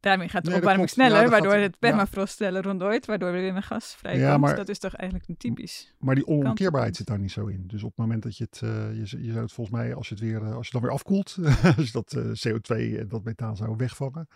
Daarmee 0.00 0.28
gaat 0.28 0.42
de 0.44 0.48
Nee, 0.50 0.58
opwarming 0.58 0.90
klopt. 0.90 1.00
Ja, 1.00 1.06
sneller, 1.16 1.30
gaat- 1.30 1.40
waardoor 1.42 1.62
het 1.62 1.76
ja. 1.80 1.88
permafrost 1.88 2.34
sneller 2.34 2.62
ronddooit, 2.62 3.06
waardoor 3.06 3.28
er 3.28 3.40
weer 3.40 3.52
meer 3.52 3.62
gas 3.62 3.94
vrijkomt. 3.98 4.24
Ja, 4.24 4.38
maar- 4.38 4.56
Dat 4.56 4.68
is 4.68 4.78
toch 4.78 4.94
eigenlijk 4.94 5.28
een 5.30 5.36
typisch. 5.36 5.94
Maar 5.98 6.14
die 6.14 6.26
onomkeerbaarheid 6.26 6.96
zit 6.96 7.06
daar 7.06 7.18
niet 7.18 7.30
zo 7.32 7.46
in. 7.46 7.64
Dus 7.66 7.82
op 7.82 7.88
het 7.88 7.98
moment 7.98 8.22
dat 8.22 8.36
je 8.36 8.44
het, 8.50 8.60
eh, 8.62 8.70
je, 8.92 9.22
je 9.24 9.30
zou 9.32 9.40
het 9.42 9.52
volgens 9.52 9.76
mij, 9.76 9.94
als 9.94 10.08
je 10.08 10.14
het 10.14 10.22
weer, 10.22 10.42
eh, 10.42 10.54
als 10.54 10.66
je 10.66 10.72
dan 10.72 10.82
weer 10.82 10.90
afkoelt, 10.90 11.36
als 11.76 11.86
je 11.86 11.92
dat 11.92 12.12
eh, 12.12 12.22
CO2 12.52 12.98
en 12.98 13.08
dat 13.08 13.24
methaan 13.24 13.56
zou 13.56 13.74
wegvangen, 13.76 14.28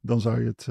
dan 0.00 0.20
zou 0.20 0.40
je 0.40 0.46
het, 0.46 0.64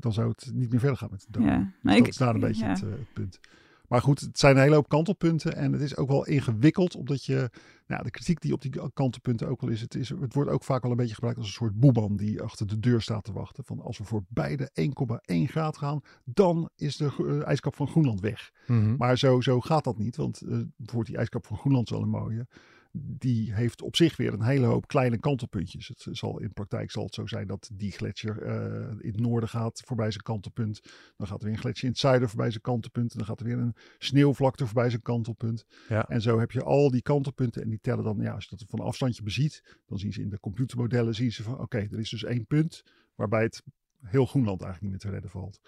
dan 0.00 0.12
zou 0.12 0.28
het 0.28 0.50
niet 0.54 0.70
meer 0.70 0.80
verder 0.80 0.98
gaan 0.98 1.08
met 1.10 1.20
het 1.20 1.32
doden. 1.32 1.50
Ja, 1.50 1.58
Dus 1.58 1.66
maar 1.82 1.92
dat 1.96 2.02
ik- 2.02 2.08
is 2.08 2.16
daar 2.16 2.34
een 2.34 2.40
beetje 2.40 2.66
het 2.66 2.84
punt. 3.12 3.40
Maar 3.88 4.00
goed, 4.00 4.20
het 4.20 4.38
zijn 4.38 4.56
een 4.56 4.62
hele 4.62 4.74
hoop 4.74 4.88
kantelpunten 4.88 5.56
en 5.56 5.72
het 5.72 5.80
is 5.80 5.96
ook 5.96 6.08
wel 6.08 6.26
ingewikkeld, 6.26 6.96
omdat 6.96 7.24
je, 7.24 7.50
nou, 7.86 8.02
de 8.02 8.10
kritiek 8.10 8.40
die 8.40 8.52
op 8.52 8.62
die 8.62 8.92
kantelpunten 8.92 9.48
ook 9.48 9.60
wel 9.60 9.70
is, 9.70 9.80
het, 9.80 9.94
is, 9.94 10.08
het 10.08 10.34
wordt 10.34 10.50
ook 10.50 10.64
vaak 10.64 10.82
wel 10.82 10.90
een 10.90 10.96
beetje 10.96 11.14
gebruikt 11.14 11.38
als 11.38 11.46
een 11.46 11.52
soort 11.52 11.74
boeman 11.74 12.16
die 12.16 12.42
achter 12.42 12.66
de 12.66 12.80
deur 12.80 13.02
staat 13.02 13.24
te 13.24 13.32
wachten. 13.32 13.64
Van 13.64 13.80
als 13.80 13.98
we 13.98 14.04
voor 14.04 14.24
beide 14.28 14.70
1,1 14.80 15.50
graad 15.50 15.76
gaan, 15.76 16.00
dan 16.24 16.70
is 16.76 16.96
de 16.96 17.14
eh, 17.18 17.46
ijskap 17.46 17.76
van 17.76 17.88
Groenland 17.88 18.20
weg. 18.20 18.50
Mhm. 18.66 18.96
Maar 18.96 19.18
zo, 19.18 19.40
zo 19.40 19.60
gaat 19.60 19.84
dat 19.84 19.98
niet, 19.98 20.16
want 20.16 20.40
eh, 20.40 20.48
bijvoorbeeld 20.48 21.06
die 21.06 21.16
ijskap 21.16 21.46
van 21.46 21.56
Groenland 21.56 21.86
is 21.86 21.92
wel 21.92 22.02
een 22.02 22.08
mooie. 22.08 22.46
Die 22.96 23.54
heeft 23.54 23.82
op 23.82 23.96
zich 23.96 24.16
weer 24.16 24.32
een 24.32 24.42
hele 24.42 24.66
hoop 24.66 24.86
kleine 24.86 25.18
kantelpuntjes. 25.18 25.88
Het 25.88 26.06
zal 26.10 26.40
in 26.40 26.52
praktijk 26.52 26.90
zal 26.90 27.04
het 27.04 27.14
zo 27.14 27.26
zijn 27.26 27.46
dat 27.46 27.70
die 27.72 27.92
gletsjer 27.92 28.42
eh, 28.42 28.90
in 28.90 29.10
het 29.10 29.20
noorden 29.20 29.48
gaat 29.48 29.82
voorbij 29.84 30.10
zijn 30.10 30.22
kantelpunt. 30.22 30.80
Dan 31.16 31.26
gaat 31.26 31.38
er 31.38 31.44
weer 31.44 31.54
een 31.54 31.60
gletsjer 31.60 31.84
in 31.84 31.90
het 31.90 32.00
zuiden 32.00 32.28
voorbij 32.28 32.50
zijn 32.50 32.62
kantelpunt. 32.62 33.12
En 33.12 33.18
dan 33.18 33.26
gaat 33.26 33.40
er 33.40 33.46
weer 33.46 33.58
een 33.58 33.74
sneeuwvlakte 33.98 34.64
voorbij 34.64 34.90
zijn 34.90 35.02
kantelpunt. 35.02 35.64
Ja. 35.88 36.08
En 36.08 36.22
zo 36.22 36.38
heb 36.38 36.50
je 36.50 36.62
al 36.62 36.90
die 36.90 37.02
kantelpunten 37.02 37.62
en 37.62 37.68
die 37.68 37.80
tellen 37.80 38.04
dan, 38.04 38.18
ja, 38.20 38.32
als 38.32 38.44
je 38.44 38.56
dat 38.56 38.68
van 38.68 38.80
een 38.80 38.86
afstandje 38.86 39.22
beziet, 39.22 39.62
dan 39.86 39.98
zien 39.98 40.12
ze 40.12 40.20
in 40.20 40.30
de 40.30 40.40
computermodellen, 40.40 41.14
zien 41.14 41.32
ze 41.32 41.42
van, 41.42 41.58
oké, 41.58 41.78
er 41.78 41.98
is 41.98 42.10
dus 42.10 42.24
één 42.24 42.46
punt 42.46 42.82
waarbij 43.14 43.42
het 43.42 43.62
heel 44.02 44.26
Groenland 44.26 44.62
eigenlijk 44.62 44.92
niet 44.92 45.02
meer 45.02 45.10
te 45.10 45.20
redden 45.20 45.40
valt. 45.40 45.60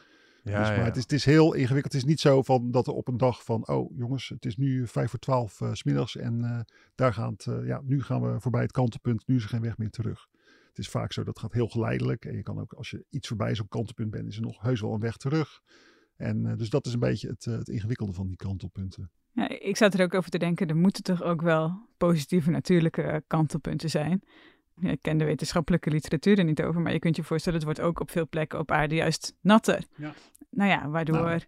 Ja, 0.51 0.59
Dus, 0.59 0.69
maar 0.69 0.79
ja. 0.79 0.85
Het, 0.85 0.97
is, 0.97 1.03
het 1.03 1.13
is 1.13 1.25
heel 1.25 1.55
ingewikkeld. 1.55 1.93
Het 1.93 2.03
is 2.03 2.09
niet 2.09 2.21
zo 2.21 2.43
van 2.43 2.71
dat 2.71 2.87
er 2.87 2.93
op 2.93 3.09
een 3.09 3.17
dag 3.17 3.45
van, 3.45 3.69
oh 3.69 3.97
jongens, 3.97 4.29
het 4.29 4.45
is 4.45 4.57
nu 4.57 4.87
vijf 4.87 5.11
voor 5.11 5.19
twaalf 5.19 5.61
eh, 5.61 5.73
's 5.73 5.79
smiddags 5.79 6.17
en 6.17 6.45
eh, 6.45 6.61
daar 6.95 7.13
gaan 7.13 7.33
het, 7.33 7.47
eh, 7.47 7.67
ja, 7.67 7.81
nu 7.85 8.03
gaan 8.03 8.23
we 8.23 8.41
voorbij 8.41 8.63
het 8.63 8.73
kantelpunt, 8.73 9.27
nu 9.27 9.37
is 9.37 9.43
er 9.43 9.49
geen 9.49 9.61
weg 9.61 9.79
meer 9.79 9.91
terug. 9.91 10.27
Het 10.69 10.79
is 10.79 10.89
vaak 10.89 11.13
zo, 11.13 11.25
dat 11.25 11.39
gaat 11.39 11.53
heel 11.53 11.69
geleidelijk. 11.69 12.25
En 12.25 12.37
je 12.37 12.43
kan 12.43 12.61
ook, 12.61 12.73
als 12.73 12.91
je 12.91 13.05
iets 13.11 13.29
voorbij 13.29 13.55
zo'n 13.55 13.69
kantelpunt 13.69 14.11
bent, 14.11 14.29
is 14.29 14.37
er 14.37 14.43
nog 14.43 14.63
heus 14.63 14.81
wel 14.81 14.93
een 14.93 15.01
weg 15.01 15.17
terug. 15.17 15.61
En 16.17 16.47
eh, 16.47 16.57
dus 16.57 16.71
dat 16.71 16.87
is 16.87 16.93
een 16.93 16.99
beetje 16.99 17.29
het, 17.29 17.47
eh, 17.47 17.55
het 17.55 17.69
ingewikkelde 17.69 18.13
van 18.13 18.27
die 18.27 18.37
kantelpunten. 18.37 19.11
Ja, 19.33 19.49
ik 19.49 19.77
zat 19.77 19.95
er 19.95 20.03
ook 20.03 20.15
over 20.15 20.31
te 20.31 20.39
denken, 20.39 20.69
er 20.69 20.77
moeten 20.77 21.03
toch 21.03 21.23
ook 21.23 21.43
wel 21.43 21.89
positieve 21.97 22.51
natuurlijke 22.51 23.25
kantelpunten 23.27 23.91
zijn. 23.91 24.23
Ja, 24.81 24.91
ik 24.91 24.99
ken 25.03 25.19
de 25.19 25.25
wetenschappelijke 25.25 25.91
literatuur 25.91 26.39
er 26.39 26.45
niet 26.45 26.63
over, 26.63 26.81
maar 26.81 26.93
je 26.93 26.99
kunt 26.99 27.17
je 27.17 27.23
voorstellen, 27.23 27.59
het 27.59 27.67
wordt 27.67 27.81
ook 27.81 28.01
op 28.01 28.11
veel 28.11 28.29
plekken 28.29 28.59
op 28.59 28.71
aarde 28.71 28.95
juist 28.95 29.35
natter. 29.41 29.83
Ja. 29.97 30.15
Nou 30.51 30.71
ja, 30.71 30.89
waardoor 30.89 31.17
Nou. 31.21 31.41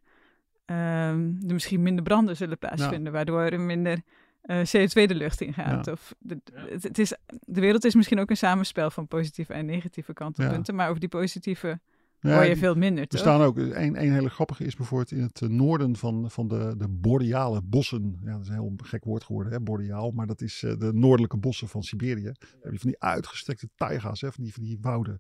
ehm, 0.64 1.48
er 1.48 1.52
misschien 1.52 1.82
minder 1.82 2.04
branden 2.04 2.36
zullen 2.36 2.58
plaatsvinden, 2.58 3.12
waardoor 3.12 3.40
er 3.40 3.60
minder 3.60 4.00
eh, 4.42 4.56
CO2 4.58 5.06
de 5.06 5.14
lucht 5.14 5.40
in 5.40 5.52
gaat. 5.52 5.86
Ja. 5.86 5.92
Of 5.92 6.14
de, 6.18 6.38
het, 6.54 6.82
het 6.82 6.98
is, 6.98 7.14
de 7.26 7.60
wereld 7.60 7.84
is 7.84 7.94
misschien 7.94 8.18
ook 8.20 8.30
een 8.30 8.36
samenspel 8.36 8.90
van 8.90 9.08
positieve 9.08 9.52
en 9.52 9.66
negatieve 9.66 10.12
kantelpunten, 10.12 10.74
maar 10.74 10.88
over 10.88 11.00
die 11.00 11.08
positieve 11.08 11.80
Ja, 12.20 12.34
hoor 12.34 12.44
je 12.44 12.56
veel 12.56 12.74
minder, 12.74 13.04
Er 13.08 13.18
staan 13.18 13.40
ook, 13.40 13.56
een, 13.56 14.02
een 14.02 14.12
hele 14.12 14.30
grappige 14.30 14.64
is 14.64 14.76
bijvoorbeeld 14.76 15.10
in 15.10 15.22
het 15.22 15.42
eh, 15.42 15.48
noorden 15.48 15.96
van, 15.96 16.30
van 16.30 16.48
de, 16.48 16.74
de 16.76 16.88
boreale 16.88 17.62
bossen. 17.62 18.18
Ja, 18.24 18.32
dat 18.32 18.40
is 18.40 18.48
een 18.48 18.54
heel 18.54 18.72
gek 18.76 19.04
woord 19.04 19.24
geworden, 19.24 19.52
hè, 19.52 19.60
boreaal. 19.60 20.10
Maar 20.10 20.26
dat 20.26 20.40
is 20.40 20.62
eh, 20.62 20.78
de 20.78 20.92
noordelijke 20.92 21.36
bossen 21.36 21.68
van 21.68 21.82
Siberië. 21.82 22.22
Dan 22.22 22.60
heb 22.60 22.72
je 22.72 22.78
van 22.78 22.90
die 22.90 23.00
uitgestrekte 23.00 23.68
taiga's, 23.76 24.20
hè, 24.20 24.32
van, 24.32 24.44
die, 24.44 24.52
van 24.52 24.62
die 24.62 24.78
wouden. 24.80 25.18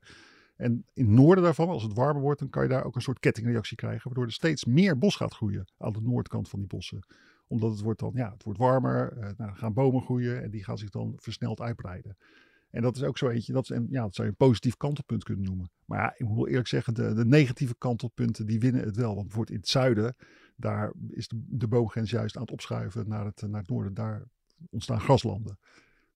En 0.56 0.72
in 0.94 1.04
het 1.04 1.14
noorden 1.14 1.44
daarvan, 1.44 1.68
als 1.68 1.82
het 1.82 1.94
warmer 1.94 2.22
wordt, 2.22 2.40
dan 2.40 2.50
kan 2.50 2.62
je 2.62 2.68
daar 2.68 2.84
ook 2.84 2.94
een 2.94 3.02
soort 3.02 3.18
kettingreactie 3.18 3.76
krijgen. 3.76 4.02
Waardoor 4.04 4.24
er 4.24 4.32
steeds 4.32 4.64
meer 4.64 4.98
bos 4.98 5.16
gaat 5.16 5.34
groeien 5.34 5.64
aan 5.78 5.92
de 5.92 6.02
noordkant 6.02 6.48
van 6.48 6.58
die 6.58 6.68
bossen. 6.68 7.06
Omdat 7.46 7.70
het 7.70 7.80
wordt 7.80 8.00
dan, 8.00 8.12
ja, 8.14 8.30
het 8.32 8.44
wordt 8.44 8.58
warmer. 8.58 9.12
eh, 9.12 9.20
nou, 9.22 9.34
dan 9.36 9.56
gaan 9.56 9.72
bomen 9.72 10.02
groeien 10.02 10.42
en 10.42 10.50
die 10.50 10.64
gaan 10.64 10.78
zich 10.78 10.90
dan 10.90 11.12
versneld 11.16 11.60
uitbreiden. 11.60 12.16
En 12.70 12.82
dat 12.82 12.96
is 12.96 13.02
ook 13.02 13.18
zo 13.18 13.28
eentje, 13.28 13.52
dat, 13.52 13.66
ja, 13.66 14.02
dat 14.02 14.14
zou 14.14 14.26
je 14.26 14.32
een 14.38 14.46
positief 14.46 14.76
kantelpunt 14.76 15.24
kunnen 15.24 15.44
noemen. 15.44 15.70
Maar 15.84 15.98
ja, 15.98 16.14
ik 16.16 16.28
moet 16.28 16.48
eerlijk 16.48 16.68
zeggen, 16.68 16.94
de, 16.94 17.14
de 17.14 17.24
negatieve 17.24 17.74
kantelpunten, 17.78 18.46
die 18.46 18.60
winnen 18.60 18.84
het 18.84 18.96
wel. 18.96 19.14
Want 19.14 19.26
bijvoorbeeld 19.26 19.54
in 19.54 19.60
het 19.60 19.68
zuiden, 19.68 20.16
daar 20.56 20.92
is 21.10 21.28
de, 21.28 21.44
de 21.46 21.68
boomgrens 21.68 22.10
juist 22.10 22.36
aan 22.36 22.42
het 22.42 22.50
opschuiven 22.50 23.08
naar 23.08 23.24
het, 23.24 23.42
naar 23.46 23.60
het 23.60 23.70
noorden. 23.70 23.94
Daar 23.94 24.22
ontstaan 24.70 25.00
graslanden. 25.00 25.58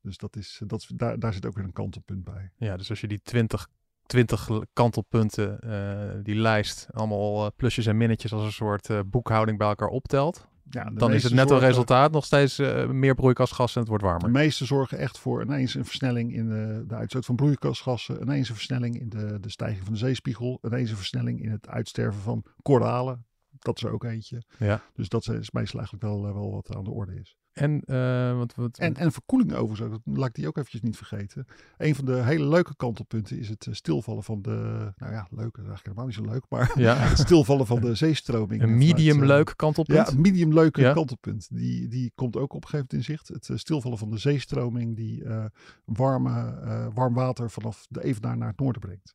Dus 0.00 0.16
dat 0.16 0.36
is, 0.36 0.62
dat 0.66 0.86
daar, 0.94 1.18
daar 1.18 1.32
zit 1.32 1.46
ook 1.46 1.54
weer 1.54 1.64
een 1.64 1.72
kantelpunt 1.72 2.24
bij. 2.24 2.50
Ja, 2.56 2.76
dus 2.76 2.90
als 2.90 3.00
je 3.00 3.08
die 3.08 3.20
20, 3.22 3.68
20 4.06 4.48
kantelpunten, 4.72 5.60
eh, 5.60 6.22
die 6.22 6.34
lijst, 6.34 6.86
allemaal 6.90 7.44
eh, 7.44 7.50
plusjes 7.56 7.86
en 7.86 7.96
minnetjes 7.96 8.32
als 8.32 8.44
een 8.44 8.52
soort 8.52 8.90
eh, 8.90 9.00
boekhouding 9.06 9.58
bij 9.58 9.68
elkaar 9.68 9.88
optelt, 9.88 10.48
Ja, 10.70 10.85
de 10.85 10.94
dan 10.94 11.12
is 11.12 11.22
het 11.22 11.33
netto 11.33 11.48
zorgen- 11.48 11.68
resultaat 11.68 12.12
nog 12.12 12.25
steeds 12.25 12.59
eh, 12.59 12.88
meer 12.88 13.14
broeikasgas 13.14 13.75
en 13.75 13.81
het 13.81 13.88
wordt 13.88 14.05
De 14.05 14.11
warmer. 14.11 14.31
meeste 14.31 14.64
zorgen 14.64 14.98
echt 14.98 15.18
voor 15.18 15.42
ineens 15.42 15.75
een 15.75 15.85
versnelling 15.85 16.35
in 16.35 16.48
de, 16.48 16.85
de 16.87 16.94
uitstoot 16.94 17.25
van 17.25 17.37
broeikasgassen. 17.37 18.20
Ineens 18.22 18.48
een 18.48 18.55
versnelling 18.55 19.01
in 19.01 19.09
de, 19.09 19.38
de 19.40 19.51
stijging 19.51 19.85
van 19.85 19.92
de 19.92 19.98
zeespiegel. 19.98 20.59
Ineens 20.62 20.90
een 20.90 20.96
versnelling 20.96 21.42
in 21.42 21.51
het 21.51 21.68
uitsterven 21.68 22.20
van 22.22 22.44
koralen. 22.62 23.27
Dat 23.59 23.77
is 23.77 23.83
er 23.83 23.92
ook 23.92 24.05
eentje. 24.05 24.42
Ja. 24.59 24.83
Dus 24.94 25.09
dat 25.09 25.29
is 25.29 25.51
meestal 25.51 25.81
eigenlijk 25.81 26.03
wel, 26.12 26.27
eh, 26.27 26.33
wel 26.33 26.51
wat 26.53 26.77
aan 26.77 26.85
de 26.85 26.90
orde 26.90 27.14
is. 27.20 27.37
En, 27.52 27.80
eh, 27.84 28.36
wat, 28.36 28.54
wat, 28.54 28.78
En, 28.78 28.96
en 28.96 29.12
verkoeling 29.12 29.52
overigens 29.52 29.80
ook, 29.80 29.90
dat 30.04 30.16
laat 30.16 30.28
ik 30.28 30.34
die 30.34 30.46
ook 30.46 30.56
eventjes 30.56 30.80
niet 30.80 30.96
vergeten. 30.96 31.46
Een 31.78 31.94
van 31.94 32.04
de 32.04 32.14
hele 32.22 32.46
leuke 32.48 32.76
kantelpunten 32.76 33.38
is 33.38 33.48
het 33.48 33.66
eh, 33.66 33.74
stilvallen 33.74 34.22
van 34.22 34.42
de, 34.42 34.92
nou 34.96 35.12
ja, 35.12 35.26
leuk, 35.30 35.54
dat 35.56 35.64
is 35.64 35.70
eigenlijk 35.70 35.82
helemaal 35.82 36.06
niet 36.06 36.14
zo 36.14 36.24
leuk, 36.24 36.44
maar 36.48 36.72
ja, 36.80 36.94
het 37.08 37.18
stilvallen 37.18 37.66
van 37.66 37.80
de 37.80 37.94
zeestroming. 37.94 38.62
een 38.62 38.78
medium 38.78 39.20
eh, 39.20 39.26
leuk 39.26 39.52
kantelpunt. 39.56 40.06
Ja, 40.08 40.12
een 40.14 40.20
medium 40.20 40.52
leuke 40.52 40.80
Ja. 40.80 40.92
kantelpunt. 40.92 41.48
Die, 41.50 41.88
die 41.88 42.12
komt 42.14 42.36
ook 42.36 42.52
op 42.52 42.62
een 42.62 42.68
gegeven 42.68 42.86
moment 42.90 43.08
in 43.08 43.14
zicht. 43.14 43.28
Het 43.28 43.48
eh, 43.48 43.56
stilvallen 43.56 43.98
van 43.98 44.10
de 44.10 44.18
zeestroming 44.18 44.96
die 44.96 45.24
eh, 45.24 45.44
warme, 45.84 46.60
eh, 46.64 46.86
warm 46.94 47.14
water 47.14 47.50
vanaf 47.50 47.86
de 47.88 48.04
Evenaar 48.04 48.36
naar 48.36 48.48
het 48.48 48.58
noorden 48.58 48.80
brengt. 48.80 49.14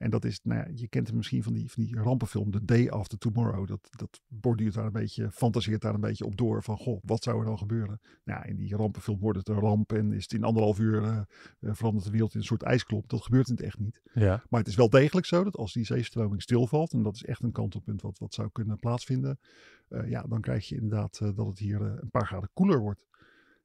En 0.00 0.10
dat 0.10 0.24
is, 0.24 0.40
nou 0.42 0.60
ja, 0.60 0.66
je 0.74 0.88
kent 0.88 1.06
hem 1.06 1.16
misschien 1.16 1.42
van 1.42 1.52
die, 1.52 1.70
van 1.70 1.82
die 1.82 1.96
rampenfilm, 1.96 2.50
The 2.50 2.64
Day 2.64 2.88
After 2.88 3.18
Tomorrow. 3.18 3.68
Dat, 3.68 3.88
dat 3.90 4.20
borduurt 4.26 4.74
daar 4.74 4.86
een 4.86 4.92
beetje, 4.92 5.30
fantaseert 5.30 5.82
daar 5.82 5.94
een 5.94 6.00
beetje 6.00 6.24
op 6.24 6.36
door 6.36 6.62
van, 6.62 6.76
goh, 6.76 6.98
wat 7.02 7.22
zou 7.22 7.38
er 7.38 7.44
dan 7.44 7.58
gebeuren? 7.58 8.00
Nou, 8.24 8.48
in 8.48 8.56
die 8.56 8.76
rampenfilm 8.76 9.18
wordt 9.18 9.38
het 9.38 9.48
een 9.48 9.58
ramp 9.58 9.92
en 9.92 10.12
is 10.12 10.22
het 10.22 10.32
in 10.32 10.44
anderhalf 10.44 10.78
uur 10.78 11.02
eh, 11.04 11.20
verandert 11.60 12.04
de 12.04 12.10
wereld 12.10 12.32
in 12.34 12.38
een 12.40 12.46
soort 12.46 12.62
ijsklop. 12.62 13.08
Dat 13.08 13.22
gebeurt 13.22 13.48
in 13.48 13.54
het 13.54 13.64
echt 13.64 13.78
niet. 13.78 14.00
Ja. 14.12 14.42
Maar 14.48 14.60
het 14.60 14.68
is 14.68 14.74
wel 14.74 14.90
degelijk 14.90 15.26
zo 15.26 15.44
dat 15.44 15.56
als 15.56 15.72
die 15.72 15.84
zeestroming 15.84 16.42
stilvalt, 16.42 16.92
en 16.92 17.02
dat 17.02 17.14
is 17.14 17.24
echt 17.24 17.42
een 17.42 17.52
kantelpunt 17.52 18.02
wat, 18.02 18.18
wat 18.18 18.34
zou 18.34 18.48
kunnen 18.52 18.78
plaatsvinden, 18.78 19.38
eh, 19.88 20.08
ja, 20.08 20.22
dan 20.22 20.40
krijg 20.40 20.68
je 20.68 20.74
inderdaad 20.74 21.18
dat 21.18 21.46
het 21.46 21.58
hier 21.58 21.80
een 21.80 22.10
paar 22.10 22.26
graden 22.26 22.50
koeler 22.52 22.78
wordt. 22.78 23.08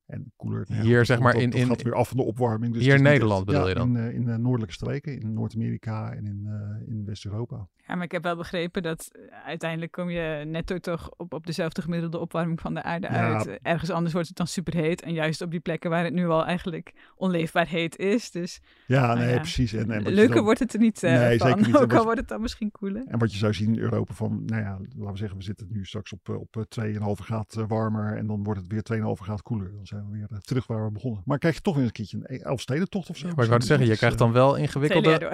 En 0.05 0.31
koeler, 0.35 0.65
nou 0.67 0.81
ja, 0.81 0.85
Hier 0.85 1.05
zeg 1.05 1.19
maar 1.19 1.35
in- 1.35 1.51
in- 1.51 1.67
gaat 1.67 1.81
weer 1.81 1.93
af 1.93 2.07
van 2.07 2.17
de 2.17 2.23
opwarming. 2.23 2.73
Dus 2.73 2.83
hier 2.83 2.95
in 2.95 3.03
Nederland 3.03 3.45
bedoel 3.45 3.61
ja, 3.61 3.67
je 3.67 3.73
dan? 3.75 3.97
In, 3.97 4.07
eh, 4.07 4.13
in 4.13 4.29
eh, 4.29 4.35
noordelijke 4.35 4.73
streken, 4.73 5.19
in 5.19 5.33
Noord-Amerika 5.33 6.13
en 6.13 6.25
in, 6.25 6.45
eh, 6.45 6.87
in 6.87 7.05
West-Europa. 7.05 7.67
Ja, 7.87 7.95
maar 7.95 8.03
ik 8.03 8.11
heb 8.11 8.23
wel 8.23 8.35
begrepen 8.35 8.83
dat 8.83 9.09
eh, 9.11 9.21
uiteindelijk 9.47 9.91
kom 9.91 10.09
je 10.09 10.43
netto 10.47 10.77
toch 10.77 11.09
op, 11.17 11.33
op 11.33 11.45
dezelfde 11.45 11.81
gemiddelde 11.81 12.19
opwarming 12.19 12.61
van 12.61 12.73
de 12.73 12.83
aarde 12.83 13.07
Ja. 13.07 13.33
uit. 13.35 13.59
Ergens 13.61 13.89
anders 13.89 14.13
wordt 14.13 14.27
het 14.27 14.37
dan 14.37 14.47
superheet. 14.47 15.01
En 15.01 15.13
juist 15.13 15.41
op 15.41 15.51
die 15.51 15.59
plekken 15.59 15.89
waar 15.89 16.03
het 16.03 16.13
nu 16.13 16.27
al 16.27 16.45
eigenlijk 16.45 16.93
onleefbaar 17.15 17.67
heet 17.67 17.97
is. 17.97 18.31
Dus 18.31 18.61
Ja, 18.87 19.05
Nou 19.05 19.19
nee, 19.19 19.33
ja. 19.33 19.37
precies. 19.39 19.73
En, 19.73 19.87
leuker 20.01 20.35
dan- 20.35 20.43
wordt 20.43 20.59
het 20.59 20.73
er 20.73 20.79
niet 20.79 21.03
eh, 21.03 21.11
Nee, 21.11 21.37
van. 21.37 21.47
zeker 21.47 21.65
niet. 21.67 21.77
Ook 21.81 21.93
al 21.93 22.03
wordt 22.03 22.19
het 22.19 22.27
dan 22.27 22.41
misschien 22.41 22.71
koeler. 22.71 23.03
En 23.07 23.19
wat 23.19 23.31
je 23.31 23.37
zou 23.37 23.53
zien 23.53 23.73
in 23.75 23.79
Europa 23.79 24.13
van, 24.13 24.45
nou 24.45 24.61
ja, 24.61 24.77
laten 24.95 25.11
we 25.11 25.17
zeggen, 25.17 25.37
we 25.37 25.43
zitten 25.43 25.67
nu 25.69 25.85
straks 25.85 26.13
op, 26.13 26.29
eh, 26.29 26.39
op 26.39 26.55
eh, 26.57 26.63
2,5 26.63 27.19
graad 27.23 27.55
eh, 27.57 27.63
warmer 27.67 28.17
en 28.17 28.27
dan 28.27 28.43
wordt 28.43 28.59
het 28.59 28.71
weer 28.71 28.83
2,5 28.83 29.21
graad 29.23 29.41
koeler. 29.41 29.71
Dan 29.75 29.85
zijn 29.85 30.05
we 30.05 30.17
weer 30.17 30.27
eh, 30.31 30.37
terug 30.37 30.67
waar 30.67 30.85
we 30.85 30.91
begonnen. 30.91 31.21
Maar 31.25 31.37
krijg 31.37 31.55
je 31.55 31.61
toch 31.61 31.75
weer 31.75 31.85
een 31.85 31.91
keertje 31.91 32.17
een 32.23 32.41
Elfstedentocht 32.41 33.09
of 33.09 33.17
zo? 33.17 33.27
Maar 33.35 33.43
ik 33.43 33.49
wou 33.49 33.61
zeggen, 33.61 33.87
je 33.87 33.95
krijgt 33.97 34.15
eh, 34.15 34.21
dan 34.21 34.31
wel 34.31 34.55
ingewikkelde... 34.55 35.13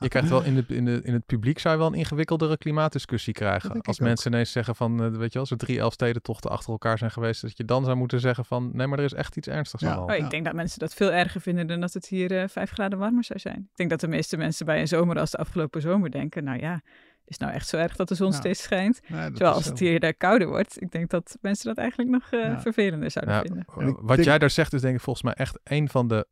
Je 0.00 0.08
krijgt 0.08 0.28
wel 0.28 0.42
in, 0.44 0.54
de, 0.54 0.64
in, 0.68 0.84
de, 0.84 1.00
in 1.02 1.12
het 1.12 1.26
publiek 1.26 1.44
zou 1.54 1.74
je 1.74 1.80
wel 1.80 1.88
een 1.92 1.98
ingewikkeldere 1.98 2.56
klimaatdiscussie 2.58 3.32
krijgen. 3.32 3.80
Als 3.82 4.00
ook. 4.00 4.06
mensen 4.06 4.32
ineens 4.32 4.52
zeggen 4.52 4.74
van, 4.76 4.92
eh, 5.02 5.10
weet 5.10 5.12
je 5.26 5.32
wel, 5.32 5.40
als 5.42 5.50
er 5.50 5.56
drie 5.56 5.78
Elfstedentochten 5.78 6.50
achter 6.50 6.70
elkaar 6.70 6.98
zijn 6.98 7.10
geweest, 7.10 7.42
dat 7.42 7.56
je 7.56 7.64
dan 7.64 7.84
zou 7.84 7.96
moeten 7.96 8.20
zeggen 8.20 8.44
van, 8.44 8.70
nee, 8.72 8.86
maar 8.86 8.98
er 8.98 9.04
is 9.04 9.12
echt 9.12 9.36
iets 9.36 9.48
ernstigs 9.48 9.82
Ja. 9.82 9.88
aan 9.88 9.94
de 9.94 10.00
hand. 10.00 10.12
Oh, 10.12 10.18
Ja. 10.18 10.24
ik 10.24 10.30
denk 10.30 10.44
dat 10.44 10.54
mensen 10.54 10.78
dat 10.78 10.94
veel 10.94 11.12
erger 11.12 11.40
vinden 11.40 11.66
dan 11.66 11.80
dat 11.80 11.92
het 11.92 12.06
hier 12.08 12.38
eh, 12.40 12.48
vijf 12.48 12.70
graden 12.70 12.98
warmer 12.98 13.24
zou 13.24 13.38
zijn. 13.38 13.58
Ik 13.70 13.76
denk 13.76 13.90
dat 13.90 14.00
de 14.00 14.08
meeste 14.08 14.36
mensen 14.36 14.66
bij 14.66 14.80
een 14.80 14.88
zomer 14.88 15.18
als 15.18 15.30
de 15.30 15.36
afgelopen 15.38 15.80
zomer 15.80 16.10
denken, 16.10 16.44
nou 16.44 16.58
ja, 16.60 16.80
is 17.24 17.32
het 17.38 17.40
nou 17.40 17.52
echt 17.52 17.68
zo 17.68 17.76
erg 17.76 17.96
dat 17.96 18.08
de 18.08 18.14
zon 18.14 18.30
Ja. 18.30 18.36
steeds 18.36 18.62
schijnt? 18.62 19.00
nee, 19.08 19.30
Terwijl 19.30 19.52
als 19.54 19.64
het 19.64 19.78
hier 19.78 20.02
eh, 20.02 20.12
kouder 20.18 20.48
wordt, 20.48 20.82
ik 20.82 20.90
denk 20.90 21.10
dat 21.10 21.36
mensen 21.40 21.66
dat 21.66 21.78
eigenlijk 21.78 22.10
nog 22.10 22.30
eh, 22.30 22.40
Ja. 22.40 22.60
vervelender 22.60 23.10
zouden 23.10 23.34
Ja, 23.34 23.40
vinden. 23.40 23.64
Wat 24.02 24.16
denk- 24.16 24.28
jij 24.28 24.38
daar 24.38 24.50
zegt 24.50 24.72
is 24.72 24.80
denk 24.80 24.94
ik 24.96 25.00
volgens 25.00 25.24
mij 25.24 25.34
echt 25.34 25.58
een 25.64 25.88
van 25.88 26.08
de 26.08 26.26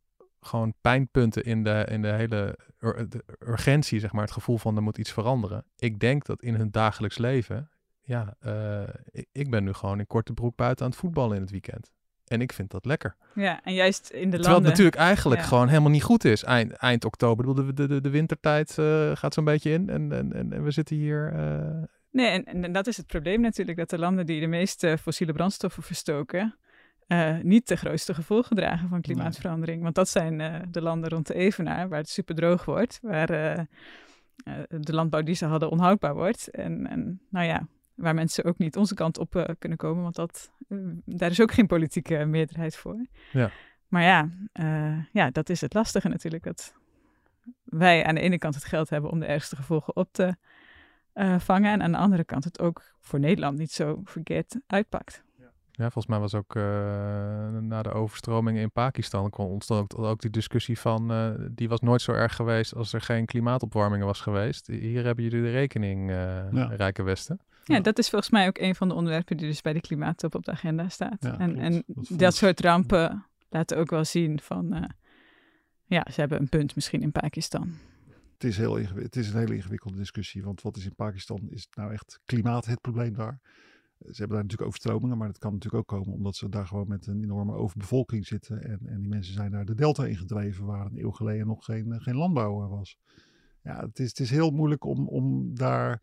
gewoon 0.45 0.73
pijnpunten 0.81 1.43
in 1.43 1.63
de, 1.63 1.87
in 1.89 2.01
de 2.01 2.11
hele 2.13 2.57
ur- 2.79 3.09
de 3.09 3.23
urgentie, 3.39 3.99
zeg 3.99 4.11
maar, 4.11 4.23
het 4.23 4.31
gevoel 4.31 4.57
van 4.57 4.75
er 4.75 4.83
moet 4.83 4.97
iets 4.97 5.11
veranderen. 5.11 5.65
Ik 5.77 5.99
denk 5.99 6.25
dat 6.25 6.41
in 6.41 6.55
hun 6.55 6.71
dagelijks 6.71 7.17
leven, 7.17 7.69
ja, 8.01 8.35
eh, 8.39 8.81
ik, 9.11 9.27
ik 9.31 9.49
ben 9.49 9.63
nu 9.63 9.73
gewoon 9.73 9.99
in 9.99 10.07
korte 10.07 10.33
broek 10.33 10.55
buiten 10.55 10.85
aan 10.85 10.91
het 10.91 10.99
voetballen 10.99 11.35
in 11.35 11.41
het 11.41 11.51
weekend. 11.51 11.91
En 12.25 12.41
ik 12.41 12.53
vind 12.53 12.71
dat 12.71 12.85
lekker. 12.85 13.15
Ja, 13.35 13.61
en 13.63 13.73
juist 13.73 14.09
in 14.09 14.09
de 14.09 14.19
Terwijl 14.19 14.39
het 14.41 14.47
landen... 14.47 14.69
natuurlijk 14.69 14.95
eigenlijk 14.97 15.41
Ja. 15.41 15.47
gewoon 15.47 15.67
helemaal 15.67 15.89
niet 15.91 16.03
goed 16.03 16.23
is. 16.25 16.43
Eind, 16.43 16.71
eind 16.71 17.05
oktober, 17.05 17.55
de, 17.55 17.73
de, 17.73 17.87
de, 17.87 18.01
de 18.01 18.09
wintertijd 18.09 18.77
eh, 18.77 19.11
gaat 19.15 19.33
zo'n 19.33 19.43
beetje 19.43 19.71
in. 19.71 19.89
En, 19.89 20.11
en, 20.11 20.33
en, 20.33 20.53
en 20.53 20.63
we 20.63 20.71
zitten 20.71 20.95
hier... 20.95 21.33
eh, 21.33 21.83
Nee, 22.11 22.27
en, 22.43 22.63
en 22.63 22.71
dat 22.71 22.87
is 22.87 22.97
het 22.97 23.07
probleem 23.07 23.41
natuurlijk, 23.41 23.77
dat 23.77 23.89
de 23.89 23.97
landen 23.99 24.25
die 24.25 24.39
de 24.39 24.47
meeste 24.47 24.97
fossiele 25.01 25.33
brandstoffen 25.33 25.83
verstoken, 25.83 26.55
eh, 27.07 27.37
niet 27.41 27.67
de 27.67 27.75
grootste 27.75 28.13
gevolgen 28.13 28.55
dragen 28.55 28.89
van 28.89 29.01
klimaatverandering. 29.01 29.83
Want 29.83 29.95
dat 29.95 30.09
zijn 30.09 30.41
eh, 30.41 30.59
de 30.69 30.81
landen 30.81 31.09
rond 31.09 31.27
de 31.27 31.33
Evenaar, 31.33 31.89
waar 31.89 31.99
het 31.99 32.09
super 32.09 32.35
droog 32.35 32.65
wordt, 32.65 32.99
waar 33.01 33.29
eh, 33.29 33.63
de 34.67 34.93
landbouw 34.93 35.21
die 35.21 35.35
ze 35.35 35.45
hadden 35.45 35.69
onhoudbaar 35.69 36.13
wordt. 36.13 36.49
En, 36.49 36.87
en 36.87 37.21
nou 37.29 37.45
ja, 37.45 37.67
waar 37.95 38.13
mensen 38.13 38.43
ook 38.43 38.57
niet 38.57 38.75
onze 38.75 38.93
kant 38.93 39.17
op 39.17 39.55
kunnen 39.59 39.77
komen, 39.77 40.03
want 40.03 40.15
dat, 40.15 40.51
daar 41.05 41.29
is 41.29 41.41
ook 41.41 41.51
geen 41.51 41.67
politieke 41.67 42.25
meerderheid 42.25 42.75
voor. 42.75 43.05
Ja. 43.31 43.51
Maar 43.87 44.03
ja, 44.03 44.29
ja, 45.11 45.29
dat 45.31 45.49
is 45.49 45.61
het 45.61 45.73
lastige 45.73 46.07
natuurlijk, 46.07 46.43
dat 46.43 46.73
wij 47.63 48.05
aan 48.05 48.15
de 48.15 48.21
ene 48.21 48.37
kant 48.37 48.55
het 48.55 48.65
geld 48.65 48.89
hebben 48.89 49.11
om 49.11 49.19
de 49.19 49.25
ergste 49.25 49.55
gevolgen 49.55 49.95
op 49.95 50.09
te 50.11 50.35
vangen. 51.37 51.71
En 51.71 51.81
aan 51.81 51.91
de 51.91 51.97
andere 51.97 52.23
kant 52.23 52.43
het 52.43 52.59
ook 52.59 52.95
voor 52.99 53.19
Nederland 53.19 53.57
niet 53.57 53.71
zo 53.71 54.01
verkeerd 54.03 54.59
uitpakt. 54.67 55.24
Ja, 55.77 55.83
volgens 55.83 56.07
mij 56.07 56.19
was 56.19 56.33
ook 56.33 56.55
eh, 56.55 56.63
na 57.59 57.81
de 57.81 57.91
overstromingen 57.91 58.61
in 58.61 58.71
Pakistan 58.71 59.29
kon 59.29 59.45
ontstond 59.47 59.95
ook, 59.95 60.05
ook 60.05 60.21
die 60.21 60.29
discussie 60.29 60.79
van 60.79 61.11
eh, 61.11 61.31
die 61.51 61.69
was 61.69 61.79
nooit 61.79 62.01
zo 62.01 62.11
erg 62.11 62.35
geweest 62.35 62.75
als 62.75 62.93
er 62.93 63.01
geen 63.01 63.25
klimaatopwarming 63.25 64.03
was 64.03 64.21
geweest. 64.21 64.67
Hier 64.67 65.03
hebben 65.03 65.23
jullie 65.23 65.41
de 65.41 65.51
rekening, 65.51 66.09
eh, 66.09 66.51
Ja. 66.51 66.65
Rijke 66.65 67.03
Westen. 67.03 67.39
Ja, 67.63 67.75
Ja. 67.75 67.81
dat 67.81 67.97
is 67.97 68.09
volgens 68.09 68.31
mij 68.31 68.47
ook 68.47 68.57
een 68.57 68.75
van 68.75 68.87
de 68.87 68.93
onderwerpen 68.93 69.37
die 69.37 69.47
dus 69.47 69.61
bij 69.61 69.73
de 69.73 69.81
klimaattop 69.81 70.35
op 70.35 70.43
de 70.45 70.51
agenda 70.51 70.89
staat. 70.89 71.17
Ja, 71.19 71.39
en 71.39 71.57
en 71.57 71.83
Dat 72.09 72.35
soort 72.35 72.59
rampen 72.59 73.25
laten 73.49 73.77
ook 73.77 73.89
wel 73.89 74.05
zien 74.05 74.39
van, 74.39 74.73
eh, 74.73 74.83
ja, 75.85 76.05
ze 76.13 76.19
hebben 76.19 76.39
een 76.39 76.49
punt 76.49 76.75
misschien 76.75 77.01
in 77.01 77.11
Pakistan. 77.11 77.73
Het 78.33 78.43
is, 78.43 78.57
heel 78.57 78.77
het 78.77 79.15
is 79.15 79.29
een 79.29 79.39
hele 79.39 79.55
ingewikkelde 79.55 79.97
discussie. 79.97 80.43
Want 80.43 80.61
wat 80.61 80.77
is 80.77 80.85
in 80.85 80.95
Pakistan? 80.95 81.47
Is 81.49 81.67
nou 81.73 81.93
echt 81.93 82.19
klimaat 82.25 82.65
het 82.65 82.81
probleem 82.81 83.13
daar? 83.13 83.39
Ze 83.99 84.05
hebben 84.05 84.29
daar 84.29 84.41
natuurlijk 84.43 84.67
overstromingen, 84.67 85.17
maar 85.17 85.27
dat 85.27 85.37
kan 85.37 85.53
natuurlijk 85.53 85.91
ook 85.91 85.97
komen 85.99 86.13
omdat 86.13 86.35
ze 86.35 86.49
daar 86.49 86.67
gewoon 86.67 86.87
met 86.87 87.07
een 87.07 87.23
enorme 87.23 87.53
overbevolking 87.53 88.25
zitten. 88.27 88.63
En, 88.63 88.79
en 88.85 88.99
die 88.99 89.09
mensen 89.09 89.33
zijn 89.33 89.51
naar 89.51 89.65
de 89.65 89.75
delta 89.75 90.05
ingedreven, 90.05 90.65
waar 90.65 90.85
een 90.85 90.99
eeuw 90.99 91.11
geleden 91.11 91.47
nog 91.47 91.65
geen, 91.65 91.91
eh, 91.91 92.01
geen 92.01 92.15
landbouw 92.15 92.63
eh, 92.63 92.69
was. 92.69 92.97
Ja, 93.63 93.79
het 93.85 93.99
is, 93.99 94.09
het 94.09 94.19
is 94.19 94.29
heel 94.29 94.51
moeilijk 94.51 94.83
om, 94.85 95.07
om 95.07 95.55
daar, 95.55 96.01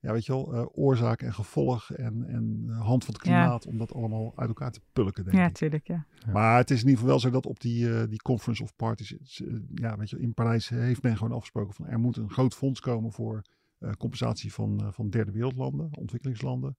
ja, 0.00 0.12
weet 0.12 0.26
je 0.26 0.32
wel, 0.32 0.54
eh, 0.54 0.66
oorzaak 0.72 1.22
en 1.22 1.34
gevolg 1.34 1.90
en, 1.90 2.24
en 2.28 2.68
hand 2.70 3.04
van 3.04 3.14
het 3.14 3.26
Ja. 3.26 3.30
klimaat, 3.30 3.66
om 3.66 3.78
dat 3.78 3.92
allemaal 3.94 4.32
uit 4.36 4.48
elkaar 4.48 4.70
te 4.72 4.80
pulken, 4.92 5.24
denk 5.24 5.36
Ja, 5.36 5.46
ik. 5.46 5.54
tuurlijk, 5.54 5.86
ja. 5.86 6.06
Ja. 6.26 6.32
Maar 6.32 6.56
het 6.56 6.70
is 6.70 6.80
in 6.82 6.88
ieder 6.88 6.98
geval 7.00 7.10
wel 7.10 7.20
zo 7.20 7.30
dat 7.30 7.46
op 7.46 7.60
die, 7.60 7.98
eh, 8.00 8.08
die 8.08 8.22
conference 8.22 8.62
of 8.62 8.76
parties, 8.76 9.42
ja, 9.74 9.96
weet 9.96 10.10
je, 10.10 10.18
in 10.20 10.34
Parijs 10.34 10.68
heeft 10.68 11.02
men 11.02 11.16
gewoon 11.16 11.32
afgesproken 11.36 11.74
van 11.74 11.86
er 11.86 11.98
moet 11.98 12.16
een 12.16 12.30
groot 12.30 12.54
fonds 12.54 12.80
komen 12.80 13.12
voor 13.12 13.42
eh, 13.78 13.92
compensatie 13.98 14.52
van, 14.52 14.80
eh, 14.80 14.88
van 14.92 15.10
derde 15.10 15.32
wereldlanden, 15.32 15.88
ontwikkelingslanden. 15.98 16.76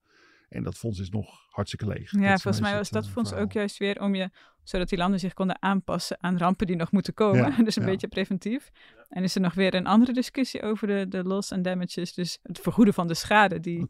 En 0.49 0.63
dat 0.63 0.75
fonds 0.75 0.99
is 0.99 1.09
nog 1.09 1.45
hartstikke 1.49 1.87
leeg. 1.87 2.11
Ja, 2.11 2.29
Dat 2.31 2.41
volgens 2.41 2.63
mij 2.63 2.75
was 2.75 2.89
dat 2.89 3.05
eh, 3.05 3.11
fonds 3.11 3.33
ook 3.33 3.51
juist 3.51 3.77
weer 3.77 4.01
om 4.01 4.15
je, 4.15 4.29
zodat 4.63 4.89
die 4.89 4.97
landen 4.97 5.19
zich 5.19 5.33
konden 5.33 5.61
aanpassen 5.61 6.17
aan 6.19 6.37
rampen 6.37 6.67
die 6.67 6.75
nog 6.75 6.91
moeten 6.91 7.13
komen. 7.13 7.51
Ja, 7.57 7.63
dus 7.63 7.75
een 7.75 7.83
ja. 7.83 7.89
beetje 7.89 8.07
preventief. 8.07 8.71
En 9.09 9.23
is 9.23 9.35
er 9.35 9.41
nog 9.41 9.53
weer 9.53 9.73
een 9.73 9.87
andere 9.87 10.13
discussie 10.13 10.61
over 10.61 10.87
de, 10.87 11.05
de 11.09 11.23
loss 11.23 11.51
en 11.51 11.61
damages, 11.61 12.13
dus 12.13 12.39
het 12.43 12.59
vergoeden 12.59 12.93
van 12.93 13.07
de 13.07 13.13
schade 13.13 13.59
die 13.59 13.87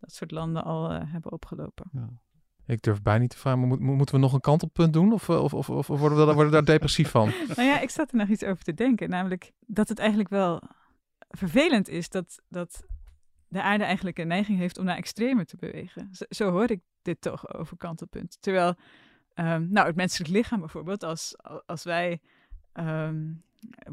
dat 0.00 0.12
soort 0.12 0.30
landen 0.30 0.64
al 0.64 0.90
eh, 0.90 1.12
hebben 1.12 1.32
opgelopen. 1.32 1.90
ja. 1.92 2.08
Ik 2.66 2.82
durf 2.82 3.02
bijna 3.02 3.20
niet 3.20 3.30
te 3.30 3.36
vragen, 3.36 3.58
maar 3.58 3.68
moet- 3.68 3.80
mo- 3.80 3.94
moeten 3.94 4.14
we 4.14 4.20
nog 4.20 4.32
een 4.32 4.40
kantelpunt 4.40 4.92
doen? 4.92 5.12
Of, 5.12 5.28
eh, 5.28 5.42
of, 5.42 5.54
of, 5.54 5.68
of 5.70 5.86
worden, 5.86 6.18
we, 6.18 6.24
daar- 6.24 6.34
worden 6.34 6.44
we 6.46 6.50
daar 6.50 6.64
depressief 6.74 7.10
van? 7.10 7.32
Nou 7.56 7.68
ja, 7.68 7.80
ik 7.80 7.90
zat 7.90 8.10
er 8.10 8.16
nog 8.16 8.28
iets 8.28 8.44
over 8.44 8.64
te 8.64 8.74
denken. 8.74 9.08
Namelijk 9.10 9.52
dat 9.66 9.88
het 9.88 9.98
eigenlijk 9.98 10.28
wel 10.28 10.62
vervelend 11.28 11.88
is 11.88 12.08
dat, 12.08 12.42
dat 12.48 12.82
de 13.48 13.62
aarde 13.62 13.84
eigenlijk 13.84 14.18
een 14.18 14.26
neiging 14.28 14.58
heeft 14.58 14.78
om 14.78 14.84
naar 14.84 14.96
extremen 14.96 15.46
te 15.46 15.56
bewegen. 15.56 16.08
Zo, 16.12 16.24
zo 16.28 16.50
hoor 16.50 16.70
ik 16.70 16.80
dit 17.02 17.20
toch 17.20 17.54
over 17.54 17.76
kantelpunt. 17.76 18.36
Terwijl, 18.40 18.74
ehm, 19.34 19.66
nou, 19.70 19.86
het 19.86 19.96
menselijk 19.96 20.30
lichaam 20.30 20.60
bijvoorbeeld, 20.60 21.02
als, 21.02 21.36
als 21.66 21.84
wij 21.84 22.20
ehm, 22.72 23.32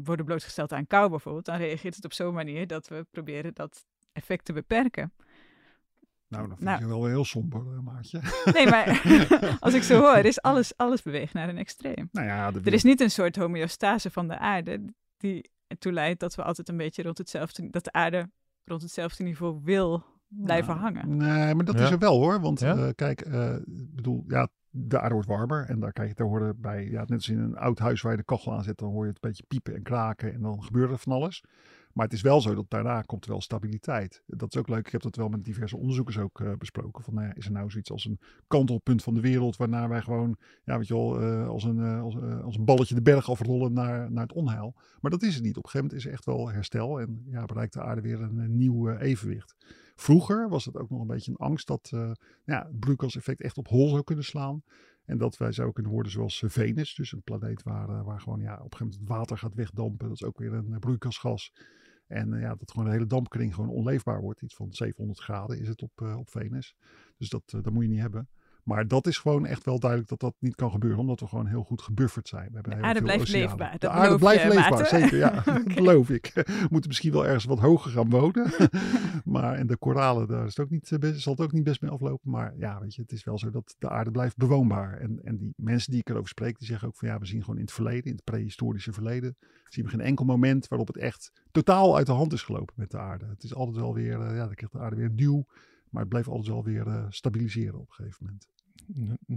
worden 0.04 0.24
blootgesteld 0.24 0.72
aan 0.72 0.86
kou 0.86 1.10
bijvoorbeeld, 1.10 1.44
dan 1.44 1.56
reageert 1.56 1.94
het 1.94 2.04
op 2.04 2.12
zo'n 2.12 2.34
manier 2.34 2.66
dat 2.66 2.88
we 2.88 3.06
proberen 3.10 3.54
dat 3.54 3.86
effect 4.12 4.44
te 4.44 4.52
beperken. 4.52 5.12
Nou, 6.28 6.48
dan 6.48 6.56
vind 6.56 6.68
Nou. 6.68 6.80
je 6.80 6.86
wel 6.86 7.04
heel 7.04 7.24
somber, 7.24 7.60
eh, 7.60 7.80
maatje. 7.80 8.20
Nee, 8.52 8.66
maar 8.66 9.02
als 9.60 9.74
ik 9.74 9.82
zo 9.82 10.00
hoor, 10.00 10.16
is 10.16 10.42
alles, 10.42 10.76
alles 10.76 11.02
beweegt 11.02 11.34
naar 11.34 11.48
een 11.48 11.58
extreem. 11.58 12.08
nou 12.12 12.26
ja, 12.26 12.50
de 12.50 12.60
Er 12.64 12.72
is 12.72 12.82
niet 12.82 13.00
een 13.00 13.10
soort 13.10 13.36
homeostase 13.36 14.10
van 14.10 14.28
de 14.28 14.38
aarde 14.38 14.84
die 15.16 15.50
ertoe 15.66 15.92
leidt 15.92 16.20
dat 16.20 16.34
we 16.34 16.42
altijd 16.42 16.68
een 16.68 16.76
beetje 16.76 17.02
rond 17.02 17.18
hetzelfde, 17.18 17.70
dat 17.70 17.84
de 17.84 17.92
aarde 17.92 18.30
rond 18.68 18.82
hetzelfde 18.82 19.22
niveau 19.22 19.60
wil 19.62 20.04
blijven 20.28 20.74
Nou, 20.76 20.80
hangen. 20.80 21.16
Nee, 21.16 21.54
maar 21.54 21.64
dat 21.64 21.78
Ja. 21.78 21.84
is 21.84 21.90
er 21.90 21.98
wel 21.98 22.18
hoor. 22.18 22.40
Want 22.40 22.60
Ja? 22.60 22.76
eh, 22.76 22.88
kijk, 22.94 23.20
eh, 23.20 23.54
ik 23.54 23.94
bedoel, 23.94 24.24
ja, 24.28 24.48
de 24.70 25.00
aarde 25.00 25.14
wordt 25.14 25.28
warmer. 25.28 25.64
En 25.68 25.80
daar, 25.80 25.92
kijk, 25.92 26.16
daar 26.16 26.26
horen 26.26 26.60
bij, 26.60 26.88
ja, 26.90 27.00
net 27.00 27.12
als 27.12 27.28
in 27.28 27.38
een 27.38 27.56
oud 27.56 27.78
huis 27.78 28.02
waar 28.02 28.12
je 28.12 28.18
de 28.18 28.24
kachel 28.24 28.52
aan 28.52 28.62
zet, 28.62 28.78
dan 28.78 28.90
hoor 28.90 29.02
je 29.02 29.08
het 29.12 29.18
een 29.24 29.28
beetje 29.28 29.44
piepen 29.48 29.74
en 29.74 29.82
kraken. 29.82 30.32
En 30.32 30.40
dan 30.40 30.62
gebeurt 30.62 30.90
er 30.90 30.98
van 30.98 31.12
alles. 31.12 31.44
Maar 31.96 32.04
het 32.04 32.14
is 32.14 32.20
wel 32.20 32.40
zo 32.40 32.54
dat 32.54 32.70
daarna 32.70 33.02
komt 33.02 33.24
er 33.24 33.30
wel 33.30 33.40
stabiliteit. 33.40 34.22
Dat 34.26 34.54
is 34.54 34.60
ook 34.60 34.68
leuk. 34.68 34.86
Ik 34.86 34.92
heb 34.92 35.02
dat 35.02 35.16
wel 35.16 35.28
met 35.28 35.44
diverse 35.44 35.76
onderzoekers 35.76 36.18
ook 36.18 36.40
eh, 36.40 36.52
besproken. 36.58 37.04
Van, 37.04 37.14
nou 37.14 37.26
ja, 37.26 37.34
is 37.34 37.46
er 37.46 37.52
nou 37.52 37.70
zoiets 37.70 37.90
als 37.90 38.04
een 38.04 38.20
kantelpunt 38.46 39.02
van 39.02 39.14
de 39.14 39.20
wereld 39.20 39.56
waarna 39.56 39.88
wij 39.88 40.02
gewoon, 40.02 40.36
ja, 40.64 40.76
weet 40.78 40.86
je 40.86 40.94
wel, 40.94 41.20
eh, 41.20 41.48
als, 41.48 41.64
een, 41.64 41.78
eh, 41.78 42.02
als, 42.02 42.16
als 42.42 42.56
een 42.56 42.64
balletje 42.64 42.94
de 42.94 43.02
berg 43.02 43.30
afrollen 43.30 43.72
naar, 43.72 44.12
naar 44.12 44.22
het 44.22 44.32
onheil. 44.32 44.74
Maar 45.00 45.10
dat 45.10 45.22
is 45.22 45.34
het 45.34 45.44
niet. 45.44 45.56
Op 45.56 45.64
een 45.64 45.70
gegeven 45.70 45.86
moment 45.86 46.04
is 46.04 46.06
er 46.06 46.12
echt 46.12 46.24
wel 46.24 46.48
herstel 46.48 47.00
en 47.00 47.24
ja, 47.26 47.44
bereikt 47.44 47.72
de 47.72 47.82
aarde 47.82 48.00
weer 48.00 48.20
een, 48.20 48.56
nieuw 48.56 48.90
evenwicht. 48.90 49.56
Vroeger 49.94 50.48
was 50.48 50.64
het 50.64 50.76
ook 50.76 50.90
nog 50.90 51.00
een 51.00 51.06
beetje 51.06 51.30
een 51.30 51.46
angst 51.46 51.66
dat 51.66 51.88
ja, 52.44 52.66
het 52.66 52.80
broeikaseffect 52.80 53.40
echt 53.40 53.58
op 53.58 53.68
hol 53.68 53.88
zou 53.88 54.04
kunnen 54.04 54.24
slaan. 54.24 54.62
En 55.04 55.18
dat 55.18 55.36
wij 55.36 55.52
zouden 55.52 55.74
kunnen 55.74 55.92
worden 55.92 56.12
zoals 56.12 56.42
Venus. 56.46 56.94
Dus 56.94 57.12
een 57.12 57.22
planeet 57.22 57.62
waar, 57.62 58.04
waar 58.04 58.20
gewoon 58.20 58.40
ja, 58.40 58.54
op 58.54 58.72
een 58.72 58.78
gegeven 58.78 58.86
moment 58.86 59.00
het 59.00 59.08
water 59.08 59.38
gaat 59.38 59.54
wegdampen. 59.54 60.08
Dat 60.08 60.16
is 60.20 60.24
ook 60.24 60.38
weer 60.38 60.52
een 60.52 60.78
broeikasgas. 60.78 61.52
En 62.06 62.34
eh, 62.34 62.40
ja, 62.40 62.54
dat 62.54 62.70
gewoon 62.70 62.86
de 62.86 62.92
hele 62.92 63.06
dampkring 63.06 63.54
gewoon 63.54 63.70
onleefbaar 63.70 64.20
wordt. 64.20 64.42
Iets 64.42 64.54
van 64.54 64.72
700 64.72 65.20
graden 65.20 65.58
is 65.60 65.68
het 65.68 65.82
op, 65.82 65.90
eh, 65.94 66.16
op 66.18 66.30
Venus. 66.30 66.76
Dus 67.18 67.28
dat, 67.28 67.42
eh, 67.46 67.62
dat 67.62 67.72
moet 67.72 67.82
je 67.82 67.90
niet 67.90 68.00
hebben. 68.00 68.28
Maar 68.66 68.88
dat 68.88 69.06
is 69.06 69.18
gewoon 69.18 69.46
echt 69.46 69.64
wel 69.64 69.78
duidelijk 69.78 70.10
dat 70.10 70.20
dat 70.20 70.34
niet 70.38 70.54
kan 70.54 70.70
gebeuren. 70.70 70.98
Omdat 70.98 71.20
we 71.20 71.26
gewoon 71.26 71.46
heel 71.46 71.62
goed 71.62 71.82
gebufferd 71.82 72.28
zijn. 72.28 72.48
We 72.48 72.54
hebben 72.54 72.78
De 72.78 72.82
aarde 72.82 73.02
blijft 73.02 73.22
oceanen. 73.22 73.48
leefbaar, 73.48 73.78
De 73.78 73.88
aarde 73.88 74.16
blijft 74.18 74.42
je, 74.42 74.48
leefbaar, 74.48 74.70
Maarten? 74.70 75.00
zeker. 75.00 75.18
Ja, 75.18 75.42
dat 75.44 75.74
beloof 75.74 76.10
ik. 76.10 76.30
We 76.34 76.66
moeten 76.70 76.88
misschien 76.88 77.12
wel 77.12 77.26
ergens 77.26 77.44
wat 77.44 77.58
hoger 77.58 77.90
gaan 77.90 78.10
wonen. 78.10 78.52
maar 79.24 79.54
en 79.54 79.66
de 79.66 79.76
koralen, 79.76 80.28
daar 80.28 80.46
is 80.46 80.56
het 80.56 80.64
ook 80.64 80.70
niet, 80.70 80.96
best, 81.00 81.20
zal 81.20 81.32
het 81.32 81.42
ook 81.42 81.52
niet 81.52 81.64
best 81.64 81.80
mee 81.80 81.90
aflopen. 81.90 82.30
Maar 82.30 82.54
ja, 82.58 82.80
weet 82.80 82.94
je, 82.94 83.02
het 83.02 83.12
is 83.12 83.24
wel 83.24 83.38
zo 83.38 83.50
dat 83.50 83.74
de 83.78 83.88
aarde 83.88 84.10
blijft 84.10 84.36
bewoonbaar. 84.36 84.98
En, 84.98 85.20
en 85.24 85.36
die 85.36 85.52
mensen 85.56 85.90
die 85.90 86.00
ik 86.00 86.08
erover 86.08 86.28
spreek, 86.28 86.58
die 86.58 86.66
zeggen 86.66 86.88
ook 86.88 86.96
van 86.96 87.08
ja, 87.08 87.18
we 87.18 87.26
zien 87.26 87.40
gewoon 87.40 87.56
in 87.56 87.64
het 87.64 87.72
verleden, 87.72 88.04
in 88.04 88.14
het 88.14 88.24
prehistorische 88.24 88.92
verleden, 88.92 89.36
zien 89.68 89.84
we 89.84 89.90
geen 89.90 90.00
enkel 90.00 90.24
moment 90.24 90.68
waarop 90.68 90.86
het 90.86 90.96
echt 90.96 91.32
totaal 91.62 91.96
uit 91.96 92.06
de 92.06 92.12
hand 92.12 92.32
is 92.32 92.42
gelopen 92.42 92.74
met 92.76 92.90
de 92.90 92.98
aarde. 92.98 93.24
Het 93.24 93.42
is 93.42 93.54
altijd 93.54 93.76
wel 93.76 93.94
weer, 93.94 94.20
eh, 94.20 94.36
ja, 94.36 94.44
dan 94.46 94.54
krijgt 94.54 94.74
de 94.74 94.80
aarde 94.80 94.96
weer 94.96 95.04
een 95.04 95.16
duw. 95.16 95.44
Maar 95.90 96.00
het 96.00 96.08
blijft 96.08 96.28
altijd 96.28 96.48
wel 96.48 96.64
weer 96.64 96.86
eh, 96.86 97.04
stabiliseren 97.08 97.80
op 97.80 97.88
een 97.88 97.94
gegeven 97.94 98.26
moment. 98.26 98.48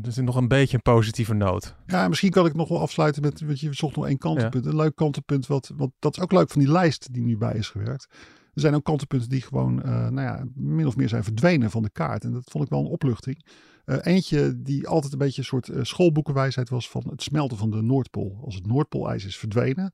Er 0.06 0.12
zit 0.12 0.26
nog 0.26 0.36
een 0.36 0.48
beetje 0.48 0.76
een 0.76 0.94
positieve 0.94 1.34
noot. 1.34 1.76
Ja, 1.86 2.08
misschien 2.08 2.30
kan 2.30 2.46
ik 2.46 2.54
nog 2.54 2.70
wel 2.70 2.80
afsluiten 2.80 3.22
met, 3.22 3.42
want 3.42 3.60
je 3.60 3.74
zocht 3.74 3.96
nog 3.96 4.08
één 4.08 4.18
kantelpunt. 4.18 4.66
Een 4.66 4.76
leuk 4.76 4.96
kantelpunt, 4.96 5.48
wat, 5.48 5.72
wat, 5.78 5.92
dat 6.00 6.18
is 6.18 6.24
ook 6.24 6.32
leuk 6.32 6.50
van 6.50 6.62
die 6.62 6.72
lijst 6.72 7.14
die 7.14 7.24
nu 7.24 7.38
bij 7.38 7.54
is 7.54 7.70
gewerkt. 7.70 8.08
Er 8.54 8.62
zijn 8.62 8.74
ook 8.74 8.84
kantelpunten 8.84 9.30
die 9.30 9.42
gewoon, 9.42 9.84
eh, 9.84 9.92
nou 9.92 10.22
ja, 10.22 10.46
min 10.54 10.88
of 10.88 10.96
meer 10.96 11.10
zijn 11.10 11.24
verdwenen 11.24 11.72
van 11.72 11.84
de 11.84 11.90
kaart. 11.90 12.24
En 12.24 12.32
dat 12.32 12.50
vond 12.52 12.64
ik 12.64 12.70
wel 12.70 12.80
een 12.80 12.86
opluchting. 12.86 13.46
Eentje 13.86 14.62
die 14.62 14.88
altijd 14.88 15.14
een 15.14 15.20
beetje 15.20 15.42
een 15.42 15.48
soort 15.48 15.70
schoolboekenwijsheid 15.82 16.70
was 16.70 16.90
van 16.90 17.04
het 17.10 17.22
smelten 17.22 17.58
van 17.58 17.72
de 17.72 17.82
Noordpool. 17.82 18.42
Als 18.46 18.56
het 18.56 18.68
Noordpoolijs 18.68 19.26
is 19.26 19.38
verdwenen, 19.38 19.94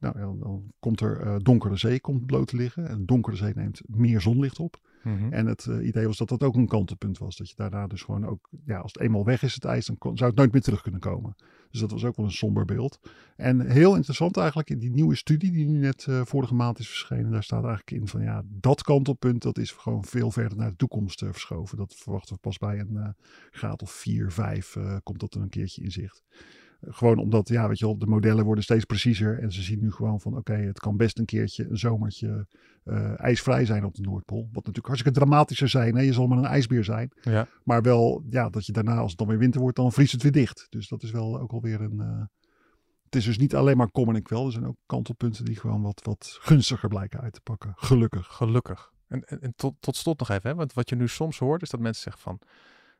nou, 0.00 0.18
ja, 0.18 0.44
dan 0.44 0.72
komt 0.78 1.00
er 1.00 1.20
eh, 1.20 1.36
donkere 1.38 1.76
zee 1.76 2.00
komt 2.00 2.26
bloot 2.26 2.46
te 2.48 2.56
liggen. 2.56 2.88
En 2.88 3.06
donkere 3.06 3.36
zee 3.36 3.52
neemt 3.54 3.80
meer 3.86 4.20
zonlicht 4.20 4.58
op. 4.58 4.80
Mhm. 5.02 5.32
En 5.32 5.46
het 5.46 5.66
eh, 5.66 5.86
idee 5.86 6.06
was 6.06 6.16
dat 6.16 6.28
dat 6.28 6.42
ook 6.42 6.54
een 6.54 6.68
kantelpunt 6.68 7.18
was. 7.18 7.36
Dat 7.36 7.48
je 7.48 7.54
daarna 7.56 7.86
dus 7.86 8.02
gewoon 8.02 8.26
ook, 8.26 8.48
ja, 8.64 8.78
als 8.78 8.92
het 8.92 9.02
eenmaal 9.02 9.24
weg 9.24 9.42
is, 9.42 9.54
het 9.54 9.64
ijs, 9.64 9.86
dan 9.86 9.98
kon- 9.98 10.16
zou 10.16 10.30
het 10.30 10.38
nooit 10.38 10.52
meer 10.52 10.62
terug 10.62 10.82
kunnen 10.82 11.00
komen. 11.00 11.36
Dus 11.70 11.80
dat 11.80 11.90
was 11.90 12.04
ook 12.04 12.16
wel 12.16 12.26
een 12.26 12.32
somber 12.32 12.64
beeld. 12.64 13.00
En 13.36 13.70
heel 13.70 13.94
interessant 13.96 14.36
eigenlijk, 14.36 14.70
in 14.70 14.78
die 14.78 14.90
nieuwe 14.90 15.14
studie 15.14 15.50
die 15.52 15.66
nu 15.66 15.78
net 15.78 16.06
eh, 16.08 16.20
vorige 16.24 16.54
maand 16.54 16.78
is 16.78 16.88
verschenen, 16.88 17.30
daar 17.30 17.42
staat 17.42 17.64
eigenlijk 17.64 18.02
in 18.02 18.08
van 18.08 18.22
ja, 18.22 18.42
dat 18.46 18.82
kantelpunt, 18.82 19.42
dat 19.42 19.58
is 19.58 19.70
gewoon 19.70 20.04
veel 20.04 20.30
verder 20.30 20.58
naar 20.58 20.70
de 20.70 20.76
toekomst 20.76 21.18
verschoven. 21.18 21.76
Dat 21.76 21.94
verwachten 21.94 22.34
we 22.34 22.40
pas 22.40 22.58
bij 22.58 22.78
een 22.78 23.14
graad 23.50 23.82
of 23.82 23.90
4, 23.90 24.32
5 24.32 24.76
eh, 24.76 24.96
komt 25.02 25.20
dat 25.20 25.34
er 25.34 25.40
een 25.40 25.48
keertje 25.48 25.82
in 25.82 25.90
zicht. 25.90 26.22
Gewoon 26.80 27.18
omdat, 27.18 27.48
ja, 27.48 27.68
weet 27.68 27.78
je 27.78 27.84
wel, 27.84 27.98
de 27.98 28.06
modellen 28.06 28.44
worden 28.44 28.64
steeds 28.64 28.84
preciezer. 28.84 29.38
En 29.38 29.52
ze 29.52 29.62
zien 29.62 29.80
nu 29.80 29.92
gewoon 29.92 30.20
van, 30.20 30.36
oké, 30.36 30.52
het 30.52 30.78
kan 30.78 30.96
best 30.96 31.18
een 31.18 31.24
keertje 31.24 31.66
een 31.68 31.78
zomertje 31.78 32.46
uh, 32.84 33.20
ijsvrij 33.20 33.64
zijn 33.64 33.84
op 33.84 33.94
de 33.94 34.02
Noordpool. 34.02 34.42
Wat 34.42 34.54
natuurlijk 34.54 34.86
hartstikke 34.86 35.18
dramatischer 35.18 35.68
zijn. 35.68 35.96
Hè? 35.96 36.02
Je 36.02 36.12
zal 36.12 36.26
maar 36.26 36.38
een 36.38 36.44
ijsbeer 36.44 36.84
zijn. 36.84 37.12
Ja. 37.20 37.46
Maar 37.64 37.82
wel, 37.82 38.24
ja, 38.30 38.48
dat 38.48 38.66
je 38.66 38.72
daarna, 38.72 38.96
als 38.96 39.10
het 39.10 39.18
dan 39.18 39.28
weer 39.28 39.38
winter 39.38 39.60
wordt, 39.60 39.76
dan 39.76 39.92
vriest 39.92 40.12
het 40.12 40.22
weer 40.22 40.32
dicht. 40.32 40.66
Dus 40.68 40.88
dat 40.88 41.02
is 41.02 41.10
wel 41.10 41.40
ook 41.40 41.52
alweer 41.52 41.80
een... 41.80 41.98
Uh, 41.98 42.22
het 43.04 43.18
is 43.18 43.24
dus 43.24 43.38
niet 43.38 43.54
alleen 43.54 43.76
maar 43.76 43.90
kom 43.90 44.14
en 44.14 44.22
kwel. 44.22 44.46
Er 44.46 44.52
zijn 44.52 44.66
ook 44.66 44.76
kantelpunten 44.86 45.44
die 45.44 45.56
gewoon 45.56 45.82
wat, 45.82 46.00
wat 46.04 46.38
gunstiger 46.40 46.88
blijken 46.88 47.20
uit 47.20 47.32
te 47.32 47.40
pakken. 47.40 47.72
Gelukkig. 47.76 48.26
Gelukkig. 48.26 48.92
En, 49.06 49.24
en, 49.24 49.40
en 49.40 49.52
tot, 49.56 49.74
tot 49.80 49.96
slot 49.96 50.18
nog 50.18 50.28
even, 50.28 50.50
hè? 50.50 50.56
want 50.56 50.72
wat 50.72 50.88
je 50.88 50.96
nu 50.96 51.08
soms 51.08 51.38
hoort, 51.38 51.62
is 51.62 51.70
dat 51.70 51.80
mensen 51.80 52.02
zeggen 52.02 52.22
van, 52.22 52.38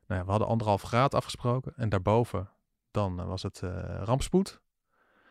nou 0.07 0.19
ja, 0.19 0.25
we 0.25 0.31
hadden 0.31 0.49
anderhalf 0.49 0.81
graad 0.81 1.15
afgesproken 1.15 1.73
en 1.75 1.89
daarboven 1.89 2.49
dan 2.91 3.19
uh, 3.19 3.25
was 3.27 3.43
het 3.43 3.61
uh, 3.63 3.71
rampspoed. 4.03 4.61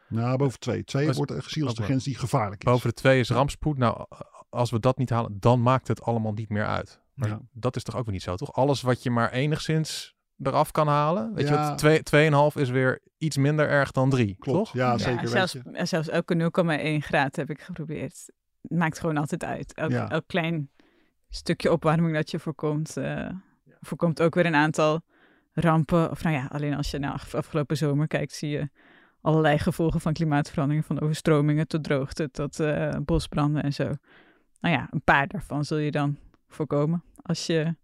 Nou, 0.09 0.37
boven 0.37 0.59
twee. 0.59 0.85
Twee 0.85 1.07
was, 1.07 1.17
wordt 1.17 1.33
gezien 1.33 1.65
als 1.65 1.75
de 1.75 1.83
grens 1.83 2.05
die 2.05 2.15
gevaarlijk 2.17 2.65
is. 2.65 2.71
Boven 2.73 2.89
de 2.89 2.95
twee 2.95 3.21
is 3.21 3.31
rampspoed. 3.31 3.79
Nou, 3.79 4.07
als 4.49 4.71
we 4.71 4.81
dat 4.81 4.99
niet 4.99 5.11
halen, 5.11 5.37
dan 5.41 5.63
maakt 5.63 5.89
het 5.89 6.03
allemaal 6.03 6.33
niet 6.33 6.49
meer 6.49 6.67
uit. 6.67 7.01
Maar 7.15 7.29
Ja. 7.29 7.41
dat 7.53 7.77
is 7.77 7.83
toch 7.83 7.97
ook 7.97 8.05
weer 8.05 8.13
niet 8.13 8.23
zo, 8.23 8.35
toch? 8.37 8.53
Alles 8.53 8.81
wat 8.83 9.03
je 9.03 9.11
maar 9.11 9.31
enigszins 9.33 10.15
eraf 10.43 10.71
kan 10.71 10.89
halen. 10.89 11.35
Weet 11.35 11.49
je 11.49 11.55
Ja. 11.55 11.69
wat? 11.69 11.79
Twee, 11.79 12.03
tweeënhalf 12.03 12.57
is 12.57 12.71
weer 12.71 13.01
iets 13.19 13.37
minder 13.37 13.69
erg 13.69 13.91
dan 13.91 14.11
drie, 14.11 14.37
Klopt. 14.39 14.59
toch? 14.59 14.73
Ja, 14.73 14.91
Ja, 14.91 14.99
zeker. 14.99 15.29
zelfs, 15.29 15.53
weet 15.53 15.63
je. 15.65 15.71
en 15.71 15.89
zelfs 15.89 16.09
elke 16.09 16.35
0,1 16.35 17.03
graad 17.03 17.37
heb 17.37 17.51
ik 17.51 17.61
geprobeerd. 17.61 18.27
Het 18.63 18.79
maakt 18.79 18.99
gewoon 18.99 19.17
altijd 19.17 19.45
uit. 19.45 19.75
Elk, 19.75 19.91
Ja. 19.91 20.11
elk 20.11 20.25
klein 20.27 20.71
stukje 21.29 21.73
opwarming 21.73 22.15
dat 22.15 22.31
je 22.31 22.39
voorkomt, 22.39 22.97
eh, 22.97 23.29
voorkomt 23.81 24.23
ook 24.23 24.35
weer 24.35 24.47
een 24.47 24.55
aantal 24.55 25.01
rampen. 25.53 26.11
Of 26.11 26.23
nou 26.23 26.37
ja, 26.37 26.47
alleen 26.47 26.75
als 26.75 26.91
je 26.91 26.99
naar 26.99 27.13
af- 27.13 27.35
afgelopen 27.35 27.77
zomer 27.77 28.07
kijkt, 28.07 28.33
zie 28.33 28.51
je 28.51 28.69
allerlei 29.21 29.59
gevolgen 29.59 30.01
van 30.01 30.13
klimaatverandering. 30.13 30.85
Van 30.87 31.01
overstromingen 31.01 31.69
tot 31.69 31.85
droogte, 31.85 32.31
tot 32.31 32.61
eh, 32.61 32.97
bosbranden 33.05 33.63
en 33.63 33.73
zo. 33.73 33.85
Nou 34.61 34.75
ja, 34.75 34.87
een 34.91 35.03
paar 35.05 35.27
daarvan 35.27 35.65
zul 35.65 35.79
je 35.79 35.91
dan 35.91 36.17
voorkomen 36.49 37.05
als 37.23 37.47
je 37.47 37.77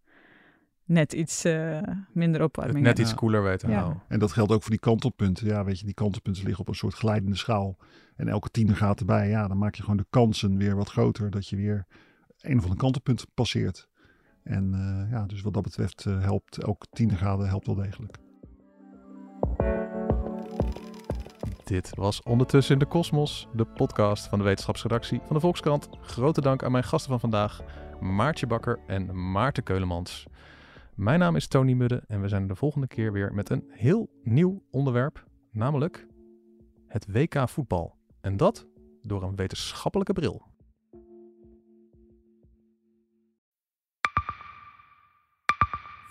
net 0.84 1.12
iets 1.12 1.44
eh, 1.44 1.82
minder 2.12 2.42
opwarming 2.42 2.84
net 2.84 2.98
iets 2.98 3.14
koeler 3.14 3.58
Ja. 3.68 3.74
houden. 3.78 4.02
En 4.08 4.18
dat 4.18 4.32
geldt 4.32 4.52
ook 4.52 4.62
voor 4.62 4.70
die 4.70 4.78
kantelpunten. 4.80 5.46
Ja, 5.46 5.64
weet 5.64 5.78
je, 5.78 5.84
die 5.84 5.94
kantelpunten 5.94 6.42
liggen 6.44 6.60
op 6.60 6.68
een 6.68 6.74
soort 6.74 6.94
glijdende 6.94 7.36
schaal. 7.36 7.76
En 8.16 8.28
elke 8.28 8.50
tiende 8.50 8.74
gaat 8.74 9.00
erbij. 9.00 9.28
Ja, 9.28 9.48
dan 9.48 9.58
maak 9.58 9.74
je 9.74 9.82
gewoon 9.82 9.96
de 9.96 10.06
kansen 10.10 10.56
weer 10.56 10.76
wat 10.76 10.88
groter 10.88 11.30
dat 11.30 11.48
je 11.48 11.56
weer 11.56 11.86
een 12.40 12.56
of 12.56 12.62
ander 12.62 12.78
kantelpunt 12.78 13.26
passeert. 13.34 13.88
En 14.46 14.74
eh, 14.74 15.10
ja, 15.10 15.26
dus 15.26 15.42
wat 15.42 15.54
dat 15.54 15.62
betreft 15.62 16.06
eh, 16.06 16.20
helpt 16.20 16.62
elke 16.62 16.86
tiende 16.90 17.16
graden 17.16 17.48
helpt 17.48 17.66
wel 17.66 17.74
degelijk. 17.74 18.16
Dit 21.64 21.94
was 21.94 22.22
Ondertussen 22.22 22.72
in 22.72 22.78
de 22.78 22.86
Kosmos, 22.86 23.48
de 23.54 23.64
podcast 23.64 24.26
van 24.26 24.38
de 24.38 24.44
wetenschapsredactie 24.44 25.20
van 25.24 25.36
de 25.36 25.40
Volkskrant. 25.40 25.88
Grote 26.00 26.40
dank 26.40 26.62
aan 26.62 26.72
mijn 26.72 26.84
gasten 26.84 27.10
van 27.10 27.20
vandaag, 27.20 27.62
Maartje 28.00 28.46
Bakker 28.46 28.78
en 28.86 29.30
Maarten 29.32 29.62
Keulemans. 29.62 30.26
Mijn 30.94 31.18
naam 31.18 31.36
is 31.36 31.48
Tony 31.48 31.72
Mudde 31.72 32.02
en 32.06 32.20
we 32.20 32.28
zijn 32.28 32.46
de 32.46 32.54
volgende 32.54 32.86
keer 32.86 33.12
weer 33.12 33.34
met 33.34 33.50
een 33.50 33.64
heel 33.68 34.10
nieuw 34.22 34.62
onderwerp, 34.70 35.24
namelijk 35.50 36.06
het 36.86 37.06
WK 37.12 37.48
voetbal. 37.48 37.96
En 38.20 38.36
dat 38.36 38.66
door 39.02 39.22
een 39.22 39.36
wetenschappelijke 39.36 40.12
bril. 40.12 40.42